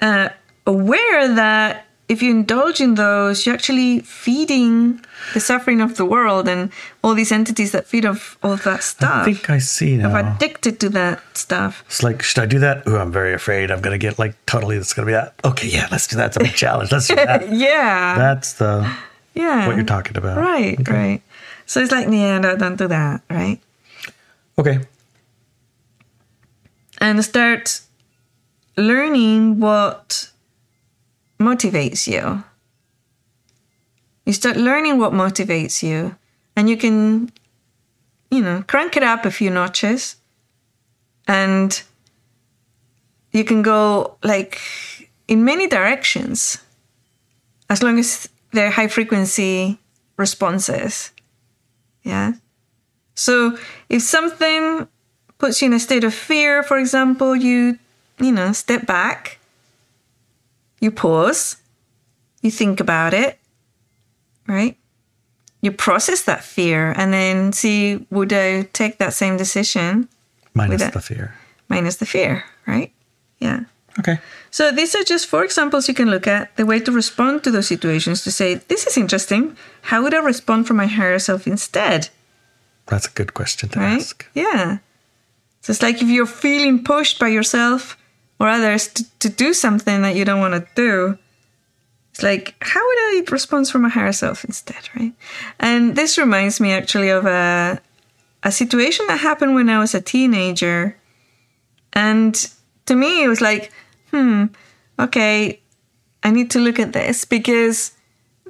uh, 0.00 0.30
aware 0.66 1.34
that 1.34 1.86
if 2.08 2.22
you 2.22 2.30
indulge 2.32 2.80
in 2.80 2.96
those, 2.96 3.46
you're 3.46 3.54
actually 3.54 4.00
feeding 4.00 5.00
the 5.32 5.38
suffering 5.38 5.80
of 5.80 5.96
the 5.96 6.04
world 6.04 6.48
and 6.48 6.72
all 7.04 7.14
these 7.14 7.30
entities 7.30 7.70
that 7.70 7.86
feed 7.86 8.04
off 8.04 8.36
all 8.42 8.56
that 8.56 8.82
stuff. 8.82 9.22
I 9.22 9.24
think 9.26 9.48
I 9.48 9.58
see 9.58 9.96
now. 9.96 10.12
I'm 10.16 10.26
addicted 10.34 10.80
to 10.80 10.88
that 10.88 11.20
stuff. 11.36 11.84
It's 11.86 12.02
like, 12.02 12.22
should 12.22 12.42
I 12.42 12.46
do 12.46 12.58
that? 12.60 12.82
Oh, 12.86 12.96
I'm 12.96 13.12
very 13.12 13.32
afraid. 13.32 13.70
I'm 13.70 13.80
gonna 13.80 13.96
get 13.98 14.18
like 14.18 14.34
totally. 14.46 14.76
It's 14.76 14.92
gonna 14.92 15.06
be 15.06 15.12
that. 15.12 15.34
Okay, 15.44 15.68
yeah, 15.68 15.86
let's 15.92 16.08
do 16.08 16.16
that. 16.16 16.28
It's 16.28 16.36
a 16.36 16.40
big 16.40 16.54
challenge. 16.54 16.90
Let's 16.90 17.06
do 17.06 17.14
that. 17.30 17.52
Yeah. 17.52 18.16
That's 18.18 18.54
the 18.54 18.92
yeah. 19.34 19.68
what 19.68 19.76
you're 19.76 19.84
talking 19.84 20.16
about. 20.16 20.38
Right, 20.38 20.80
Okay. 20.80 20.92
right. 20.92 21.22
So 21.66 21.80
it's 21.80 21.92
like, 21.92 22.08
yeah, 22.08 22.38
no, 22.40 22.56
don't 22.56 22.74
do 22.76 22.88
that, 22.88 23.22
right? 23.30 23.60
Okay. 24.58 24.80
And 27.00 27.24
start 27.24 27.80
learning 28.76 29.60
what 29.60 30.30
motivates 31.38 32.06
you. 32.06 32.44
You 34.26 34.32
start 34.32 34.56
learning 34.56 34.98
what 34.98 35.12
motivates 35.12 35.82
you, 35.82 36.16
and 36.54 36.68
you 36.68 36.76
can, 36.76 37.32
you 38.30 38.42
know, 38.42 38.62
crank 38.66 38.96
it 38.96 39.02
up 39.02 39.24
a 39.24 39.30
few 39.30 39.50
notches, 39.50 40.16
and 41.26 41.82
you 43.32 43.44
can 43.44 43.62
go 43.62 44.16
like 44.22 44.60
in 45.26 45.44
many 45.44 45.66
directions 45.66 46.58
as 47.68 47.82
long 47.82 47.98
as 47.98 48.28
they're 48.52 48.70
high 48.70 48.88
frequency 48.88 49.78
responses. 50.16 51.12
Yeah. 52.02 52.32
So 53.14 53.56
if 53.88 54.02
something 54.02 54.88
puts 55.40 55.60
you 55.60 55.66
in 55.66 55.72
a 55.72 55.80
state 55.80 56.04
of 56.04 56.14
fear, 56.14 56.62
for 56.62 56.78
example, 56.78 57.34
you, 57.34 57.78
you 58.20 58.30
know, 58.30 58.52
step 58.52 58.86
back, 58.86 59.38
you 60.80 60.90
pause, 60.90 61.56
you 62.42 62.50
think 62.50 62.78
about 62.78 63.14
it, 63.14 63.38
right? 64.46 64.76
You 65.62 65.72
process 65.72 66.22
that 66.22 66.44
fear 66.44 66.94
and 66.96 67.12
then 67.12 67.52
see 67.52 68.06
would 68.10 68.32
I 68.32 68.62
take 68.72 68.98
that 68.98 69.12
same 69.12 69.36
decision 69.36 70.08
Minus 70.54 70.82
the 70.90 71.00
fear. 71.00 71.34
minus 71.68 71.96
the 71.96 72.06
fear, 72.06 72.44
right? 72.66 72.92
Yeah. 73.40 73.64
Okay. 73.98 74.18
So 74.50 74.70
these 74.72 74.94
are 74.94 75.04
just 75.04 75.26
four 75.26 75.44
examples 75.44 75.88
you 75.88 75.94
can 75.94 76.10
look 76.10 76.26
at 76.26 76.56
the 76.56 76.64
way 76.64 76.80
to 76.80 76.92
respond 76.92 77.44
to 77.44 77.50
those 77.50 77.66
situations 77.66 78.22
to 78.24 78.32
say, 78.32 78.54
this 78.54 78.86
is 78.86 78.96
interesting. 78.96 79.56
How 79.82 80.02
would 80.02 80.14
I 80.14 80.18
respond 80.18 80.66
for 80.66 80.74
my 80.74 80.86
higher 80.86 81.18
self 81.18 81.46
instead? 81.46 82.08
That's 82.86 83.06
a 83.06 83.10
good 83.10 83.34
question 83.34 83.68
to 83.70 83.78
right? 83.80 84.00
ask. 84.00 84.26
Yeah. 84.34 84.78
So 85.60 85.72
it's 85.72 85.82
like 85.82 86.02
if 86.02 86.08
you're 86.08 86.26
feeling 86.26 86.82
pushed 86.84 87.18
by 87.18 87.28
yourself 87.28 87.96
or 88.38 88.48
others 88.48 88.88
to, 88.88 89.18
to 89.18 89.28
do 89.28 89.52
something 89.52 90.02
that 90.02 90.16
you 90.16 90.24
don't 90.24 90.40
want 90.40 90.54
to 90.54 90.66
do, 90.74 91.18
it's 92.10 92.22
like, 92.22 92.54
how 92.60 92.80
would 92.80 92.98
I 92.98 93.22
respond 93.30 93.68
from 93.68 93.82
my 93.82 93.88
higher 93.88 94.12
self 94.12 94.44
instead, 94.44 94.88
right? 94.96 95.12
And 95.58 95.94
this 95.96 96.18
reminds 96.18 96.60
me 96.60 96.72
actually 96.72 97.10
of 97.10 97.26
a, 97.26 97.80
a 98.42 98.50
situation 98.50 99.06
that 99.08 99.20
happened 99.20 99.54
when 99.54 99.68
I 99.68 99.78
was 99.78 99.94
a 99.94 100.00
teenager. 100.00 100.96
And 101.92 102.34
to 102.86 102.96
me, 102.96 103.22
it 103.22 103.28
was 103.28 103.40
like, 103.40 103.72
hmm, 104.10 104.46
okay, 104.98 105.60
I 106.22 106.30
need 106.30 106.50
to 106.52 106.58
look 106.58 106.78
at 106.78 106.92
this 106.92 107.24
because 107.24 107.92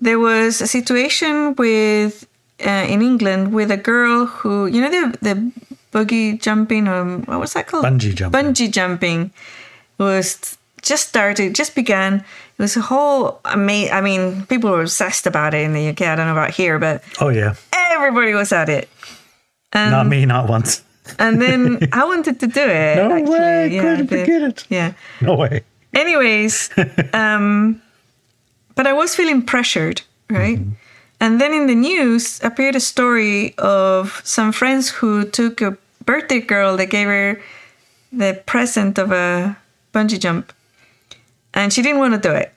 there 0.00 0.18
was 0.18 0.60
a 0.60 0.66
situation 0.66 1.54
with 1.56 2.26
uh, 2.64 2.86
in 2.88 3.02
England 3.02 3.52
with 3.52 3.70
a 3.70 3.76
girl 3.76 4.26
who, 4.26 4.66
you 4.66 4.80
know, 4.80 4.90
the 4.90 5.18
the 5.20 5.52
buggy 5.90 6.38
jumping 6.38 6.88
or 6.88 7.18
what 7.18 7.40
was 7.40 7.52
that 7.54 7.66
called? 7.66 7.84
Bungee 7.84 8.14
jumping. 8.14 8.40
Bungee 8.40 8.70
jumping 8.70 9.30
was 9.98 10.56
just 10.82 11.08
started, 11.08 11.54
just 11.54 11.74
began. 11.74 12.14
It 12.58 12.62
was 12.62 12.76
a 12.76 12.80
whole. 12.80 13.40
ama- 13.44 13.90
I 13.90 14.00
mean, 14.00 14.46
people 14.46 14.70
were 14.70 14.82
obsessed 14.82 15.26
about 15.26 15.54
it 15.54 15.62
in 15.64 15.72
the 15.72 15.88
UK. 15.90 16.02
I 16.02 16.16
don't 16.16 16.26
know 16.26 16.32
about 16.32 16.50
here, 16.50 16.78
but 16.78 17.02
Oh 17.20 17.28
yeah. 17.28 17.54
everybody 17.72 18.34
was 18.34 18.52
at 18.52 18.68
it. 18.68 18.88
And, 19.72 19.90
Not 19.90 20.06
me. 20.06 20.26
Not 20.26 20.48
once. 20.48 20.82
and 21.18 21.40
then 21.40 21.88
I 21.92 22.04
wanted 22.04 22.40
to 22.40 22.46
do 22.46 22.60
it. 22.60 22.96
No 22.96 23.12
actually. 23.12 23.30
way. 23.38 23.68
Yeah, 23.68 23.82
Couldn't 23.82 24.08
forget 24.08 24.42
it. 24.42 24.66
Yeah. 24.68 24.92
No 25.20 25.34
way. 25.36 25.62
Anyways, 25.94 26.70
um, 27.12 27.80
but 28.74 28.86
I 28.86 28.92
was 28.92 29.14
feeling 29.14 29.42
pressured, 29.42 30.02
right? 30.30 30.58
And 31.20 31.40
then 31.40 31.52
in 31.52 31.66
the 31.66 31.74
news 31.74 32.40
appeared 32.42 32.74
a 32.74 32.80
story 32.80 33.54
of 33.58 34.22
some 34.24 34.52
friends 34.52 34.88
who 34.88 35.24
took 35.24 35.60
a 35.60 35.76
birthday 36.04 36.40
girl. 36.40 36.76
They 36.76 36.86
gave 36.86 37.06
her 37.06 37.40
the 38.10 38.42
present 38.46 38.98
of 38.98 39.12
a 39.12 39.56
bungee 39.92 40.18
jump, 40.18 40.52
and 41.52 41.72
she 41.72 41.82
didn't 41.82 41.98
want 41.98 42.14
to 42.14 42.28
do 42.28 42.34
it. 42.34 42.52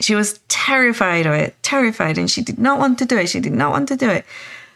She 0.00 0.14
was 0.14 0.38
terrified 0.48 1.24
of 1.26 1.32
it, 1.32 1.56
terrified, 1.62 2.18
and 2.18 2.30
she 2.30 2.42
did 2.42 2.58
not 2.58 2.78
want 2.78 2.98
to 2.98 3.06
do 3.06 3.16
it. 3.16 3.30
She 3.30 3.40
did 3.40 3.54
not 3.54 3.72
want 3.72 3.88
to 3.88 3.96
do 3.96 4.10
it. 4.10 4.26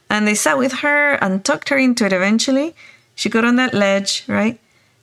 And 0.08 0.26
they 0.26 0.34
sat 0.34 0.58
with 0.58 0.72
her 0.80 1.14
and 1.22 1.44
tucked 1.44 1.68
her 1.68 1.78
into 1.78 2.06
it 2.06 2.12
eventually. 2.12 2.74
She 3.14 3.28
got 3.28 3.44
on 3.44 3.56
that 3.56 3.74
ledge, 3.74 4.24
right? 4.26 4.58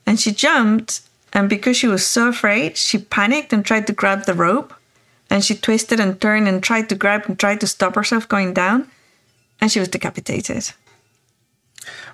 And 0.05 0.19
she 0.19 0.31
jumped. 0.31 1.01
And 1.33 1.47
because 1.47 1.77
she 1.77 1.87
was 1.87 2.05
so 2.05 2.29
afraid, 2.29 2.77
she 2.77 2.97
panicked 2.97 3.53
and 3.53 3.63
tried 3.63 3.85
to 3.87 3.93
grab 3.93 4.25
the 4.25 4.33
rope. 4.33 4.73
And 5.29 5.43
she 5.43 5.55
twisted 5.55 5.99
and 5.99 6.19
turned 6.21 6.47
and 6.47 6.63
tried 6.63 6.87
to 6.89 6.95
grab 6.95 7.23
and 7.27 7.37
tried 7.37 7.59
to 7.61 7.67
stop 7.67 7.95
herself 7.95 8.27
going 8.29 8.53
down. 8.53 8.89
And 9.59 9.71
she 9.71 9.79
was 9.79 9.89
decapitated. 9.89 10.71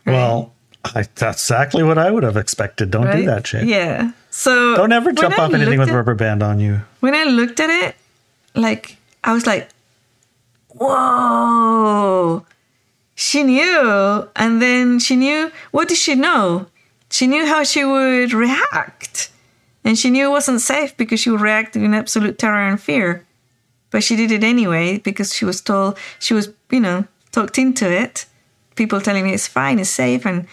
Well, 0.06 0.54
I, 0.84 1.06
that's 1.16 1.44
exactly 1.44 1.84
what 1.84 1.98
I 1.98 2.10
would 2.12 2.24
have 2.24 2.38
expected. 2.38 2.92
Don't 2.92 3.12
do 3.12 3.26
that 3.26 3.46
shit. 3.48 3.66
Yeah. 3.66 4.12
So 4.30 4.76
Don't 4.76 4.92
ever 4.92 5.12
jump 5.12 5.38
off 5.38 5.54
anything 5.54 5.80
with 5.80 5.90
at- 5.90 5.96
rubber 5.96 6.16
band 6.16 6.42
on 6.44 6.60
you. 6.60 6.82
when 7.02 7.14
I 7.16 7.24
looked 7.26 7.60
at 7.60 7.70
it, 7.70 7.96
like 8.56 8.98
I 9.24 9.32
was 9.34 9.46
like, 9.46 9.70
"Whoa!" 10.70 12.46
She 13.16 13.44
knew, 13.44 14.28
and 14.36 14.62
then 14.62 15.00
she 15.00 15.16
knew. 15.16 15.52
What 15.72 15.88
did 15.88 15.98
she 15.98 16.16
know? 16.16 16.68
She 17.10 17.28
knew 17.28 17.46
how 17.46 17.64
she 17.64 17.86
would 17.86 18.34
react, 18.34 19.30
and 19.84 19.98
she 19.98 20.10
knew 20.10 20.28
it 20.28 20.32
wasn't 20.32 20.62
safe 20.62 20.96
because 20.98 21.20
she 21.20 21.30
would 21.30 21.42
react 21.42 21.76
in 21.76 21.94
absolute 21.94 22.38
terror 22.38 22.68
and 22.68 22.82
fear. 22.82 23.26
But 23.92 24.04
she 24.04 24.16
did 24.16 24.32
it 24.32 24.44
anyway 24.44 24.98
because 24.98 25.34
she 25.34 25.46
was 25.46 25.62
told 25.62 25.98
she 26.20 26.34
was, 26.34 26.50
you 26.72 26.80
know, 26.80 27.06
talked 27.32 27.58
into 27.58 27.92
it. 27.92 28.26
People 28.76 29.02
telling 29.02 29.24
me 29.24 29.34
it's 29.34 29.48
fine, 29.48 29.78
it's 29.78 29.90
safe, 29.90 30.26
and 30.26 30.48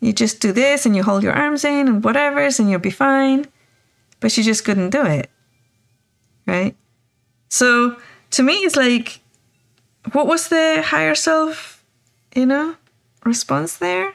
you 0.00 0.12
just 0.12 0.40
do 0.40 0.50
this 0.50 0.84
and 0.84 0.96
you 0.96 1.04
hold 1.04 1.22
your 1.22 1.32
arms 1.32 1.64
in 1.64 1.86
and 1.86 2.02
whatever's 2.02 2.58
and 2.58 2.68
you'll 2.68 2.80
be 2.80 2.90
fine. 2.90 3.46
But 4.18 4.32
she 4.32 4.42
just 4.42 4.64
couldn't 4.64 4.90
do 4.90 5.04
it 5.04 5.30
right? 6.46 6.76
So 7.48 7.96
to 8.32 8.42
me, 8.42 8.54
it's 8.64 8.76
like, 8.76 9.20
what 10.12 10.26
was 10.26 10.48
the 10.48 10.82
higher 10.84 11.14
self, 11.14 11.84
you 12.34 12.46
know, 12.46 12.76
response 13.24 13.76
there? 13.76 14.14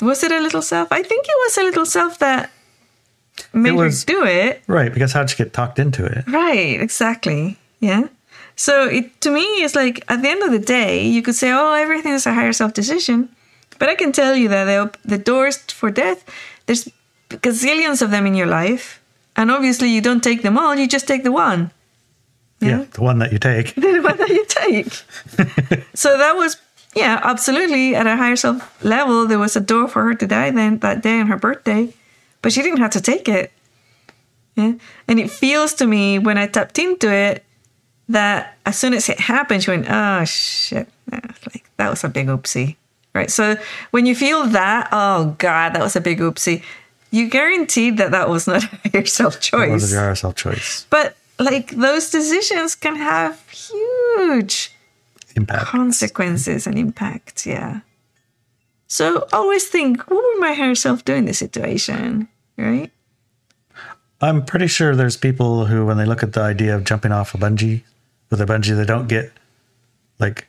Was 0.00 0.22
it 0.22 0.32
a 0.32 0.40
little 0.40 0.62
self? 0.62 0.88
I 0.90 1.02
think 1.02 1.24
it 1.26 1.36
was 1.44 1.58
a 1.58 1.62
little 1.62 1.86
self 1.86 2.18
that 2.18 2.50
made 3.52 3.72
was- 3.72 4.02
her 4.02 4.06
do 4.06 4.24
it. 4.24 4.62
Right, 4.66 4.92
because 4.92 5.12
how'd 5.12 5.30
you 5.30 5.36
get 5.36 5.52
talked 5.52 5.78
into 5.78 6.04
it? 6.04 6.24
Right, 6.26 6.80
exactly. 6.80 7.58
Yeah. 7.80 8.08
So 8.56 8.88
it 8.88 9.20
to 9.22 9.30
me 9.30 9.42
it's 9.64 9.74
like 9.74 10.04
at 10.08 10.22
the 10.22 10.28
end 10.28 10.42
of 10.42 10.52
the 10.52 10.58
day, 10.60 11.06
you 11.06 11.22
could 11.22 11.34
say, 11.34 11.50
"Oh, 11.50 11.72
everything 11.74 12.12
is 12.12 12.26
a 12.26 12.32
higher 12.34 12.52
self 12.52 12.72
decision," 12.72 13.28
but 13.78 13.88
I 13.88 13.96
can 13.96 14.12
tell 14.12 14.36
you 14.36 14.48
that 14.48 14.64
the 14.64 14.90
the 15.04 15.18
doors 15.18 15.56
for 15.56 15.90
death, 15.90 16.24
there's 16.66 16.88
gazillions 17.30 18.00
of 18.00 18.10
them 18.10 18.26
in 18.26 18.34
your 18.34 18.46
life, 18.46 19.00
and 19.36 19.50
obviously 19.50 19.88
you 19.88 20.00
don't 20.00 20.22
take 20.22 20.42
them 20.42 20.56
all. 20.56 20.76
You 20.76 20.86
just 20.86 21.08
take 21.08 21.24
the 21.24 21.32
one. 21.32 21.72
Yeah, 22.60 22.84
the 22.92 23.02
one 23.02 23.18
that 23.18 23.32
you 23.32 23.38
take. 23.38 23.74
the 23.74 24.00
one 24.00 24.16
that 24.16 24.28
you 24.28 24.44
take. 24.48 24.92
so 25.94 26.16
that 26.16 26.36
was, 26.36 26.56
yeah, 26.94 27.20
absolutely 27.22 27.94
at 27.94 28.06
a 28.06 28.16
higher 28.16 28.36
self 28.36 28.82
level, 28.84 29.26
there 29.26 29.38
was 29.38 29.56
a 29.56 29.60
door 29.60 29.88
for 29.88 30.04
her 30.04 30.14
to 30.14 30.26
die 30.26 30.50
then 30.50 30.78
that 30.78 31.02
day 31.02 31.20
on 31.20 31.26
her 31.26 31.36
birthday, 31.36 31.92
but 32.44 32.52
she 32.52 32.62
didn't 32.62 32.78
have 32.78 32.92
to 32.92 33.00
take 33.00 33.26
it. 33.28 33.50
Yeah. 34.54 34.74
And 35.08 35.18
it 35.18 35.30
feels 35.30 35.74
to 35.74 35.86
me 35.86 36.20
when 36.20 36.38
I 36.38 36.46
tapped 36.46 36.78
into 36.78 37.10
it 37.12 37.42
that 38.08 38.56
as 38.66 38.78
soon 38.78 38.94
as 38.94 39.08
it 39.08 39.18
happened, 39.18 39.64
she 39.64 39.70
went, 39.72 39.86
oh 39.90 40.24
shit. 40.24 40.86
Like 41.10 41.64
that 41.78 41.90
was 41.90 42.04
a 42.04 42.08
big 42.08 42.28
oopsie. 42.28 42.76
Right. 43.14 43.30
So 43.30 43.56
when 43.90 44.06
you 44.06 44.14
feel 44.14 44.44
that, 44.48 44.88
oh 44.92 45.34
God, 45.38 45.72
that 45.74 45.82
was 45.82 45.96
a 45.96 46.00
big 46.00 46.18
oopsie, 46.20 46.62
you 47.10 47.28
guaranteed 47.30 47.96
that 47.98 48.10
that 48.10 48.28
was 48.28 48.46
not 48.46 48.62
higher 48.92 49.06
self 49.06 49.36
It 49.36 49.42
choice. 49.42 49.70
was 49.72 49.92
a 49.92 49.96
yourself 49.96 50.34
choice. 50.36 50.86
But 50.90 51.16
like 51.38 51.70
those 51.70 52.10
decisions 52.10 52.74
can 52.76 52.96
have 52.96 53.40
huge 53.50 54.70
Impact. 55.36 55.64
consequences 55.66 56.66
and 56.66 56.78
impact. 56.78 57.46
Yeah. 57.46 57.80
So 58.86 59.26
always 59.32 59.66
think, 59.66 60.08
what 60.10 60.22
would 60.22 60.40
my 60.40 60.52
higher 60.52 60.74
self 60.76 61.04
do 61.04 61.14
in 61.14 61.24
this 61.24 61.38
situation? 61.38 62.28
Right? 62.56 62.90
I'm 64.20 64.44
pretty 64.44 64.68
sure 64.68 64.94
there's 64.94 65.16
people 65.16 65.66
who, 65.66 65.84
when 65.84 65.96
they 65.96 66.06
look 66.06 66.22
at 66.22 66.32
the 66.32 66.40
idea 66.40 66.74
of 66.74 66.84
jumping 66.84 67.12
off 67.12 67.34
a 67.34 67.38
bungee 67.38 67.82
with 68.30 68.40
a 68.40 68.46
bungee, 68.46 68.76
they 68.76 68.84
don't 68.84 69.08
get 69.08 69.32
like 70.18 70.46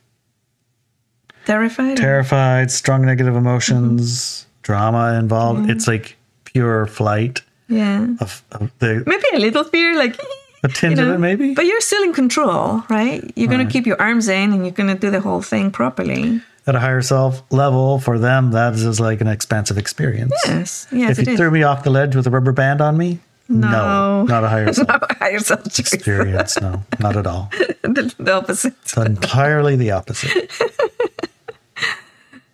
Terrified? 1.46 1.98
terrified, 1.98 2.72
strong 2.72 3.06
negative 3.06 3.36
emotions, 3.36 4.12
mm-hmm. 4.12 4.50
drama 4.64 5.20
involved. 5.20 5.62
Mm-hmm. 5.62 5.72
It's 5.72 5.88
like 5.88 6.18
pure 6.46 6.88
flight 6.88 7.42
yeah. 7.68 8.08
of, 8.20 8.44
of 8.52 8.72
the 8.80 9.04
Maybe 9.06 9.24
a 9.34 9.40
little 9.40 9.64
fear, 9.64 9.96
like 9.96 10.18
a 10.64 10.68
tinge 10.68 10.98
you 10.98 11.06
know, 11.06 11.12
of 11.12 11.16
it, 11.16 11.20
maybe. 11.20 11.54
But 11.54 11.66
you're 11.66 11.82
still 11.82 12.04
in 12.04 12.14
control, 12.14 12.84
right? 12.90 13.32
You're 13.36 13.50
going 13.50 13.66
to 13.66 13.72
keep 13.72 13.86
your 13.86 14.02
arms 14.02 14.28
in 14.28 14.54
and 14.54 14.64
you're 14.64 14.74
going 14.74 14.94
to 14.94 15.00
do 15.00 15.12
the 15.12 15.22
whole 15.22 15.42
thing 15.42 15.70
properly. 15.70 16.42
At 16.68 16.76
a 16.76 16.80
higher 16.80 17.02
self 17.04 17.44
level, 17.52 18.00
for 18.00 18.18
them, 18.18 18.52
that 18.52 18.74
is 18.74 19.00
like 19.00 19.22
an 19.22 19.28
expansive 19.28 19.78
experience. 19.78 20.34
Yes. 20.48 20.88
Yes, 20.92 21.20
if 21.20 21.28
you 21.28 21.34
is. 21.34 21.38
threw 21.40 21.52
me 21.52 21.62
off 21.62 21.84
the 21.84 21.92
ledge 21.92 22.16
with 22.16 22.26
a 22.26 22.32
rubber 22.32 22.52
band 22.52 22.82
on 22.82 22.98
me, 22.98 23.20
No. 23.48 24.24
not 24.24 24.44
a 24.44 24.50
higher 24.50 24.74
self 24.74 24.90
a 24.90 25.14
higher 25.20 25.40
self 25.40 25.78
experience. 25.78 26.60
No, 26.60 26.84
not 27.00 27.16
at 27.18 27.28
all. 27.28 27.50
the, 27.84 28.14
the 28.18 28.34
opposite. 28.34 28.74
It's 28.82 28.98
entirely 28.98 29.76
the 29.76 29.92
opposite. 29.92 30.52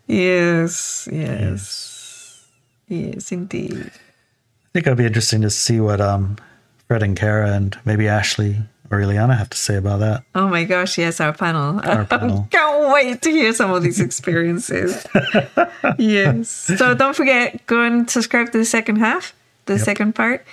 Yes. 0.07 1.07
Yes. 1.11 2.45
Yes, 2.89 3.31
indeed. 3.31 3.77
I 3.93 4.67
think 4.73 4.85
it'll 4.87 4.95
be 4.97 5.05
interesting 5.05 5.41
to 5.41 5.49
see 5.49 5.79
what 5.79 6.01
um, 6.01 6.35
Fred 6.87 7.01
and 7.03 7.15
Kara 7.15 7.51
and 7.51 7.77
maybe 7.85 8.09
Ashley 8.09 8.57
or 8.91 8.97
Ileana 8.99 9.37
have 9.37 9.49
to 9.49 9.57
say 9.57 9.75
about 9.77 9.99
that. 10.01 10.23
Oh 10.35 10.47
my 10.47 10.63
gosh, 10.65 10.97
yes, 10.97 11.19
our 11.19 11.33
panel. 11.33 11.79
Our 11.83 12.05
panel. 12.13 12.47
Can't 12.51 12.93
wait 12.93 13.21
to 13.21 13.31
hear 13.31 13.53
some 13.53 13.71
of 13.71 13.81
these 13.83 13.99
experiences. 14.07 15.05
yes. 15.97 16.49
So 16.77 16.93
don't 16.93 17.15
forget, 17.15 17.65
go 17.67 17.81
and 17.83 18.09
subscribe 18.09 18.51
to 18.51 18.57
the 18.57 18.65
second 18.65 18.97
half, 18.97 19.33
the 19.65 19.79
second 19.79 20.13
part. 20.13 20.45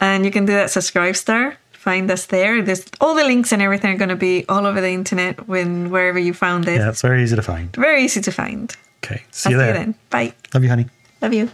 And 0.00 0.24
you 0.24 0.30
can 0.30 0.44
do 0.44 0.52
that 0.52 0.68
SubscribeStar. 0.68 1.56
Find 1.72 2.10
us 2.10 2.26
there. 2.26 2.62
There's 2.62 2.84
all 3.00 3.14
the 3.14 3.24
links 3.24 3.52
and 3.52 3.62
everything 3.62 3.94
are 3.94 3.98
going 3.98 4.08
to 4.10 4.16
be 4.16 4.44
all 4.48 4.66
over 4.66 4.80
the 4.80 4.90
internet 4.90 5.46
when 5.48 5.90
wherever 5.90 6.18
you 6.18 6.34
found 6.34 6.66
it. 6.68 6.78
Yeah, 6.80 6.88
it's 6.90 7.00
very 7.02 7.22
easy 7.22 7.36
to 7.36 7.42
find. 7.42 7.74
Very 7.76 8.02
easy 8.04 8.20
to 8.20 8.32
find. 8.32 8.74
Okay, 9.04 9.22
see 9.30 9.48
I'll 9.48 9.52
you 9.52 9.58
see 9.58 9.64
there. 9.64 9.68
you 9.68 9.72
then. 9.74 9.94
Bye. 10.10 10.34
Love 10.52 10.64
you, 10.64 10.68
honey. 10.68 10.86
Love 11.22 11.32
you. 11.32 11.48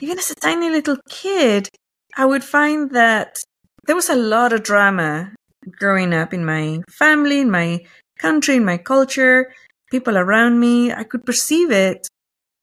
Even 0.00 0.18
as 0.18 0.30
a 0.30 0.34
tiny 0.34 0.70
little 0.70 0.96
kid, 1.08 1.68
I 2.16 2.24
would 2.26 2.44
find 2.44 2.90
that 2.90 3.38
there 3.86 3.96
was 3.96 4.08
a 4.08 4.16
lot 4.16 4.52
of 4.52 4.62
drama 4.62 5.32
growing 5.78 6.12
up 6.12 6.34
in 6.34 6.44
my 6.44 6.80
family, 6.90 7.40
in 7.40 7.50
my 7.50 7.80
country, 8.18 8.56
in 8.56 8.64
my 8.64 8.76
culture, 8.76 9.52
people 9.90 10.16
around 10.16 10.58
me. 10.58 10.92
I 10.92 11.04
could 11.04 11.24
perceive 11.24 11.70
it 11.70 12.08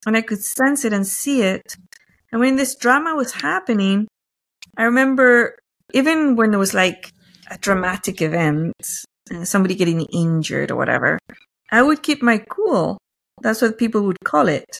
and 0.06 0.16
I 0.16 0.22
could 0.22 0.42
sense 0.42 0.84
it 0.84 0.92
and 0.92 1.06
see 1.06 1.42
it. 1.42 1.76
And 2.30 2.40
when 2.40 2.56
this 2.56 2.74
drama 2.74 3.14
was 3.14 3.32
happening, 3.32 4.08
I 4.76 4.84
remember 4.84 5.56
even 5.94 6.36
when 6.36 6.50
there 6.50 6.58
was 6.58 6.74
like 6.74 7.10
a 7.50 7.58
dramatic 7.58 8.20
event, 8.22 8.72
uh, 9.34 9.44
somebody 9.44 9.74
getting 9.74 10.00
injured 10.12 10.70
or 10.70 10.76
whatever, 10.76 11.18
I 11.70 11.82
would 11.82 12.02
keep 12.02 12.22
my 12.22 12.38
cool. 12.38 12.98
That's 13.40 13.62
what 13.62 13.78
people 13.78 14.02
would 14.02 14.18
call 14.24 14.48
it. 14.48 14.78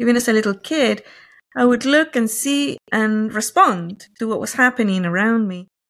Even 0.00 0.16
as 0.16 0.28
a 0.28 0.32
little 0.32 0.54
kid, 0.54 1.02
I 1.56 1.64
would 1.64 1.84
look 1.84 2.16
and 2.16 2.30
see 2.30 2.78
and 2.90 3.32
respond 3.32 4.08
to 4.18 4.28
what 4.28 4.40
was 4.40 4.54
happening 4.54 5.04
around 5.04 5.48
me. 5.48 5.68